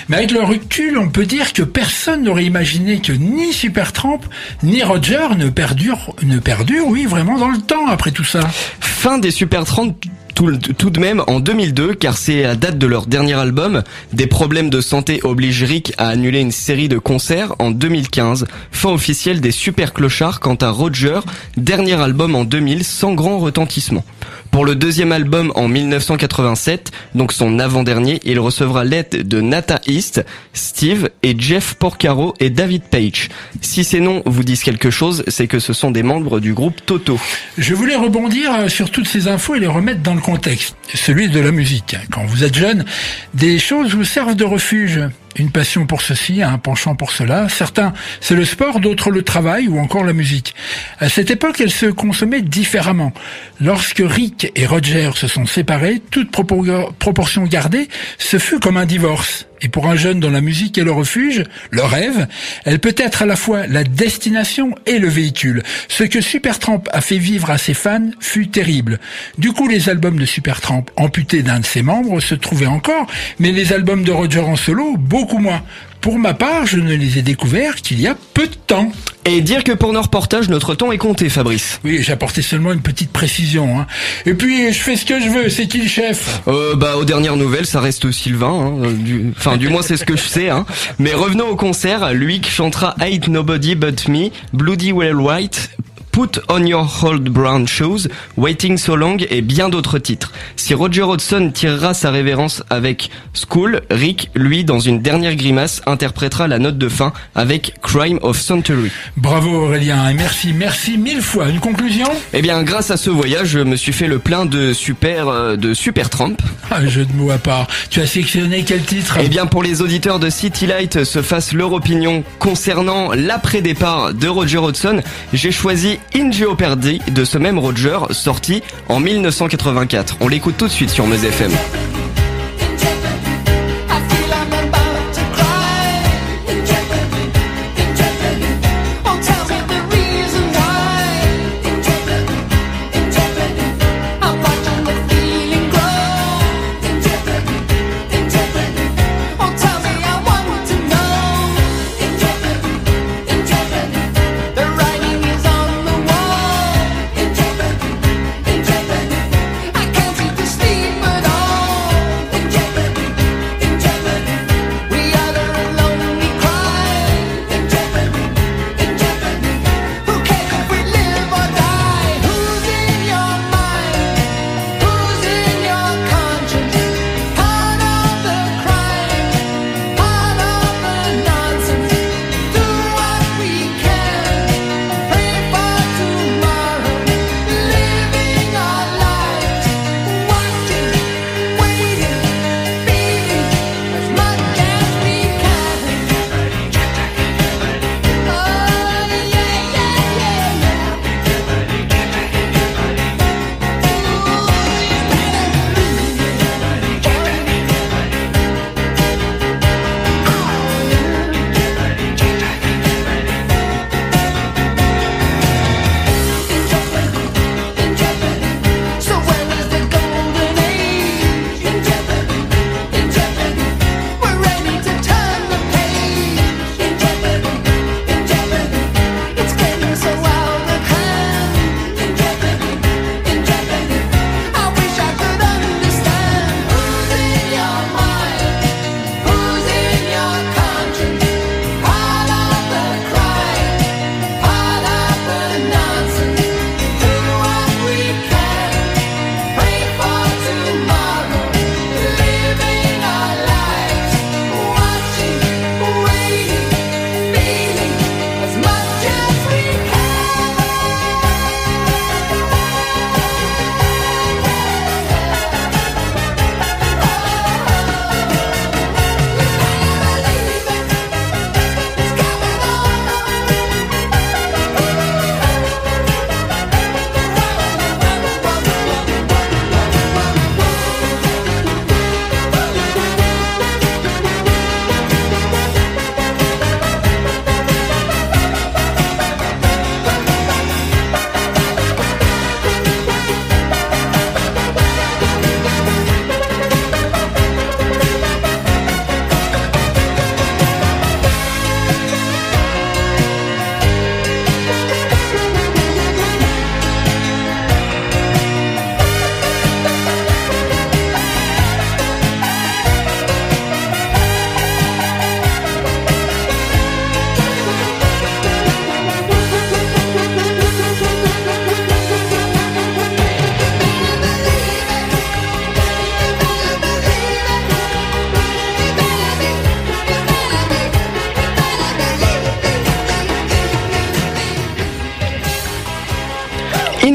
Mais 0.09 0.17
avec 0.17 0.31
le 0.31 0.43
recul, 0.43 0.99
on 0.99 1.09
peut 1.09 1.27
dire 1.27 1.53
que 1.53 1.63
personne 1.63 2.23
n'aurait 2.23 2.45
imaginé 2.45 3.01
que 3.01 3.13
ni 3.13 3.53
Supertramp 3.53 4.21
ni 4.63 4.83
Roger 4.83 5.29
ne 5.37 5.49
perdurent, 5.49 6.15
ne 6.23 6.39
perdurent, 6.39 6.89
oui, 6.89 7.07
vraiment 7.07 7.39
dans 7.39 7.51
le 7.51 7.59
temps 7.59 7.87
après 7.89 8.11
tout 8.11 8.25
ça. 8.25 8.41
Fin 8.81 9.19
des 9.19 9.31
Supertramp 9.31 9.95
tout, 10.35 10.51
tout 10.57 10.91
de 10.91 11.01
même 11.01 11.23
en 11.27 11.41
2002, 11.41 11.95
car 11.95 12.17
c'est 12.17 12.45
à 12.45 12.55
date 12.55 12.79
de 12.79 12.87
leur 12.87 13.07
dernier 13.07 13.35
album. 13.35 13.83
Des 14.13 14.27
problèmes 14.27 14.71
de 14.71 14.81
santé 14.81 15.21
obligent 15.25 15.65
Rick 15.65 15.93
à 15.99 16.09
annuler 16.09 16.41
une 16.41 16.53
série 16.53 16.89
de 16.89 16.99
concerts 16.99 17.55
en 17.59 17.71
2015. 17.71 18.47
Fin 18.71 18.91
officielle 18.91 19.41
des 19.41 19.51
Super 19.51 19.93
Clochards 19.93 20.41
quant 20.41 20.55
à 20.55 20.71
Roger, 20.71 21.21
dernier 21.57 22.01
album 22.01 22.35
en 22.35 22.45
2000 22.45 22.85
sans 22.85 23.13
grand 23.15 23.39
retentissement. 23.39 24.05
Pour 24.53 24.67
le 24.67 24.75
deuxième 24.75 25.13
album 25.13 25.51
en 25.55 25.67
1987, 25.67 26.91
donc 27.15 27.33
son 27.33 27.59
avant-dernier, 27.59 28.21
il 28.23 28.39
recevra 28.39 28.85
l'aide 28.85 29.27
de 29.27 29.41
Nata 29.41 29.81
East, 29.87 30.27
Steve 30.53 31.09
et 31.23 31.35
Jeff 31.39 31.73
Porcaro 31.73 32.35
et 32.39 32.51
David 32.51 32.83
Page. 32.83 33.31
Si 33.63 33.83
ces 33.83 34.01
noms 34.01 34.23
vous 34.27 34.45
disent 34.45 34.63
quelque 34.63 34.91
chose, 34.91 35.25
c'est 35.27 35.47
que 35.47 35.59
ce 35.59 35.73
sont 35.73 35.91
des 35.91 36.03
membres 36.03 36.39
du 36.39 36.53
groupe 36.53 36.85
Toto. 36.85 37.19
Je 37.57 37.73
voulais 37.73 37.97
rebondir 37.97 38.53
euh, 38.53 38.69
sur 38.69 38.91
toutes 38.91 39.09
ces 39.09 39.27
infos 39.27 39.55
et 39.55 39.59
les 39.59 39.67
remettre 39.67 40.03
dans 40.03 40.15
le 40.15 40.21
contexte, 40.21 40.77
celui 40.93 41.31
de 41.31 41.41
la 41.41 41.51
musique. 41.51 41.97
Quand 42.11 42.27
vous 42.27 42.45
êtes 42.45 42.55
jeune, 42.55 42.85
des 43.33 43.59
choses 43.59 43.95
vous 43.95 44.05
servent 44.05 44.37
de 44.37 44.45
refuge. 44.45 45.01
Une 45.37 45.51
passion 45.51 45.87
pour 45.87 46.03
ceci, 46.03 46.43
un 46.43 46.59
penchant 46.59 46.95
pour 46.95 47.13
cela. 47.13 47.49
Certains, 47.49 47.93
c'est 48.21 48.35
le 48.35 48.45
sport, 48.45 48.81
d'autres 48.81 49.11
le 49.11 49.23
travail 49.23 49.67
ou 49.69 49.79
encore 49.79 50.05
la 50.05 50.13
musique. 50.13 50.55
À 50.99 51.09
cette 51.09 51.31
époque, 51.31 51.61
elle 51.61 51.71
se 51.71 51.87
consommait 51.87 52.43
différemment. 52.43 53.13
Lorsque 53.61 54.03
Rick 54.05 54.53
et 54.57 54.67
Roger 54.67 55.11
se 55.15 55.29
sont 55.29 55.47
séparés, 55.47 56.03
toute 56.11 56.31
propor- 56.31 56.93
proportion 56.99 57.45
gardée, 57.45 57.89
ce 58.19 58.39
fut 58.39 58.61
comme 58.61 58.77
un 58.77 58.87
divorce. 58.87 59.47
Et 59.63 59.69
pour 59.69 59.87
un 59.87 59.97
jeune 59.97 60.21
dont 60.21 60.31
la 60.31 60.41
musique 60.41 60.77
est 60.77 60.85
le 60.85 60.93
refuge, 60.93 61.45
le 61.71 61.83
rêve, 61.83 62.27
elle 62.65 62.81
peut 62.81 62.95
être 62.97 63.23
à 63.23 63.27
la 63.27 63.37
fois 63.37 63.67
la 63.67 63.85
destination 63.85 64.75
et 64.87 64.99
le 64.99 65.09
véhicule. 65.09 65.63
Ce 65.89 66.05
que 66.05 66.21
Supertramp 66.21 66.83
a 66.93 67.01
fait 67.01 67.19
vivre 67.19 67.51
à 67.51 67.59
ses 67.59 67.75
fans 67.75 68.11
fut 68.21 68.49
terrible. 68.49 68.99
Du 69.39 69.53
coup, 69.53 69.69
les 69.69 69.89
albums 69.89 70.19
de 70.19 70.27
Supertramp 70.27 70.87
amputés 70.97 71.43
d'un 71.43 71.61
de 71.61 71.67
ses 71.67 71.83
membres 71.83 72.21
se 72.21 72.35
trouvaient 72.35 72.67
encore, 72.67 73.07
mais 73.39 73.53
les 73.53 73.73
albums 73.73 74.05
de 74.05 74.13
Roger 74.13 74.41
en 74.41 74.57
solo, 74.57 74.97
beaucoup 74.97 75.39
moins. 75.39 75.63
Pour 76.03 76.19
ma 76.19 76.35
part, 76.35 76.67
je 76.67 76.79
ne 76.79 76.97
les 76.97 77.19
ai 77.19 77.23
découverts 77.23 77.77
qu'il 77.77 78.01
y 78.01 78.09
a 78.09 78.17
peu 78.35 78.49
de 78.49 78.55
temps. 78.67 78.91
Et 79.25 79.41
dire 79.41 79.63
que 79.63 79.71
pour 79.71 79.93
nos 79.93 80.03
reportages, 80.03 80.49
notre 80.49 80.75
temps 80.75 80.91
est 80.91 80.99
compté, 80.99 81.29
Fabrice. 81.29 81.79
Oui, 81.85 82.01
j'ai 82.03 82.13
apporté 82.13 82.43
seulement 82.43 82.73
une 82.73 82.83
petite 82.83 83.13
précision. 83.13 83.79
Hein. 83.79 83.87
Et 84.27 84.35
puis, 84.35 84.73
je 84.73 84.79
fais 84.81 84.97
ce 84.97 85.07
que 85.07 85.21
je 85.21 85.29
veux. 85.29 85.49
C'est 85.49 85.69
qui 85.69 85.79
le 85.79 85.87
chef? 85.87 86.43
Euh, 86.49 86.75
bah, 86.75 86.97
aux 86.97 87.05
dernières 87.05 87.37
nouvelles, 87.37 87.67
ça 87.67 87.81
reste 87.81 88.11
Sylvain. 88.11 88.83
Hein, 88.83 88.91
du... 88.91 89.33
Enfin, 89.39 89.57
du 89.57 89.69
moins, 89.69 89.83
c'est 89.83 89.97
ce 89.97 90.05
que 90.05 90.17
je 90.17 90.25
sais. 90.25 90.51
Hein. 90.51 90.67
Mais 90.99 91.15
revenons 91.15 91.47
au 91.47 91.55
concert. 91.55 92.13
Lui 92.13 92.41
qui 92.41 92.51
chantera 92.51 92.97
Ain't 93.01 93.29
Nobody 93.29 93.77
But 93.77 94.09
Me, 94.09 94.31
Bloody 94.53 94.91
Well 94.91 95.21
White, 95.21 95.71
Put 96.13 96.41
on 96.51 96.67
Your 96.67 96.87
Old 97.05 97.27
Brown 97.31 97.67
Shoes, 97.67 98.09
Waiting 98.37 98.77
So 98.77 98.97
Long 98.97 99.17
et 99.31 99.41
bien 99.41 99.71
d'autres 99.71 99.99
titres. 99.99 100.31
Si 100.57 100.75
Roger 100.75 101.01
Hodgson 101.01 101.51
tirera 101.53 101.95
sa 101.95 102.11
révérence 102.11 102.63
avec 102.69 103.09
School, 103.33 103.81
Rick, 103.91 104.29
lui, 104.35 104.63
dans 104.63 104.79
une 104.79 105.01
dernière 105.01 105.35
grimace, 105.37 105.81
interprétera 105.87 106.49
la 106.49 106.59
note 106.59 106.77
de 106.77 106.91
fin 106.91 107.15
avec 107.35 107.81
Crime 107.81 108.19
of 108.21 108.39
Century. 108.39 108.91
Bravo 109.17 109.65
Aurélien 109.65 110.11
et 110.11 110.13
merci, 110.13 110.53
merci 110.53 110.99
mille 110.99 111.23
fois. 111.23 111.49
Une 111.49 111.61
conclusion? 111.61 112.09
Eh 112.35 112.43
bien, 112.43 112.63
grâce 112.63 112.91
à 112.91 112.99
ce 112.99 113.09
voyage, 113.09 113.49
je 113.49 113.61
me 113.61 113.77
suis 113.77 113.95
fait 113.95 114.07
le 114.07 114.19
plein 114.19 114.45
de 114.45 114.75
super, 114.75 115.29
euh, 115.29 115.57
de 115.57 115.73
super 115.73 116.11
Trump. 116.11 116.43
Un 116.71 116.87
jeu 116.89 117.07
de 117.07 117.13
mots 117.15 117.31
à 117.31 117.39
part. 117.39 117.69
Tu 117.89 118.01
as 118.03 118.07
sélectionné 118.07 118.65
quel 118.65 118.83
titre? 118.83 119.17
Eh 119.19 119.29
bien, 119.29 119.47
pour 119.47 119.63
les 119.63 119.81
auditeurs 119.81 120.19
de 120.19 120.29
City 120.29 120.67
Light 120.67 121.05
se 121.05 121.23
fassent 121.23 121.55
leur 121.55 121.73
opinion 121.73 122.23
concernant 122.39 123.13
l'après-départ 123.15 124.13
de 124.13 124.29
Roger 124.29 124.59
Hodgson, 124.59 125.01
j'ai 125.33 125.53
choisi 125.53 125.99
In 126.15 126.31
Jeopardy 126.31 127.01
de 127.15 127.25
ce 127.25 127.39
même 127.39 127.59
Roger, 127.59 127.99
sorti 128.11 128.63
en 128.89 129.01
1984. 129.01 130.17
On 130.21 130.29
l'écoute 130.29 130.57
tout 130.57 130.67
de 130.67 130.73
suite 130.73 130.91
sur 130.91 131.07
Meuse 131.07 131.25
FM. 131.25 131.53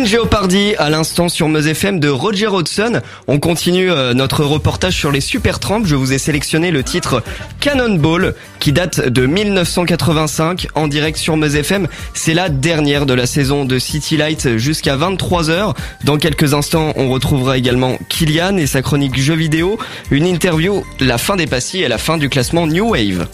Jeopardy 0.08 0.74
à 0.78 0.89
l'instant 0.89 1.28
sur 1.28 1.49
Meuse 1.49 1.68
FM 1.68 1.99
de 1.99 2.08
Roger 2.08 2.47
Hodgson. 2.47 3.01
On 3.28 3.39
continue 3.39 3.91
euh, 3.91 4.14
notre 4.14 4.45
reportage 4.45 4.95
sur 4.95 5.12
les 5.12 5.20
Super 5.20 5.60
Tramps. 5.60 5.84
Je 5.84 5.95
vous 5.95 6.14
ai 6.14 6.18
sélectionné 6.18 6.72
le 6.72 6.82
titre 6.82 7.22
Cannonball 7.60 8.34
qui 8.60 8.72
date 8.72 9.10
de 9.10 9.26
1985 9.26 10.68
en 10.76 10.88
direct 10.88 11.18
sur 11.18 11.36
Meuse 11.36 11.58
FM. 11.58 11.89
C'est 12.14 12.34
la 12.34 12.47
dernière 12.47 13.05
de 13.05 13.14
la 13.14 13.26
saison 13.26 13.66
de 13.66 13.80
City 13.80 14.16
Light 14.16 14.55
jusqu'à 14.55 14.95
23h. 14.95 15.76
Dans 16.05 16.18
quelques 16.18 16.53
instants, 16.53 16.93
on 16.95 17.10
retrouvera 17.10 17.58
également 17.58 17.97
Kylian 18.08 18.55
et 18.55 18.66
sa 18.66 18.82
chronique 18.82 19.20
jeux 19.20 19.36
vidéo, 19.36 19.78
une 20.10 20.26
interview, 20.26 20.86
la 21.01 21.18
fin 21.18 21.36
des 21.36 21.47
pastilles 21.47 21.84
et 21.84 21.89
la 21.89 21.97
fin 21.97 22.18
du 22.18 22.30
classement 22.30 22.66
New 22.66 22.91
Wave. 22.91 23.28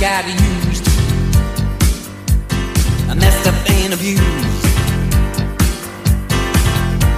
Got 0.00 0.26
used. 0.26 0.86
I 3.08 3.14
messed 3.14 3.46
up 3.46 3.54
and 3.70 3.94
abused. 3.94 4.22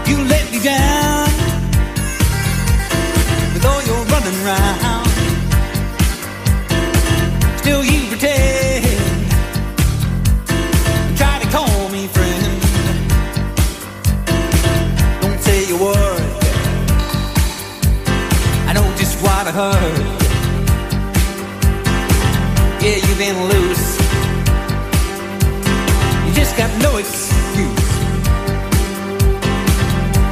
You 0.08 0.16
let 0.24 0.50
me 0.52 0.58
down 0.62 1.28
with 3.54 3.64
all 3.64 3.82
your 3.82 4.04
running 4.12 4.44
round. 4.44 5.08
Still 7.60 7.84
you 7.84 8.08
pretend. 8.08 8.86
Try 11.16 11.38
to 11.42 11.48
call 11.50 11.88
me 11.88 12.06
friend. 12.08 12.60
Don't 15.22 15.40
say 15.40 15.70
a 15.70 15.76
word. 15.76 16.22
I 18.68 18.72
know 18.74 18.84
just 18.96 19.22
what 19.22 19.46
I 19.46 19.52
heard. 19.52 20.15
Yeah, 22.86 22.94
you've 22.94 23.18
been 23.18 23.48
loose. 23.48 23.98
You 26.24 26.32
just 26.34 26.56
got 26.56 26.70
no 26.80 26.98
excuse. 26.98 27.88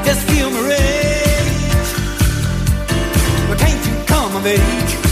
Just 0.07 0.20
feel 0.28 0.52
my 0.52 0.61
rage. 0.61 1.90
But 3.48 3.59
can't 3.59 3.84
you 3.84 4.05
come 4.07 4.36
of 4.36 4.46
age? 4.46 5.03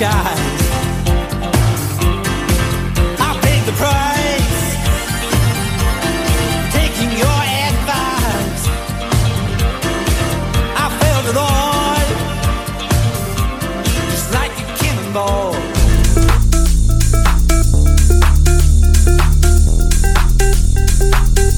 Apologize. 0.00 0.38
I 3.18 3.38
paid 3.42 3.62
the 3.66 3.72
price. 3.72 4.60
Taking 6.72 7.10
your 7.18 7.40
advice. 7.68 8.64
I 10.76 10.88
felt 11.00 11.26
it 11.30 11.36
all. 11.36 12.06
Just 14.10 14.32
like 14.32 14.52
a 14.58 14.66
cannonball. 14.78 15.54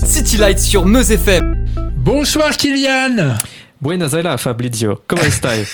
City 0.05 0.36
Light 0.38 0.59
sur 0.59 0.84
Meuse 0.84 1.12
FM. 1.12 1.57
Bonsoir 1.97 2.57
Kylian 2.57 3.38
Buenas 3.82 4.12
la 4.12 4.38
Fabrizio, 4.38 5.03
comment 5.09 5.30
stai 5.30 5.66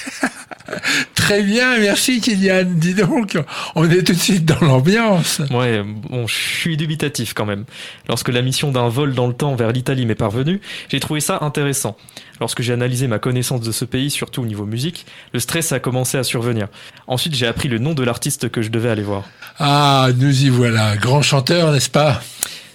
Très 1.29 1.43
bien, 1.43 1.79
merci 1.79 2.23
Kylian. 2.23 2.65
Dis 2.65 2.95
donc, 2.95 3.37
on 3.75 3.85
est 3.91 4.03
tout 4.03 4.15
de 4.15 4.19
suite 4.19 4.47
dans 4.47 4.65
l'ambiance. 4.67 5.43
Ouais, 5.51 5.83
bon, 5.83 6.27
je 6.27 6.35
suis 6.35 6.79
dubitatif 6.79 7.35
quand 7.35 7.45
même. 7.45 7.67
Lorsque 8.09 8.31
la 8.31 8.41
mission 8.41 8.73
d'un 8.73 8.89
vol 8.89 9.13
dans 9.13 9.27
le 9.27 9.35
temps 9.35 9.55
vers 9.55 9.71
l'Italie 9.71 10.07
m'est 10.07 10.15
parvenue, 10.15 10.59
j'ai 10.89 11.01
trouvé 11.01 11.21
ça 11.21 11.41
intéressant. 11.43 11.99
Lorsque 12.41 12.63
j'ai 12.63 12.73
analysé 12.73 13.09
ma 13.09 13.19
connaissance 13.19 13.61
de 13.61 13.73
ce 13.73 13.85
pays, 13.85 14.11
surtout 14.11 14.41
au 14.41 14.47
niveau 14.47 14.65
musique, 14.65 15.05
le 15.35 15.39
stress 15.39 15.71
a 15.73 15.81
commencé 15.81 16.17
à 16.17 16.23
survenir. 16.23 16.69
Ensuite, 17.07 17.35
j'ai 17.35 17.47
appris 17.47 17.69
le 17.69 17.79
nom 17.79 17.93
de 17.93 18.03
l'artiste 18.03 18.49
que 18.49 18.63
je 18.63 18.71
devais 18.71 18.89
aller 18.89 19.03
voir. 19.03 19.25
Ah, 19.59 20.09
nous 20.17 20.45
y 20.45 20.49
voilà. 20.49 20.97
Grand 20.97 21.21
chanteur, 21.21 21.73
n'est-ce 21.73 21.91
pas? 21.91 22.23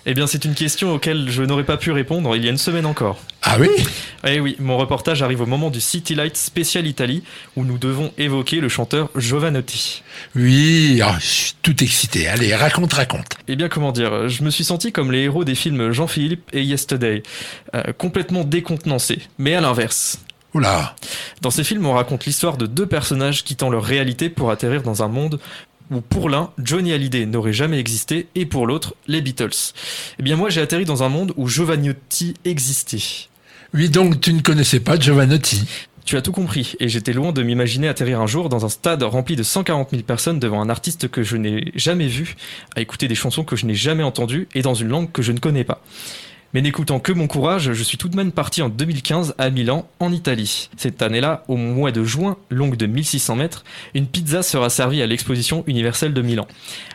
Eh 0.05 0.13
bien, 0.13 0.27
c'est 0.27 0.43
une 0.43 0.53
question 0.53 0.93
auquel 0.93 1.29
je 1.29 1.43
n'aurais 1.43 1.63
pas 1.63 1.77
pu 1.77 1.91
répondre 1.91 2.35
il 2.35 2.43
y 2.43 2.47
a 2.47 2.51
une 2.51 2.57
semaine 2.57 2.85
encore. 2.85 3.19
Ah 3.41 3.55
oui? 3.57 3.69
Eh 4.27 4.41
oui, 4.41 4.57
mon 4.59 4.77
reportage 4.77 5.21
arrive 5.21 5.39
au 5.39 5.45
moment 5.45 5.69
du 5.69 5.79
City 5.79 6.13
Light 6.13 6.35
spécial 6.35 6.85
Italie, 6.87 7.23
où 7.55 7.63
nous 7.63 7.77
devons 7.77 8.11
évoquer 8.17 8.59
le 8.59 8.67
chanteur 8.67 9.09
Giovanotti. 9.15 10.03
Oui, 10.35 10.99
ah, 11.01 11.15
je 11.21 11.25
suis 11.25 11.53
tout 11.61 11.81
excité. 11.81 12.27
Allez, 12.27 12.53
raconte, 12.53 12.91
raconte. 12.91 13.37
Eh 13.47 13.55
bien, 13.55 13.69
comment 13.69 13.93
dire, 13.93 14.27
je 14.27 14.43
me 14.43 14.49
suis 14.49 14.65
senti 14.65 14.91
comme 14.91 15.09
les 15.09 15.21
héros 15.21 15.45
des 15.45 15.55
films 15.55 15.93
Jean-Philippe 15.93 16.49
et 16.51 16.63
Yesterday, 16.63 17.23
euh, 17.73 17.93
complètement 17.97 18.43
décontenancés, 18.43 19.19
mais 19.37 19.55
à 19.55 19.61
l'inverse. 19.61 20.19
Oula. 20.53 20.95
Dans 21.41 21.49
ces 21.49 21.63
films, 21.63 21.85
on 21.85 21.93
raconte 21.93 22.25
l'histoire 22.25 22.57
de 22.57 22.67
deux 22.67 22.85
personnages 22.85 23.43
quittant 23.43 23.69
leur 23.69 23.83
réalité 23.83 24.29
pour 24.29 24.51
atterrir 24.51 24.83
dans 24.83 25.01
un 25.01 25.07
monde 25.07 25.39
où 25.95 26.01
pour 26.01 26.29
l'un, 26.29 26.51
Johnny 26.57 26.93
Hallyday 26.93 27.25
n'aurait 27.25 27.53
jamais 27.53 27.79
existé 27.79 28.27
et 28.35 28.45
pour 28.45 28.67
l'autre, 28.67 28.95
les 29.07 29.21
Beatles. 29.21 29.73
Eh 30.19 30.23
bien 30.23 30.35
moi 30.35 30.49
j'ai 30.49 30.61
atterri 30.61 30.85
dans 30.85 31.03
un 31.03 31.09
monde 31.09 31.33
où 31.37 31.47
Giovannotti 31.47 32.33
existait. 32.45 33.29
Oui, 33.73 33.89
donc 33.89 34.21
tu 34.21 34.33
ne 34.33 34.41
connaissais 34.41 34.79
pas 34.79 34.99
Giovanotti. 34.99 35.65
Tu 36.05 36.17
as 36.17 36.21
tout 36.21 36.33
compris, 36.33 36.75
et 36.81 36.89
j'étais 36.89 37.13
loin 37.13 37.31
de 37.31 37.41
m'imaginer 37.43 37.87
atterrir 37.87 38.19
un 38.19 38.27
jour 38.27 38.49
dans 38.49 38.65
un 38.65 38.69
stade 38.69 39.03
rempli 39.03 39.37
de 39.37 39.43
140 39.43 39.91
000 39.91 40.03
personnes 40.03 40.37
devant 40.37 40.61
un 40.61 40.69
artiste 40.69 41.07
que 41.07 41.23
je 41.23 41.37
n'ai 41.37 41.71
jamais 41.75 42.07
vu, 42.07 42.35
à 42.75 42.81
écouter 42.81 43.07
des 43.07 43.15
chansons 43.15 43.45
que 43.45 43.55
je 43.55 43.65
n'ai 43.65 43.73
jamais 43.73 44.03
entendues 44.03 44.49
et 44.53 44.61
dans 44.61 44.73
une 44.73 44.89
langue 44.89 45.11
que 45.11 45.21
je 45.21 45.31
ne 45.31 45.39
connais 45.39 45.63
pas. 45.63 45.81
Mais 46.53 46.61
n'écoutant 46.61 46.99
que 46.99 47.11
mon 47.11 47.27
courage, 47.27 47.73
je 47.73 47.83
suis 47.83 47.97
tout 47.97 48.09
de 48.09 48.15
même 48.15 48.31
parti 48.31 48.61
en 48.61 48.69
2015 48.69 49.35
à 49.37 49.49
Milan, 49.49 49.89
en 49.99 50.11
Italie. 50.11 50.69
Cette 50.77 51.01
année-là, 51.01 51.43
au 51.47 51.57
mois 51.57 51.91
de 51.91 52.03
juin, 52.03 52.37
longue 52.49 52.75
de 52.75 52.85
1600 52.85 53.35
mètres, 53.35 53.63
une 53.95 54.05
pizza 54.07 54.43
sera 54.43 54.69
servie 54.69 55.01
à 55.01 55.07
l'exposition 55.07 55.63
universelle 55.65 56.13
de 56.13 56.21
Milan. 56.21 56.47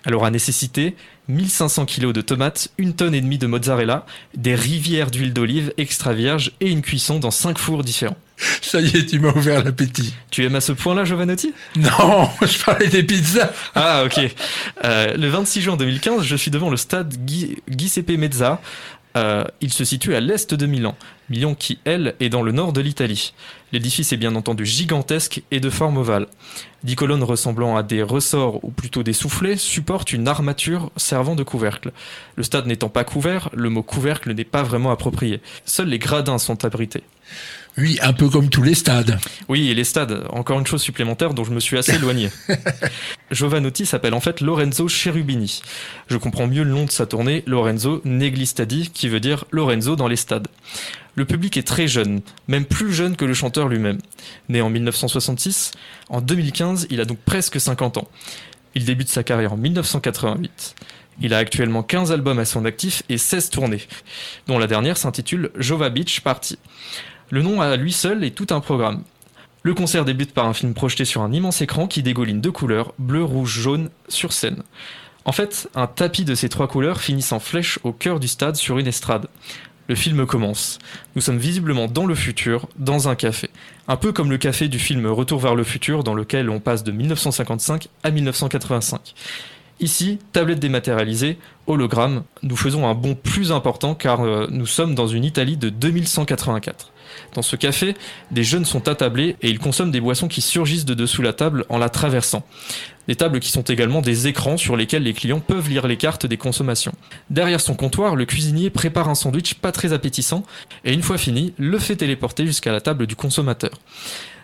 Elle 0.05 0.15
aura 0.15 0.31
nécessité 0.31 0.95
1500 1.29 1.85
kilos 1.85 2.15
de 2.15 2.21
tomates, 2.21 2.69
une 2.79 2.95
tonne 2.95 3.15
et 3.15 3.21
demie 3.21 3.39
de 3.39 3.47
mozzarella, 3.47 4.07
des 4.35 4.55
rivières 4.55 5.11
d'huile 5.11 5.33
d'olive 5.33 5.73
extra 5.77 6.15
vierge 6.15 6.53
et 6.61 6.71
une 6.71 6.81
cuisson 6.81 7.19
dans 7.19 7.31
cinq 7.31 7.59
fours 7.59 7.85
différents. 7.85 8.17
Ça 8.63 8.81
y 8.81 8.97
est, 8.97 9.07
tu 9.07 9.19
m'as 9.19 9.33
ouvert 9.33 9.65
l'appétit. 9.65 10.15
Tu 10.31 10.45
aimes 10.45 10.55
à 10.55 10.61
ce 10.61 10.73
point-là, 10.73 11.05
Giovanotti? 11.05 11.53
Non, 11.77 12.31
je 12.43 12.65
parlais 12.65 12.87
des 12.87 13.03
pizzas. 13.03 13.51
Ah, 13.75 14.05
ok. 14.05 14.21
Euh, 14.85 15.17
le 15.17 15.29
26 15.29 15.61
juin 15.63 15.77
2015, 15.77 16.23
je 16.23 16.37
suis 16.37 16.51
devant 16.51 16.71
le 16.71 16.77
stade 16.77 17.15
Giuseppe 17.69 18.17
Mezza. 18.17 18.61
Euh, 19.17 19.45
il 19.61 19.73
se 19.73 19.85
situe 19.85 20.15
à 20.15 20.21
l'est 20.21 20.55
de 20.55 20.67
Milan. 20.67 20.95
Milan 21.31 21.55
qui, 21.55 21.79
elle, 21.85 22.15
est 22.21 22.29
dans 22.29 22.43
le 22.43 22.53
nord 22.53 22.73
de 22.73 22.81
l'Italie. 22.81 23.33
L'édifice 23.73 24.13
est 24.13 24.17
bien 24.17 24.35
entendu 24.35 24.65
gigantesque 24.65 25.43
et 25.51 25.61
de 25.61 25.71
forme 25.71 25.97
ovale. 25.99 26.27
Dix 26.85 26.97
colonnes 26.97 27.23
ressemblant 27.23 27.77
à 27.77 27.83
des 27.83 28.03
ressorts 28.03 28.65
ou 28.65 28.71
plutôt 28.71 29.03
des 29.03 29.13
soufflets 29.13 29.57
supportent 29.57 30.13
une 30.13 30.29
armature 30.29 30.91
servant 30.97 31.35
de 31.35 31.43
couvercle. 31.43 31.93
Le 32.37 32.43
stade 32.43 32.67
n'étant 32.67 32.89
pas 32.89 33.05
couvert, 33.05 33.51
le 33.53 33.71
mot 33.71 33.83
couvercle 33.83 34.33
n'est 34.33 34.45
pas 34.45 34.63
vraiment 34.63 34.91
approprié. 34.91 35.41
Seuls 35.65 35.89
les 35.89 35.99
gradins 35.99 36.39
sont 36.39 36.65
abrités. 36.65 37.03
Oui, 37.81 37.97
un 38.03 38.13
peu 38.13 38.29
comme 38.29 38.51
tous 38.51 38.65
les 38.65 38.75
stades. 38.75 39.21
Oui, 39.49 39.71
et 39.71 39.75
les 39.75 39.85
stades, 39.85 40.27
encore 40.31 40.59
une 40.59 40.67
chose 40.67 40.83
supplémentaire 40.83 41.33
dont 41.33 41.45
je 41.45 41.53
me 41.53 41.61
suis 41.61 41.79
assez 41.79 41.95
éloigné. 41.95 42.29
Giovanotti 43.31 43.87
s'appelle 43.87 44.15
en 44.15 44.21
fait 44.21 44.41
Lorenzo 44.41 44.89
Cherubini. 44.89 45.63
Je 46.09 46.17
comprends 46.17 46.49
mieux 46.49 46.65
le 46.65 46.71
nom 46.71 46.87
de 46.87 46.91
sa 46.91 47.07
tournée, 47.07 47.45
Lorenzo 47.47 48.03
negli 48.05 48.47
stadi, 48.47 48.91
qui 48.91 49.09
veut 49.09 49.21
dire 49.21 49.45
Lorenzo 49.53 49.95
dans 49.95 50.09
les 50.09 50.17
stades. 50.17 50.49
Le 51.15 51.25
public 51.25 51.57
est 51.57 51.67
très 51.67 51.87
jeune, 51.87 52.21
même 52.49 52.65
plus 52.65 52.93
jeune 52.93 53.15
que 53.15 53.25
le 53.25 53.35
chanteur 53.35 53.69
lui-même. 53.69 53.99
Né 54.49 54.61
en 54.61 54.71
1966, 54.71 55.71
en 56.09 56.21
2015, 56.21 56.89
il 56.91 57.01
a 57.01 57.05
donc 57.05 57.19
presque 57.19 57.61
50 57.61 57.99
ans. 57.99 58.09
Il 58.75 58.87
débute 58.87 59.09
sa 59.09 59.23
carrière 59.23 59.53
en 59.53 59.57
1988. 59.57 60.75
Il 61.21 61.33
a 61.33 61.39
actuellement 61.39 61.85
15 61.85 62.11
albums 62.11 62.41
à 62.41 62.45
son 62.45 62.65
actif 62.65 63.05
et 63.09 63.19
16 63.19 63.51
tournées, 63.51 63.83
dont 64.49 64.59
la 64.59 64.67
dernière 64.67 64.97
s'intitule 64.97 65.51
Jova 65.57 65.91
Beach 65.91 66.21
Party. 66.23 66.59
Le 67.31 67.43
nom 67.43 67.61
à 67.61 67.77
lui 67.77 67.93
seul 67.93 68.25
est 68.25 68.35
tout 68.35 68.47
un 68.55 68.61
programme. 68.61 69.03
Le 69.63 69.75
concert 69.75 70.07
débute 70.07 70.33
par 70.33 70.47
un 70.47 70.55
film 70.55 70.73
projeté 70.73 71.05
sur 71.05 71.21
un 71.21 71.31
immense 71.31 71.61
écran 71.61 71.87
qui 71.87 72.03
dégouline 72.03 72.41
deux 72.41 72.53
couleurs, 72.53 72.95
bleu, 72.99 73.23
rouge, 73.23 73.61
jaune, 73.61 73.91
sur 74.09 74.33
scène. 74.33 74.63
En 75.27 75.33
fait, 75.33 75.69
un 75.75 75.87
tapis 75.87 76.25
de 76.25 76.35
ces 76.35 76.49
trois 76.49 76.69
couleurs 76.69 77.03
finit 77.03 77.27
en 77.33 77.39
flèche 77.39 77.79
au 77.83 77.93
cœur 77.93 78.19
du 78.19 78.29
stade 78.29 78.57
sur 78.57 78.79
une 78.79 78.87
estrade. 78.87 79.27
Le 79.89 79.95
film 79.95 80.25
commence. 80.25 80.79
Nous 81.17 81.21
sommes 81.21 81.37
visiblement 81.37 81.87
dans 81.87 82.07
le 82.07 82.15
futur, 82.15 82.67
dans 82.79 83.09
un 83.11 83.15
café. 83.15 83.51
Un 83.89 83.97
peu 83.97 84.13
comme 84.13 84.31
le 84.31 84.39
café 84.39 84.69
du 84.69 84.79
film 84.79 85.07
Retour 85.07 85.41
vers 85.41 85.55
le 85.55 85.65
futur 85.65 86.05
dans 86.05 86.15
lequel 86.15 86.49
on 86.49 86.61
passe 86.61 86.83
de 86.83 86.93
1955 86.93 87.89
à 88.05 88.11
1985. 88.11 89.15
Ici, 89.81 90.19
tablette 90.33 90.61
dématérialisée, 90.61 91.39
hologramme, 91.67 92.23
nous 92.43 92.57
faisons 92.57 92.87
un 92.87 92.95
bond 92.95 93.15
plus 93.15 93.53
important 93.53 93.95
car 93.95 94.23
euh, 94.23 94.47
nous 94.51 94.67
sommes 94.67 94.95
dans 94.95 95.07
une 95.07 95.25
Italie 95.25 95.59
de 95.59 95.69
2184. 95.69 96.93
Dans 97.35 97.43
ce 97.43 97.57
café, 97.57 97.95
des 98.31 98.45
jeunes 98.45 98.65
sont 98.65 98.89
attablés 98.89 99.37
et 99.43 99.51
ils 99.51 99.59
consomment 99.59 99.91
des 99.91 100.01
boissons 100.01 100.29
qui 100.29 100.41
surgissent 100.41 100.85
de 100.85 100.95
dessous 100.95 101.23
la 101.23 101.33
table 101.33 101.65
en 101.69 101.79
la 101.79 101.89
traversant. 101.89 102.45
Des 103.09 103.17
tables 103.17 103.41
qui 103.41 103.51
sont 103.51 103.63
également 103.63 104.03
des 104.03 104.27
écrans 104.27 104.59
sur 104.59 104.77
lesquels 104.77 105.03
les 105.03 105.15
clients 105.15 105.41
peuvent 105.41 105.71
lire 105.71 105.87
les 105.87 105.97
cartes 105.97 106.27
des 106.27 106.37
consommations. 106.37 106.93
Derrière 107.31 107.61
son 107.61 107.75
comptoir, 107.75 108.17
le 108.17 108.27
cuisinier 108.27 108.69
prépare 108.69 109.09
un 109.09 109.15
sandwich 109.15 109.55
pas 109.55 109.73
très 109.73 109.95
appétissant 109.95 110.43
et 110.85 110.93
une 110.93 111.03
fois 111.03 111.17
fini, 111.17 111.55
le 111.57 111.79
fait 111.79 111.97
téléporter 111.97 112.47
jusqu'à 112.47 112.71
la 112.71 112.83
table 112.83 113.07
du 113.07 113.17
consommateur. 113.17 113.81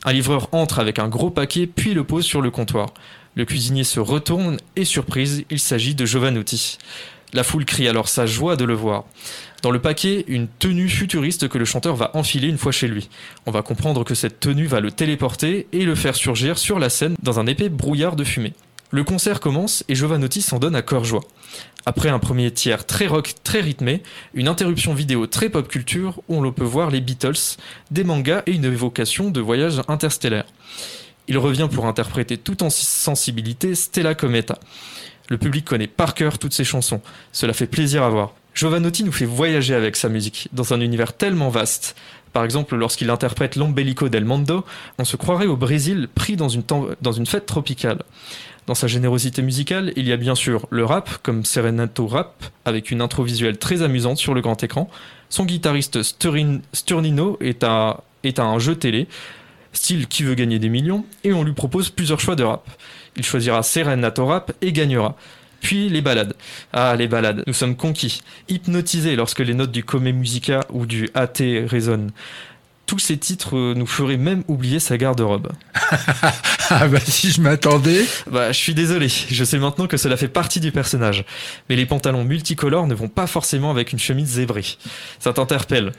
Un 0.05 0.12
livreur 0.12 0.49
entre 0.53 0.79
avec 0.79 0.99
un 0.99 1.09
gros 1.09 1.31
paquet 1.31 1.66
puis 1.66 1.93
le 1.93 2.05
pose 2.05 2.25
sur 2.25 2.41
le 2.41 2.51
comptoir. 2.51 2.95
Le 3.37 3.45
cuisinier 3.45 3.85
se 3.85 4.01
retourne 4.01 4.59
et 4.77 4.85
surprise, 4.85 5.45
il 5.51 5.59
s'agit 5.59 5.95
de 5.95 6.07
Giovanotti. 6.07 6.79
La 7.35 7.43
foule 7.43 7.64
crie 7.64 7.89
alors 7.89 8.09
sa 8.09 8.26
joie 8.26 8.55
de 8.55 8.64
le 8.64 8.74
voir. 8.74 9.07
Dans 9.62 9.72
le 9.72 9.80
paquet, 9.80 10.24
une 10.28 10.47
tenue 10.47 10.89
futuriste 10.89 11.49
que 11.49 11.59
le 11.59 11.64
chanteur 11.64 11.97
va 11.97 12.12
enfiler 12.14 12.47
une 12.47 12.59
fois 12.59 12.70
chez 12.70 12.87
lui. 12.87 13.09
On 13.45 13.51
va 13.51 13.62
comprendre 13.62 14.05
que 14.05 14.14
cette 14.14 14.39
tenue 14.39 14.66
va 14.66 14.78
le 14.78 14.93
téléporter 14.93 15.66
et 15.72 15.85
le 15.85 15.97
faire 15.97 16.14
surgir 16.14 16.59
sur 16.59 16.78
la 16.78 16.89
scène 16.89 17.16
dans 17.24 17.41
un 17.41 17.49
épais 17.49 17.68
brouillard 17.68 18.14
de 18.14 18.22
fumée. 18.22 18.53
Le 18.93 19.03
concert 19.03 19.41
commence 19.41 19.82
et 19.89 19.97
Giovanotti 19.97 20.43
s'en 20.43 20.61
donne 20.61 20.76
à 20.76 20.82
cœur 20.82 21.03
joie. 21.03 21.24
Après 21.87 22.09
un 22.09 22.20
premier 22.20 22.53
tiers 22.53 22.87
très 22.87 23.09
rock, 23.09 23.35
très 23.43 23.61
rythmé, 23.61 24.05
une 24.35 24.47
interruption 24.47 24.95
vidéo 24.95 25.26
très 25.26 25.49
pop 25.49 25.66
culture 25.66 26.22
où 26.28 26.41
l'on 26.41 26.53
peut 26.53 26.62
voir 26.62 26.93
les 26.93 27.01
Beatles, 27.01 27.57
des 27.91 28.05
mangas 28.05 28.45
et 28.47 28.53
une 28.53 28.64
évocation 28.64 29.30
de 29.30 29.41
voyage 29.41 29.82
interstellaire. 29.89 30.47
Il 31.26 31.39
revient 31.39 31.68
pour 31.72 31.87
interpréter 31.87 32.37
tout 32.37 32.62
en 32.62 32.70
sensibilité 32.70 33.74
Stella 33.74 34.14
Cometa. 34.14 34.61
Le 35.29 35.39
public 35.39 35.64
connaît 35.64 35.87
par 35.87 36.14
cœur 36.14 36.39
toutes 36.39 36.53
ses 36.53 36.64
chansons. 36.64 37.01
Cela 37.33 37.53
fait 37.53 37.66
plaisir 37.66 38.03
à 38.03 38.09
voir. 38.09 38.35
Giovanotti 38.55 39.05
nous 39.05 39.12
fait 39.12 39.25
voyager 39.25 39.75
avec 39.75 39.97
sa 39.97 40.09
musique, 40.09 40.49
dans 40.53 40.72
un 40.75 40.81
univers 40.81 41.12
tellement 41.12 41.49
vaste. 41.49 41.97
Par 42.33 42.45
exemple, 42.45 42.77
lorsqu'il 42.77 43.11
interprète 43.11 43.57
l'Ombelico 43.57 44.09
del 44.09 44.25
Mondo, 44.25 44.64
on 44.99 45.05
se 45.05 45.16
croirait 45.16 45.47
au 45.47 45.57
Brésil 45.57 46.09
pris 46.14 46.37
dans 46.37 46.49
une, 46.49 47.27
fête 47.27 47.47
tropicale. 47.47 48.03
Dans 48.66 48.75
sa 48.75 48.87
générosité 48.87 49.43
musicale, 49.43 49.93
il 49.97 50.07
y 50.09 50.12
a 50.12 50.16
bien 50.16 50.35
sûr 50.35 50.66
le 50.70 50.85
rap, 50.85 51.18
comme 51.22 51.45
Serenato 51.45 52.07
Rap, 52.07 52.45
avec 52.64 52.91
une 52.91 53.03
intro 53.03 53.22
visuelle 53.22 53.59
très 53.59 53.83
amusante 53.83 54.18
sur 54.18 54.35
le 54.35 54.41
grand 54.41 54.62
écran. 54.62 54.91
Son 55.29 55.45
guitariste 55.45 56.03
Sturnino 56.03 57.39
est 57.41 57.64
est 58.25 58.39
à 58.39 58.45
un 58.45 58.59
jeu 58.59 58.75
télé, 58.75 59.07
style 59.72 60.07
qui 60.07 60.22
veut 60.22 60.35
gagner 60.35 60.59
des 60.59 60.68
millions, 60.68 61.05
et 61.25 61.33
on 61.33 61.45
lui 61.45 61.53
propose 61.53 61.91
plusieurs 61.91 62.20
choix 62.20 62.37
de 62.37 62.45
rap. 62.45 62.68
Il 63.17 63.25
choisira 63.25 63.62
Serenato 63.62 64.27
Rap 64.27 64.53
et 64.61 64.73
gagnera. 64.73 65.17
Puis 65.61 65.89
les 65.89 66.03
balades. 66.03 66.35
Ah, 66.73 66.95
les 66.97 67.09
balades, 67.09 67.43
nous 67.47 67.53
sommes 67.55 67.77
conquis, 67.77 68.21
hypnotisés 68.49 69.17
lorsque 69.17 69.39
les 69.41 69.55
notes 69.55 69.73
du 69.73 69.83
Come 69.85 70.11
Musica 70.11 70.61
ou 70.71 70.85
du 70.85 71.09
AT 71.15 71.39
résonnent. 71.67 72.11
Tous 72.87 72.99
ces 72.99 73.17
titres 73.17 73.57
euh, 73.57 73.75
nous 73.75 73.87
feraient 73.87 74.19
même 74.19 74.45
oublier 74.47 74.79
sa 74.79 74.99
garde-robe. 74.99 75.51
Ah 76.71 76.89
bah 76.89 76.99
si 76.99 77.31
je 77.31 77.43
m'attendais. 77.43 78.07
Bah, 78.31 78.51
je 78.51 78.59
suis 78.59 78.73
désolé, 78.75 79.09
je 79.09 79.45
sais 79.45 79.59
maintenant 79.59 79.87
que 79.87 79.99
cela 79.99 80.17
fait 80.17 80.29
partie 80.29 80.61
du 80.61 80.73
personnage. 80.73 81.25
Mais 81.69 81.77
les 81.77 81.85
pantalons 81.85 82.25
multicolores 82.25 82.87
ne 82.87 82.95
vont 82.95 83.09
pas 83.09 83.27
forcément 83.27 83.71
avec 83.71 83.93
une 83.93 83.99
chemise 83.99 84.29
zébrée. 84.29 84.65
Ça 85.19 85.35
t'interpelle. 85.35 85.93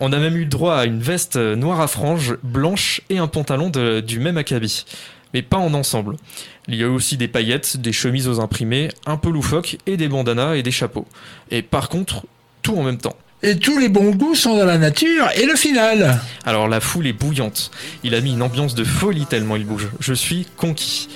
On 0.00 0.12
a 0.12 0.18
même 0.18 0.36
eu 0.36 0.44
droit 0.44 0.76
à 0.76 0.84
une 0.84 1.00
veste 1.00 1.36
euh, 1.36 1.56
noire 1.56 1.80
à 1.80 1.86
franges, 1.88 2.36
blanche 2.42 3.00
et 3.08 3.16
un 3.18 3.28
pantalon 3.28 3.70
de- 3.70 4.00
du 4.00 4.18
même 4.20 4.36
acabit. 4.36 4.84
Mais 5.34 5.42
pas 5.42 5.58
en 5.58 5.74
ensemble. 5.74 6.16
Il 6.68 6.76
y 6.76 6.84
a 6.84 6.88
aussi 6.88 7.16
des 7.16 7.28
paillettes, 7.28 7.76
des 7.76 7.92
chemises 7.92 8.28
aux 8.28 8.40
imprimés, 8.40 8.88
un 9.04 9.16
peu 9.16 9.30
loufoques 9.30 9.78
et 9.86 9.96
des 9.96 10.08
bandanas 10.08 10.54
et 10.54 10.62
des 10.62 10.70
chapeaux. 10.70 11.06
Et 11.50 11.60
par 11.60 11.88
contre, 11.88 12.24
tout 12.62 12.78
en 12.78 12.82
même 12.82 12.98
temps. 12.98 13.16
Et 13.42 13.58
tous 13.58 13.78
les 13.78 13.90
bons 13.90 14.12
goûts 14.12 14.34
sont 14.34 14.56
dans 14.56 14.64
la 14.64 14.78
nature. 14.78 15.28
Et 15.36 15.44
le 15.44 15.54
final 15.54 16.18
Alors 16.46 16.66
la 16.66 16.80
foule 16.80 17.06
est 17.06 17.12
bouillante. 17.12 17.70
Il 18.02 18.14
a 18.14 18.22
mis 18.22 18.32
une 18.32 18.40
ambiance 18.40 18.74
de 18.74 18.84
folie 18.84 19.26
tellement 19.26 19.56
il 19.56 19.66
bouge. 19.66 19.88
Je 20.00 20.14
suis 20.14 20.46
conquis. 20.56 21.08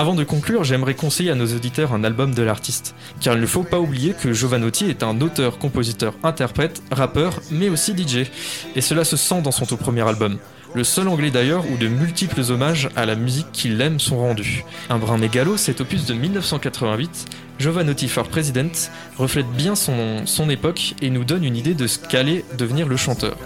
Avant 0.00 0.14
de 0.14 0.24
conclure, 0.24 0.64
j'aimerais 0.64 0.94
conseiller 0.94 1.30
à 1.30 1.34
nos 1.34 1.54
auditeurs 1.54 1.92
un 1.92 2.04
album 2.04 2.34
de 2.34 2.42
l'artiste. 2.42 2.94
Car 3.20 3.34
il 3.34 3.40
ne 3.42 3.46
faut 3.46 3.64
pas 3.64 3.78
oublier 3.78 4.14
que 4.14 4.32
Giovanotti 4.32 4.86
est 4.86 5.02
un 5.02 5.20
auteur, 5.20 5.58
compositeur, 5.58 6.14
interprète, 6.22 6.82
rappeur, 6.90 7.38
mais 7.50 7.68
aussi 7.68 7.92
DJ. 7.92 8.30
Et 8.74 8.80
cela 8.80 9.04
se 9.04 9.18
sent 9.18 9.42
dans 9.42 9.50
son 9.50 9.66
tout 9.66 9.76
premier 9.76 10.00
album. 10.00 10.38
Le 10.72 10.84
seul 10.84 11.06
anglais 11.06 11.30
d'ailleurs 11.30 11.70
où 11.70 11.76
de 11.76 11.86
multiples 11.86 12.40
hommages 12.50 12.88
à 12.96 13.04
la 13.04 13.14
musique 13.14 13.52
qu'il 13.52 13.78
aime 13.82 14.00
sont 14.00 14.16
rendus. 14.16 14.64
Un 14.88 14.96
brin 14.96 15.18
mégalo, 15.18 15.58
cet 15.58 15.82
opus 15.82 16.06
de 16.06 16.14
1988, 16.14 17.26
Giovanotti 17.58 18.08
for 18.08 18.26
President, 18.26 18.72
reflète 19.18 19.50
bien 19.50 19.74
son, 19.74 20.24
son 20.24 20.48
époque 20.48 20.94
et 21.02 21.10
nous 21.10 21.24
donne 21.24 21.44
une 21.44 21.56
idée 21.56 21.74
de 21.74 21.86
ce 21.86 21.98
qu'allait 21.98 22.42
devenir 22.56 22.88
le 22.88 22.96
chanteur. 22.96 23.36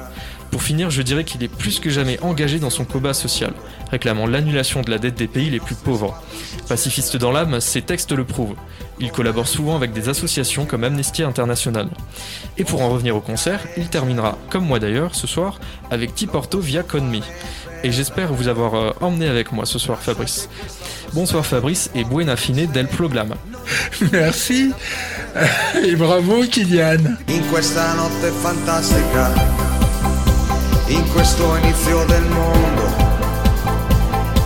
Pour 0.55 0.63
finir, 0.63 0.89
je 0.89 1.03
dirais 1.03 1.25
qu'il 1.25 1.43
est 1.43 1.49
plus 1.49 1.81
que 1.81 1.91
jamais 1.91 2.17
engagé 2.21 2.61
dans 2.61 2.71
son 2.71 2.85
combat 2.85 3.13
social, 3.13 3.53
réclamant 3.91 4.25
l'annulation 4.29 4.83
de 4.83 4.91
la 4.93 4.99
dette 4.99 5.17
des 5.17 5.27
pays 5.27 5.51
les 5.51 5.59
plus 5.59 5.75
pauvres. 5.75 6.17
Pacifiste 6.69 7.17
dans 7.17 7.33
l'âme, 7.33 7.59
ses 7.59 7.83
textes 7.83 8.13
le 8.13 8.23
prouvent. 8.23 8.55
Il 9.01 9.11
collabore 9.11 9.49
souvent 9.49 9.75
avec 9.75 9.93
des 9.93 10.09
associations 10.09 10.65
comme 10.65 10.85
Amnesty 10.85 11.25
International. 11.25 11.89
Et 12.57 12.63
pour 12.63 12.83
en 12.83 12.89
revenir 12.89 13.17
au 13.17 13.21
concert, 13.21 13.67
il 13.77 13.89
terminera, 13.89 14.39
comme 14.49 14.65
moi 14.65 14.79
d'ailleurs, 14.79 15.17
ce 15.17 15.27
soir, 15.27 15.59
avec 15.91 16.15
Tiporto 16.15 16.61
via 16.61 16.85
Con 16.85 17.03
Me. 17.03 17.19
et 17.83 17.91
j'espère 17.91 18.33
vous 18.33 18.47
avoir 18.47 18.75
euh, 18.75 18.93
emmené 19.01 19.27
avec 19.27 19.51
moi 19.51 19.67
ce 19.67 19.81
soir 19.81 20.01
Fabrice. 20.01 20.49
Bonsoir 21.15 21.45
Fabrice 21.45 21.91
et 21.97 22.05
buena 22.05 22.37
fine 22.37 22.67
del 22.67 22.87
programma. 22.87 23.35
Merci. 24.13 24.71
Et 25.85 25.97
bravo 25.97 26.45
Kylian. 26.47 27.17
In 27.29 27.43
questa 27.53 27.95
notte 27.95 28.33
fantastica, 28.41 29.33
in 30.87 31.11
questo 31.13 31.57
inizio 31.57 32.05
del 32.05 32.25
mondo, 32.25 32.95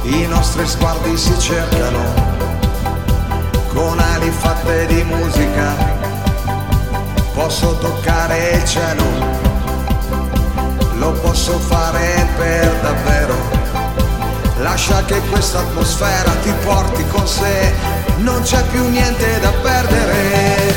i 0.02 0.26
nostri 0.26 0.66
sguardi 0.66 1.16
si 1.16 1.36
cercano, 1.38 1.98
con 3.68 3.98
ali 3.98 4.30
fatte 4.30 4.86
di 4.86 5.02
musica, 5.02 5.74
posso 7.34 7.76
toccare 7.78 8.50
il 8.50 8.64
cielo, 8.64 9.04
lo 10.98 11.12
posso 11.12 11.58
fare 11.58 12.26
per 12.36 12.74
davvero. 12.82 13.56
Lascia 14.58 15.04
che 15.04 15.20
questa 15.30 15.60
atmosfera 15.60 16.32
ti 16.42 16.52
porti 16.64 17.06
con 17.08 17.26
sé, 17.26 17.72
non 18.18 18.42
c'è 18.42 18.62
più 18.64 18.88
niente 18.88 19.40
da 19.40 19.50
perdere. 19.50 20.76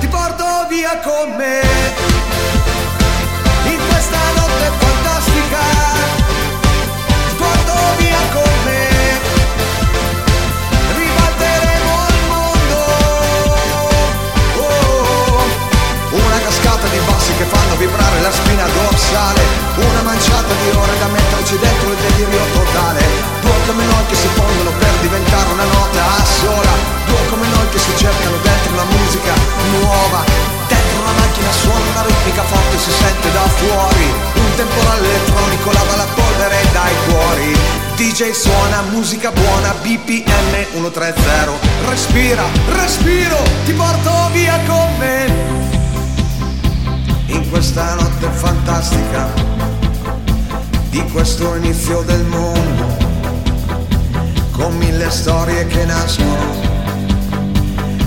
Ti 0.00 0.06
porto 0.06 0.44
via 0.68 0.98
con 1.00 1.34
me 1.36 2.07
dorsale 19.08 19.40
una 19.76 20.02
manciata 20.02 20.52
di 20.52 20.76
ore 20.76 20.98
da 20.98 21.06
metterci 21.06 21.58
dentro 21.58 21.90
il 21.90 21.96
delirio 21.96 22.40
totale. 22.52 23.00
Due 23.40 23.58
come 23.66 23.84
noi 23.84 24.04
che 24.08 24.14
si 24.14 24.28
fondono 24.34 24.70
per 24.78 24.92
diventare 25.00 25.52
una 25.52 25.64
nota 25.64 26.04
sola 26.24 26.74
due 27.06 27.26
come 27.30 27.46
noi 27.48 27.68
che 27.70 27.78
si 27.78 27.92
cercano 27.96 28.36
dentro 28.42 28.74
la 28.76 28.84
musica 28.84 29.32
nuova. 29.80 30.24
Dentro 30.68 31.00
una 31.00 31.12
macchina 31.12 31.52
suona 31.52 31.84
una 31.92 32.02
ritmica 32.02 32.42
forte 32.42 32.78
si 32.78 32.90
sente 32.90 33.32
da 33.32 33.46
fuori. 33.56 34.06
Un 34.34 34.54
temporale 34.56 35.08
elettronico 35.08 35.72
lava 35.72 35.96
la 35.96 36.06
polvere 36.14 36.58
dai 36.72 36.94
cuori. 37.08 37.56
DJ 37.96 38.30
suona 38.30 38.82
musica 38.90 39.32
buona 39.32 39.74
BPM 39.82 40.66
130 40.70 41.58
respira 41.88 42.44
respiro 42.70 43.36
ti 43.64 43.72
porto 43.72 44.28
via 44.30 44.56
con 44.68 44.96
me 44.98 45.77
in 47.28 47.50
questa 47.50 47.94
notte 47.94 48.28
fantastica 48.30 49.28
di 50.88 51.02
questo 51.10 51.54
inizio 51.56 52.02
del 52.02 52.24
mondo, 52.24 52.96
con 54.52 54.76
mille 54.76 55.10
storie 55.10 55.66
che 55.66 55.84
nascono 55.84 56.66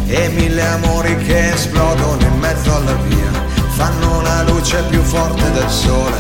e 0.07 0.27
mille 0.29 0.65
amori 0.65 1.15
che 1.17 1.51
esplodono 1.51 2.21
in 2.21 2.39
mezzo 2.39 2.75
alla 2.75 2.93
via, 2.93 3.31
fanno 3.75 4.21
la 4.21 4.43
luce 4.43 4.83
più 4.89 5.01
forte 5.01 5.51
del 5.51 5.69
sole 5.69 6.17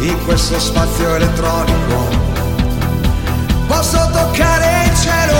in 0.00 0.24
questo 0.24 0.58
spazio 0.58 1.14
elettronico. 1.14 2.24
Posso 3.66 4.10
toccare 4.12 4.88
il 4.88 4.96
cielo, 4.98 5.38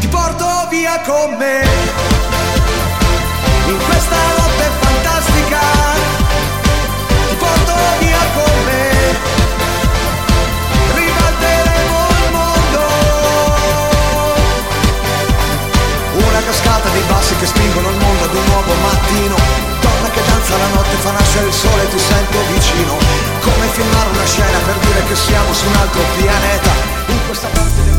ti 0.00 0.08
porto 0.08 0.46
via 0.70 1.00
con 1.04 1.36
me 1.38 1.95
cascata 17.36 17.44
di 17.44 17.44
bassi 17.44 17.44
che 17.44 17.46
spingono 17.46 17.90
il 17.90 17.96
mondo 17.98 18.24
ad 18.24 18.34
un 18.34 18.44
nuovo 18.46 18.74
mattino 18.74 19.36
donna 19.80 20.10
che 20.10 20.20
danza 20.26 20.56
la 20.56 20.68
notte 20.68 20.96
fa 20.96 21.10
nascere 21.12 21.46
il 21.46 21.52
sole 21.52 21.82
e 21.82 21.88
ti 21.88 21.98
sento 21.98 22.38
vicino 22.52 22.96
come 23.40 23.66
filmare 23.68 24.10
una 24.10 24.26
scena 24.26 24.58
per 24.58 24.74
dire 24.78 25.04
che 25.08 25.14
siamo 25.14 25.52
su 25.52 25.66
un 25.66 25.74
altro 25.74 26.02
pianeta 26.16 26.70
in 27.08 27.18
questa 27.26 27.48
parte 27.48 27.82
del 27.84 27.94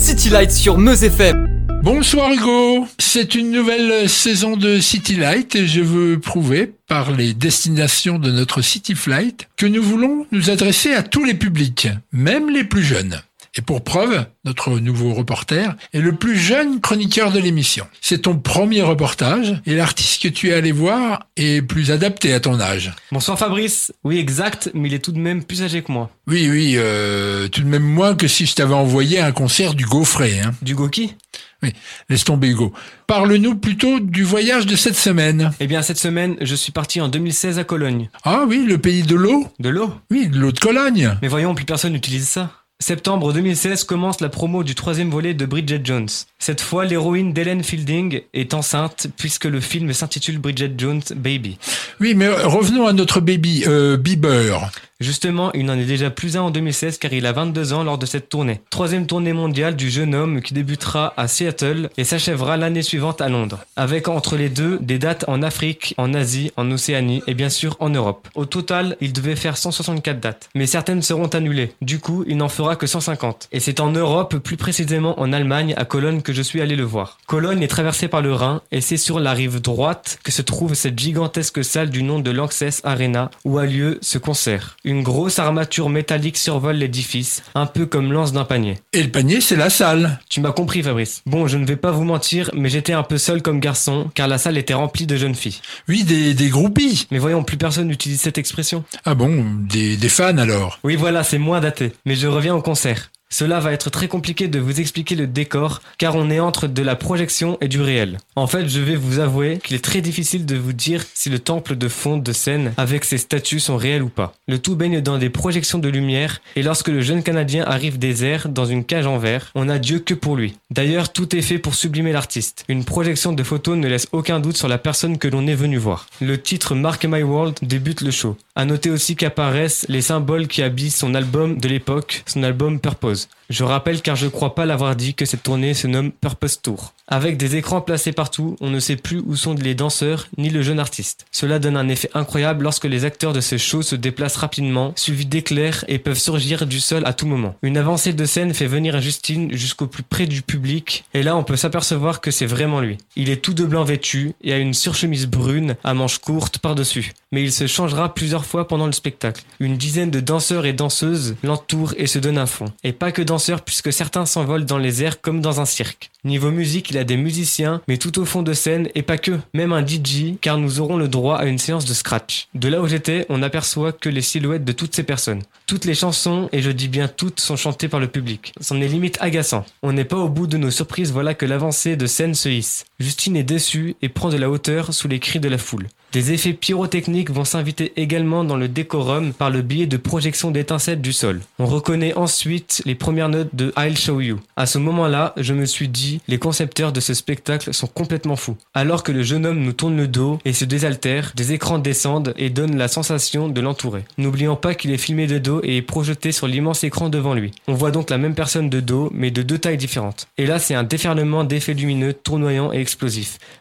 City 0.00 0.28
Light 0.30 0.50
sur 0.50 0.78
Meuse 0.78 1.10
FM. 1.10 1.52
Bonsoir 1.82 2.30
Hugo, 2.32 2.86
c'est 2.98 3.34
une 3.34 3.50
nouvelle 3.50 4.08
saison 4.08 4.56
de 4.56 4.80
City 4.80 5.16
Light 5.16 5.54
et 5.54 5.66
je 5.66 5.80
veux 5.80 6.18
prouver 6.18 6.72
par 6.86 7.10
les 7.10 7.34
destinations 7.34 8.18
de 8.18 8.30
notre 8.30 8.62
City 8.62 8.94
Flight 8.94 9.48
que 9.56 9.66
nous 9.66 9.82
voulons 9.82 10.26
nous 10.30 10.50
adresser 10.50 10.94
à 10.94 11.02
tous 11.02 11.24
les 11.24 11.34
publics, 11.34 11.88
même 12.12 12.48
les 12.48 12.64
plus 12.64 12.82
jeunes. 12.82 13.20
Et 13.56 13.62
pour 13.62 13.84
preuve, 13.84 14.26
notre 14.44 14.80
nouveau 14.80 15.14
reporter 15.14 15.76
est 15.92 16.00
le 16.00 16.12
plus 16.16 16.36
jeune 16.36 16.80
chroniqueur 16.80 17.30
de 17.30 17.38
l'émission. 17.38 17.86
C'est 18.00 18.22
ton 18.22 18.36
premier 18.36 18.82
reportage 18.82 19.60
et 19.64 19.76
l'artiste 19.76 20.22
que 20.22 20.28
tu 20.28 20.50
es 20.50 20.54
allé 20.54 20.72
voir 20.72 21.28
est 21.36 21.62
plus 21.62 21.92
adapté 21.92 22.34
à 22.34 22.40
ton 22.40 22.58
âge. 22.58 22.92
Bonsoir 23.12 23.38
Fabrice. 23.38 23.92
Oui, 24.02 24.18
exact, 24.18 24.70
mais 24.74 24.88
il 24.88 24.94
est 24.94 24.98
tout 24.98 25.12
de 25.12 25.20
même 25.20 25.44
plus 25.44 25.62
âgé 25.62 25.82
que 25.82 25.92
moi. 25.92 26.10
Oui, 26.26 26.48
oui, 26.50 26.74
euh, 26.76 27.46
tout 27.46 27.60
de 27.60 27.68
même 27.68 27.84
moins 27.84 28.16
que 28.16 28.26
si 28.26 28.44
je 28.44 28.54
t'avais 28.56 28.74
envoyé 28.74 29.20
un 29.20 29.30
concert 29.30 29.74
du 29.74 29.84
Gaufret. 29.84 30.40
Hein. 30.40 30.52
Du 30.60 30.74
qui? 30.90 31.14
Oui, 31.62 31.72
laisse 32.10 32.24
tomber 32.24 32.48
Hugo. 32.48 32.72
Parle-nous 33.06 33.54
plutôt 33.54 34.00
du 34.00 34.24
voyage 34.24 34.66
de 34.66 34.74
cette 34.74 34.96
semaine. 34.96 35.52
Eh 35.60 35.68
bien, 35.68 35.80
cette 35.82 35.98
semaine, 35.98 36.36
je 36.40 36.56
suis 36.56 36.72
parti 36.72 37.00
en 37.00 37.08
2016 37.08 37.60
à 37.60 37.64
Cologne. 37.64 38.10
Ah 38.24 38.44
oui, 38.48 38.64
le 38.66 38.78
pays 38.78 39.02
de 39.02 39.14
l'eau 39.14 39.46
De 39.60 39.68
l'eau? 39.68 39.94
Oui, 40.10 40.26
de 40.26 40.38
l'eau 40.38 40.50
de 40.50 40.58
Cologne. 40.58 41.16
Mais 41.22 41.28
voyons, 41.28 41.54
plus 41.54 41.64
personne 41.64 41.92
n'utilise 41.92 42.28
ça. 42.28 42.50
Septembre 42.84 43.32
2016 43.32 43.84
commence 43.84 44.20
la 44.20 44.28
promo 44.28 44.62
du 44.62 44.74
troisième 44.74 45.08
volet 45.08 45.32
de 45.32 45.46
Bridget 45.46 45.80
Jones. 45.82 46.10
Cette 46.38 46.60
fois, 46.60 46.84
l'héroïne 46.84 47.32
d'Helen 47.32 47.64
Fielding 47.64 48.20
est 48.34 48.52
enceinte 48.52 49.06
puisque 49.16 49.46
le 49.46 49.58
film 49.60 49.90
s'intitule 49.94 50.36
Bridget 50.36 50.74
Jones 50.76 51.00
Baby. 51.16 51.56
Oui, 51.98 52.12
mais 52.14 52.28
revenons 52.28 52.86
à 52.86 52.92
notre 52.92 53.20
baby, 53.20 53.64
euh, 53.66 53.96
Bieber. 53.96 54.70
Justement, 55.00 55.52
il 55.54 55.66
n'en 55.66 55.78
est 55.78 55.84
déjà 55.84 56.10
plus 56.10 56.36
un 56.36 56.42
en 56.42 56.50
2016 56.50 56.98
car 56.98 57.12
il 57.12 57.26
a 57.26 57.32
22 57.32 57.72
ans 57.72 57.82
lors 57.82 57.98
de 57.98 58.06
cette 58.06 58.28
tournée. 58.28 58.60
Troisième 58.70 59.06
tournée 59.06 59.32
mondiale 59.32 59.74
du 59.74 59.90
jeune 59.90 60.14
homme 60.14 60.40
qui 60.40 60.54
débutera 60.54 61.12
à 61.16 61.26
Seattle 61.26 61.90
et 61.96 62.04
s'achèvera 62.04 62.56
l'année 62.56 62.82
suivante 62.82 63.20
à 63.20 63.28
Londres. 63.28 63.64
Avec 63.76 64.06
entre 64.06 64.36
les 64.36 64.48
deux 64.48 64.78
des 64.80 65.00
dates 65.00 65.24
en 65.26 65.42
Afrique, 65.42 65.94
en 65.98 66.14
Asie, 66.14 66.52
en 66.56 66.70
Océanie 66.70 67.22
et 67.26 67.34
bien 67.34 67.48
sûr 67.48 67.76
en 67.80 67.90
Europe. 67.90 68.28
Au 68.36 68.44
total, 68.44 68.96
il 69.00 69.12
devait 69.12 69.34
faire 69.34 69.56
164 69.56 70.20
dates. 70.20 70.48
Mais 70.54 70.66
certaines 70.66 71.02
seront 71.02 71.26
annulées. 71.26 71.72
Du 71.82 71.98
coup, 71.98 72.24
il 72.28 72.36
n'en 72.36 72.48
fera 72.48 72.76
que 72.76 72.86
150. 72.86 73.48
Et 73.50 73.58
c'est 73.60 73.80
en 73.80 73.90
Europe, 73.90 74.36
plus 74.36 74.56
précisément 74.56 75.18
en 75.18 75.32
Allemagne, 75.32 75.74
à 75.76 75.84
Cologne 75.84 76.22
que 76.22 76.32
je 76.32 76.42
suis 76.42 76.60
allé 76.60 76.76
le 76.76 76.84
voir. 76.84 77.18
Cologne 77.26 77.62
est 77.62 77.68
traversée 77.68 78.06
par 78.06 78.22
le 78.22 78.32
Rhin 78.32 78.62
et 78.70 78.80
c'est 78.80 78.96
sur 78.96 79.18
la 79.18 79.32
rive 79.32 79.60
droite 79.60 80.18
que 80.22 80.30
se 80.30 80.42
trouve 80.42 80.74
cette 80.74 80.98
gigantesque 80.98 81.64
salle 81.64 81.90
du 81.90 82.04
nom 82.04 82.20
de 82.20 82.30
Lanxess 82.30 82.80
Arena 82.84 83.30
où 83.44 83.58
a 83.58 83.66
lieu 83.66 83.98
ce 84.02 84.18
concert. 84.18 84.76
Grosse 85.02 85.38
armature 85.38 85.88
métallique 85.88 86.36
survole 86.36 86.76
l'édifice, 86.76 87.42
un 87.54 87.66
peu 87.66 87.86
comme 87.86 88.12
l'anse 88.12 88.32
d'un 88.32 88.44
panier. 88.44 88.78
Et 88.92 89.02
le 89.02 89.10
panier, 89.10 89.40
c'est 89.40 89.56
la 89.56 89.70
salle. 89.70 90.20
Tu 90.28 90.40
m'as 90.40 90.52
compris 90.52 90.82
Fabrice. 90.82 91.22
Bon, 91.26 91.46
je 91.46 91.58
ne 91.58 91.66
vais 91.66 91.76
pas 91.76 91.90
vous 91.90 92.04
mentir, 92.04 92.50
mais 92.54 92.68
j'étais 92.68 92.92
un 92.92 93.02
peu 93.02 93.18
seul 93.18 93.42
comme 93.42 93.60
garçon, 93.60 94.10
car 94.14 94.28
la 94.28 94.38
salle 94.38 94.58
était 94.58 94.74
remplie 94.74 95.06
de 95.06 95.16
jeunes 95.16 95.34
filles. 95.34 95.60
Oui, 95.88 96.04
des, 96.04 96.34
des 96.34 96.48
groupies. 96.48 97.06
Mais 97.10 97.18
voyons, 97.18 97.42
plus 97.42 97.56
personne 97.56 97.88
n'utilise 97.88 98.20
cette 98.20 98.38
expression. 98.38 98.84
Ah 99.04 99.14
bon, 99.14 99.44
des, 99.68 99.96
des 99.96 100.08
fans 100.08 100.38
alors. 100.38 100.78
Oui, 100.84 100.96
voilà, 100.96 101.24
c'est 101.24 101.38
moins 101.38 101.60
daté. 101.60 101.92
Mais 102.04 102.14
je 102.14 102.26
reviens 102.26 102.54
au 102.54 102.62
concert. 102.62 103.10
Cela 103.34 103.58
va 103.58 103.72
être 103.72 103.90
très 103.90 104.06
compliqué 104.06 104.46
de 104.46 104.60
vous 104.60 104.78
expliquer 104.78 105.16
le 105.16 105.26
décor 105.26 105.82
car 105.98 106.14
on 106.14 106.30
est 106.30 106.38
entre 106.38 106.68
de 106.68 106.82
la 106.82 106.94
projection 106.94 107.58
et 107.60 107.66
du 107.66 107.80
réel. 107.80 108.18
En 108.36 108.46
fait, 108.46 108.68
je 108.68 108.78
vais 108.78 108.94
vous 108.94 109.18
avouer 109.18 109.58
qu'il 109.58 109.74
est 109.74 109.84
très 109.84 110.02
difficile 110.02 110.46
de 110.46 110.54
vous 110.54 110.72
dire 110.72 111.04
si 111.14 111.30
le 111.30 111.40
temple 111.40 111.74
de 111.74 111.88
fond 111.88 112.16
de 112.16 112.32
scène 112.32 112.74
avec 112.76 113.04
ses 113.04 113.18
statues 113.18 113.58
sont 113.58 113.76
réels 113.76 114.04
ou 114.04 114.08
pas. 114.08 114.34
Le 114.46 114.60
tout 114.60 114.76
baigne 114.76 115.00
dans 115.00 115.18
des 115.18 115.30
projections 115.30 115.80
de 115.80 115.88
lumière 115.88 116.42
et 116.54 116.62
lorsque 116.62 116.86
le 116.86 117.00
jeune 117.00 117.24
Canadien 117.24 117.64
arrive 117.64 117.98
airs 118.22 118.48
dans 118.48 118.66
une 118.66 118.84
cage 118.84 119.08
en 119.08 119.18
verre, 119.18 119.50
on 119.56 119.64
n'a 119.64 119.80
Dieu 119.80 119.98
que 119.98 120.14
pour 120.14 120.36
lui. 120.36 120.54
D'ailleurs, 120.70 121.12
tout 121.12 121.34
est 121.34 121.42
fait 121.42 121.58
pour 121.58 121.74
sublimer 121.74 122.12
l'artiste. 122.12 122.64
Une 122.68 122.84
projection 122.84 123.32
de 123.32 123.42
photos 123.42 123.76
ne 123.76 123.88
laisse 123.88 124.06
aucun 124.12 124.38
doute 124.38 124.56
sur 124.56 124.68
la 124.68 124.78
personne 124.78 125.18
que 125.18 125.26
l'on 125.26 125.48
est 125.48 125.56
venu 125.56 125.76
voir. 125.76 126.06
Le 126.20 126.40
titre 126.40 126.76
Mark 126.76 127.04
My 127.04 127.24
World 127.24 127.58
débute 127.62 128.00
le 128.02 128.12
show. 128.12 128.36
À 128.56 128.64
noter 128.64 128.90
aussi 128.90 129.16
qu'apparaissent 129.16 129.84
les 129.88 130.00
symboles 130.00 130.46
qui 130.46 130.62
habillent 130.62 130.92
son 130.92 131.16
album 131.16 131.58
de 131.58 131.66
l'époque, 131.66 132.22
son 132.24 132.44
album 132.44 132.78
Purpose. 132.78 133.28
Je 133.50 133.64
rappelle 133.64 134.00
car 134.00 134.16
je 134.16 134.26
crois 134.26 134.54
pas 134.54 134.64
l'avoir 134.64 134.96
dit 134.96 135.14
que 135.14 135.26
cette 135.26 135.42
tournée 135.42 135.74
se 135.74 135.86
nomme 135.86 136.12
Purpose 136.12 136.62
Tour. 136.62 136.94
Avec 137.06 137.36
des 137.36 137.56
écrans 137.56 137.82
placés 137.82 138.12
partout, 138.12 138.56
on 138.62 138.70
ne 138.70 138.80
sait 138.80 138.96
plus 138.96 139.22
où 139.26 139.36
sont 139.36 139.54
les 139.54 139.74
danseurs 139.74 140.28
ni 140.38 140.48
le 140.48 140.62
jeune 140.62 140.80
artiste. 140.80 141.26
Cela 141.30 141.58
donne 141.58 141.76
un 141.76 141.88
effet 141.88 142.08
incroyable 142.14 142.64
lorsque 142.64 142.86
les 142.86 143.04
acteurs 143.04 143.34
de 143.34 143.42
ce 143.42 143.58
show 143.58 143.82
se 143.82 143.94
déplacent 143.94 144.36
rapidement, 144.36 144.94
suivis 144.96 145.26
d'éclairs 145.26 145.84
et 145.86 145.98
peuvent 145.98 146.18
surgir 146.18 146.66
du 146.66 146.80
sol 146.80 147.02
à 147.04 147.12
tout 147.12 147.26
moment. 147.26 147.56
Une 147.60 147.76
avancée 147.76 148.14
de 148.14 148.24
scène 148.24 148.54
fait 148.54 148.66
venir 148.66 148.98
Justine 149.02 149.54
jusqu'au 149.54 149.86
plus 149.86 150.02
près 150.02 150.26
du 150.26 150.40
public 150.40 151.04
et 151.12 151.22
là 151.22 151.36
on 151.36 151.44
peut 151.44 151.56
s'apercevoir 151.56 152.22
que 152.22 152.30
c'est 152.30 152.46
vraiment 152.46 152.80
lui. 152.80 152.96
Il 153.16 153.28
est 153.28 153.42
tout 153.42 153.52
de 153.52 153.66
blanc 153.66 153.84
vêtu 153.84 154.32
et 154.42 154.54
a 154.54 154.58
une 154.58 154.72
surchemise 154.74 155.26
brune 155.26 155.76
à 155.84 155.92
manches 155.92 156.18
courtes 156.18 156.58
par-dessus. 156.58 157.12
Mais 157.32 157.42
il 157.42 157.52
se 157.52 157.66
changera 157.66 158.14
plusieurs 158.14 158.46
fois 158.46 158.66
pendant 158.66 158.86
le 158.86 158.92
spectacle. 158.92 159.42
Une 159.60 159.76
dizaine 159.76 160.10
de 160.10 160.20
danseurs 160.20 160.64
et 160.64 160.72
danseuses 160.72 161.36
l'entourent 161.42 161.94
et 161.98 162.06
se 162.06 162.18
donnent 162.18 162.38
à 162.38 162.46
fond. 162.46 162.72
Et 162.82 162.92
pas 162.92 163.12
que 163.12 163.22
puisque 163.64 163.92
certains 163.92 164.26
s'envolent 164.26 164.64
dans 164.64 164.78
les 164.78 165.02
airs 165.02 165.20
comme 165.20 165.40
dans 165.40 165.60
un 165.60 165.64
cirque. 165.64 166.10
Niveau 166.24 166.50
musique, 166.50 166.90
il 166.90 166.98
a 166.98 167.04
des 167.04 167.16
musiciens, 167.16 167.82
mais 167.86 167.98
tout 167.98 168.18
au 168.18 168.24
fond 168.24 168.42
de 168.42 168.52
scène, 168.54 168.88
et 168.94 169.02
pas 169.02 169.18
que, 169.18 169.38
même 169.52 169.72
un 169.72 169.86
DJ, 169.86 170.36
car 170.40 170.56
nous 170.56 170.80
aurons 170.80 170.96
le 170.96 171.08
droit 171.08 171.36
à 171.36 171.44
une 171.44 171.58
séance 171.58 171.84
de 171.84 171.92
scratch. 171.92 172.48
De 172.54 172.68
là 172.68 172.80
où 172.80 172.86
j'étais, 172.86 173.26
on 173.28 173.38
n'aperçoit 173.38 173.92
que 173.92 174.08
les 174.08 174.22
silhouettes 174.22 174.64
de 174.64 174.72
toutes 174.72 174.96
ces 174.96 175.02
personnes. 175.02 175.42
Toutes 175.66 175.84
les 175.84 175.94
chansons, 175.94 176.48
et 176.52 176.62
je 176.62 176.70
dis 176.70 176.88
bien 176.88 177.08
toutes, 177.08 177.40
sont 177.40 177.56
chantées 177.56 177.88
par 177.88 178.00
le 178.00 178.08
public. 178.08 178.54
C'en 178.60 178.80
est 178.80 178.88
limite 178.88 179.18
agaçant. 179.20 179.66
On 179.82 179.92
n'est 179.92 180.04
pas 180.04 180.16
au 180.16 180.28
bout 180.28 180.46
de 180.46 180.56
nos 180.56 180.70
surprises, 180.70 181.12
voilà 181.12 181.34
que 181.34 181.46
l'avancée 181.46 181.96
de 181.96 182.06
scène 182.06 182.34
se 182.34 182.48
hisse. 182.48 182.86
Justine 183.00 183.36
est 183.36 183.42
déçue 183.42 183.96
et 184.02 184.08
prend 184.08 184.28
de 184.28 184.36
la 184.36 184.48
hauteur 184.48 184.94
sous 184.94 185.08
les 185.08 185.18
cris 185.18 185.40
de 185.40 185.48
la 185.48 185.58
foule. 185.58 185.88
Des 186.12 186.32
effets 186.32 186.52
pyrotechniques 186.52 187.32
vont 187.32 187.44
s'inviter 187.44 187.92
également 187.96 188.44
dans 188.44 188.56
le 188.56 188.68
décorum 188.68 189.32
par 189.32 189.50
le 189.50 189.62
biais 189.62 189.88
de 189.88 189.96
projections 189.96 190.52
d'étincelles 190.52 191.00
du 191.00 191.12
sol. 191.12 191.40
On 191.58 191.66
reconnaît 191.66 192.14
ensuite 192.14 192.82
les 192.84 192.94
premières 192.94 193.28
notes 193.28 193.52
de 193.52 193.72
I'll 193.76 193.98
Show 193.98 194.20
You. 194.20 194.38
À 194.54 194.66
ce 194.66 194.78
moment-là, 194.78 195.32
je 195.36 195.54
me 195.54 195.64
suis 195.64 195.88
dit, 195.88 196.20
les 196.28 196.38
concepteurs 196.38 196.92
de 196.92 197.00
ce 197.00 197.14
spectacle 197.14 197.74
sont 197.74 197.88
complètement 197.88 198.36
fous. 198.36 198.56
Alors 198.74 199.02
que 199.02 199.10
le 199.10 199.24
jeune 199.24 199.44
homme 199.44 199.58
nous 199.58 199.72
tourne 199.72 199.96
le 199.96 200.06
dos 200.06 200.38
et 200.44 200.52
se 200.52 200.64
désaltère, 200.64 201.32
des 201.34 201.52
écrans 201.52 201.80
descendent 201.80 202.32
et 202.36 202.48
donnent 202.48 202.78
la 202.78 202.86
sensation 202.86 203.48
de 203.48 203.60
l'entourer. 203.60 204.04
N'oublions 204.16 204.54
pas 204.54 204.76
qu'il 204.76 204.92
est 204.92 204.98
filmé 204.98 205.26
de 205.26 205.38
dos 205.38 205.62
et 205.64 205.78
est 205.78 205.82
projeté 205.82 206.30
sur 206.30 206.46
l'immense 206.46 206.84
écran 206.84 207.08
devant 207.08 207.34
lui. 207.34 207.50
On 207.66 207.74
voit 207.74 207.90
donc 207.90 208.08
la 208.08 208.18
même 208.18 208.36
personne 208.36 208.70
de 208.70 208.78
dos, 208.78 209.10
mais 209.12 209.32
de 209.32 209.42
deux 209.42 209.58
tailles 209.58 209.78
différentes. 209.78 210.28
Et 210.38 210.46
là, 210.46 210.60
c'est 210.60 210.76
un 210.76 210.84
déferlement 210.84 211.42
d'effets 211.42 211.74
lumineux, 211.74 212.12
tournoyants 212.12 212.70
et 212.70 212.84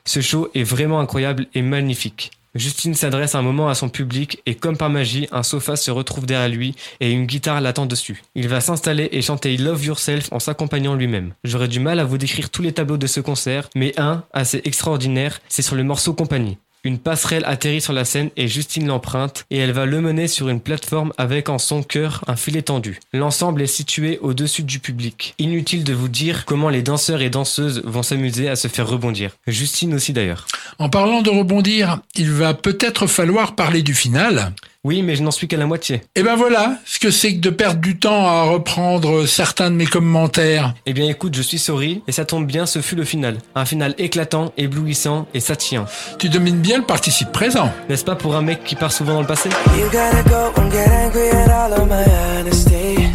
Ce 0.06 0.22
show 0.22 0.50
est 0.54 0.64
vraiment 0.64 1.00
incroyable 1.00 1.48
et 1.54 1.62
magnifique. 1.62 2.32
Justine 2.56 2.94
s'adresse 2.94 3.34
un 3.34 3.42
moment 3.42 3.68
à 3.68 3.74
son 3.74 3.90
public 3.90 4.42
et 4.46 4.54
comme 4.54 4.78
par 4.78 4.92
magie, 4.92 5.28
un 5.32 5.42
sofa 5.42 5.76
se 5.76 5.90
retrouve 5.90 6.28
derrière 6.28 6.50
lui 6.50 6.76
et 7.00 7.12
une 7.12 7.26
guitare 7.26 7.62
l'attend 7.62 7.88
dessus. 7.88 8.22
Il 8.36 8.48
va 8.48 8.62
s'installer 8.62 9.10
et 9.12 9.24
chanter 9.24 9.58
Love 9.58 9.86
Yourself 9.86 10.32
en 10.32 10.40
s'accompagnant 10.40 10.94
lui-même. 10.94 11.34
J'aurais 11.44 11.68
du 11.68 11.80
mal 11.80 12.00
à 12.00 12.04
vous 12.04 12.20
décrire 12.20 12.52
tous 12.52 12.62
les 12.62 12.72
tableaux 12.72 12.98
de 12.98 13.08
ce 13.08 13.22
concert, 13.22 13.70
mais 13.76 14.00
un, 14.00 14.24
assez 14.34 14.62
extraordinaire, 14.66 15.42
c'est 15.50 15.64
sur 15.64 15.76
le 15.76 15.84
morceau 15.84 16.14
Compagnie. 16.14 16.58
Une 16.86 17.00
passerelle 17.00 17.46
atterrit 17.46 17.80
sur 17.80 17.94
la 17.94 18.04
scène 18.04 18.30
et 18.36 18.50
Justine 18.50 18.88
l'emprunte 18.88 19.46
et 19.50 19.58
elle 19.58 19.72
va 19.72 19.86
le 19.86 20.02
mener 20.02 20.28
sur 20.28 20.50
une 20.50 20.60
plateforme 20.60 21.14
avec 21.18 21.48
en 21.48 21.58
son 21.58 21.82
cœur 21.82 22.26
un 22.28 22.36
filet 22.36 22.62
tendu. 22.62 23.00
L'ensemble 23.14 23.62
est 23.62 23.68
situé 23.68 24.20
au-dessus 24.20 24.64
du 24.64 24.80
public. 24.80 25.34
Inutile 25.40 25.86
de 25.86 25.94
vous 25.94 26.10
dire 26.10 26.44
comment 26.44 26.68
les 26.68 26.82
danseurs 26.82 27.22
et 27.22 27.30
danseuses 27.30 27.82
vont 27.86 28.04
s'amuser 28.04 28.50
à 28.50 28.58
se 28.58 28.68
faire 28.68 28.86
rebondir. 28.90 29.32
Justine 29.48 29.94
aussi 29.94 30.12
d'ailleurs. 30.12 30.46
En 30.78 30.90
parlant 30.90 31.22
de 31.22 31.30
rebondir, 31.30 32.02
il 32.16 32.32
va 32.32 32.54
peut-être 32.54 33.08
falloir 33.08 33.56
parler 33.56 33.82
du 33.82 33.94
final. 33.94 34.52
Oui, 34.86 35.02
mais 35.02 35.16
je 35.16 35.24
n'en 35.24 35.32
suis 35.32 35.48
qu'à 35.48 35.56
la 35.56 35.66
moitié. 35.66 36.02
Et 36.14 36.24
ben 36.24 36.36
voilà, 36.36 36.76
ce 36.84 37.00
que 37.00 37.10
c'est 37.10 37.36
que 37.36 37.40
de 37.40 37.50
perdre 37.50 37.80
du 37.80 37.98
temps 37.98 38.28
à 38.28 38.44
reprendre 38.44 39.26
certains 39.26 39.72
de 39.72 39.78
mes 39.78 39.86
commentaires. 39.86 40.74
Eh 40.86 40.92
bien 40.92 41.08
écoute, 41.08 41.36
je 41.36 41.42
suis 41.42 41.58
sorry, 41.58 42.04
et 42.06 42.12
ça 42.12 42.26
tombe 42.26 42.46
bien, 42.46 42.66
ce 42.66 42.82
fut 42.82 42.98
le 42.98 43.06
final. 43.06 43.38
Un 43.56 43.64
final 43.64 43.96
éclatant, 43.98 44.52
éblouissant 44.58 45.26
et 45.34 45.40
satisfaisant. 45.40 45.86
Tu 46.20 46.28
domines 46.28 46.60
bien 46.60 46.80
le 46.80 46.84
participe 46.84 47.32
présent. 47.32 47.72
N'est-ce 47.88 48.04
pas 48.04 48.18
pour 48.18 48.36
un 48.36 48.42
mec 48.42 48.66
qui 48.66 48.76
part 48.76 48.92
souvent 48.92 49.14
dans 49.14 49.22
le 49.22 49.26
passé? 49.26 49.48
You 49.78 49.86
gotta 49.86 50.22
go 50.24 50.62
and 50.62 50.70
get 50.70 50.90
angry 50.90 51.30
at 51.30 51.50
all 51.50 51.72
of 51.72 51.88
my 51.88 52.04
honesty. 52.42 53.08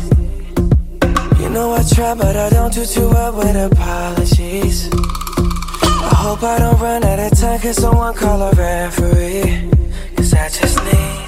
You 1.38 1.50
know 1.50 1.74
I 1.74 1.84
try, 1.84 2.14
but 2.14 2.34
I 2.34 2.48
don't 2.48 2.72
do 2.72 2.86
too 2.86 3.10
well 3.10 3.34
with 3.34 3.56
apologies. 3.56 4.88
I 5.82 6.14
hope 6.14 6.42
I 6.42 6.58
don't 6.60 6.80
run 6.80 7.04
out 7.04 7.18
of 7.18 7.38
time, 7.38 7.60
cause 7.60 7.76
someone 7.76 8.14
call 8.14 8.40
a 8.40 8.52
referee. 8.52 9.68
Cause 10.16 10.32
I 10.32 10.48
just 10.48 10.82
need 10.84 11.27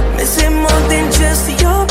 missing 0.31 0.53
more 0.53 0.81
than 0.87 1.11
just 1.11 1.61
your 1.61 1.90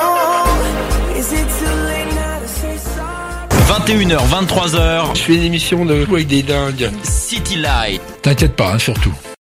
21h, 3.71 4.17
23h, 4.27 5.15
Je 5.15 5.21
fais 5.21 5.35
une 5.35 5.43
émission 5.43 5.85
de 5.85 6.05
avec 6.11 6.27
des 6.27 6.43
dingues. 6.43 6.91
City 7.03 7.55
Light. 7.55 8.01
T'inquiète 8.21 8.57
pas, 8.57 8.73
hein, 8.73 8.79
surtout. 8.79 9.13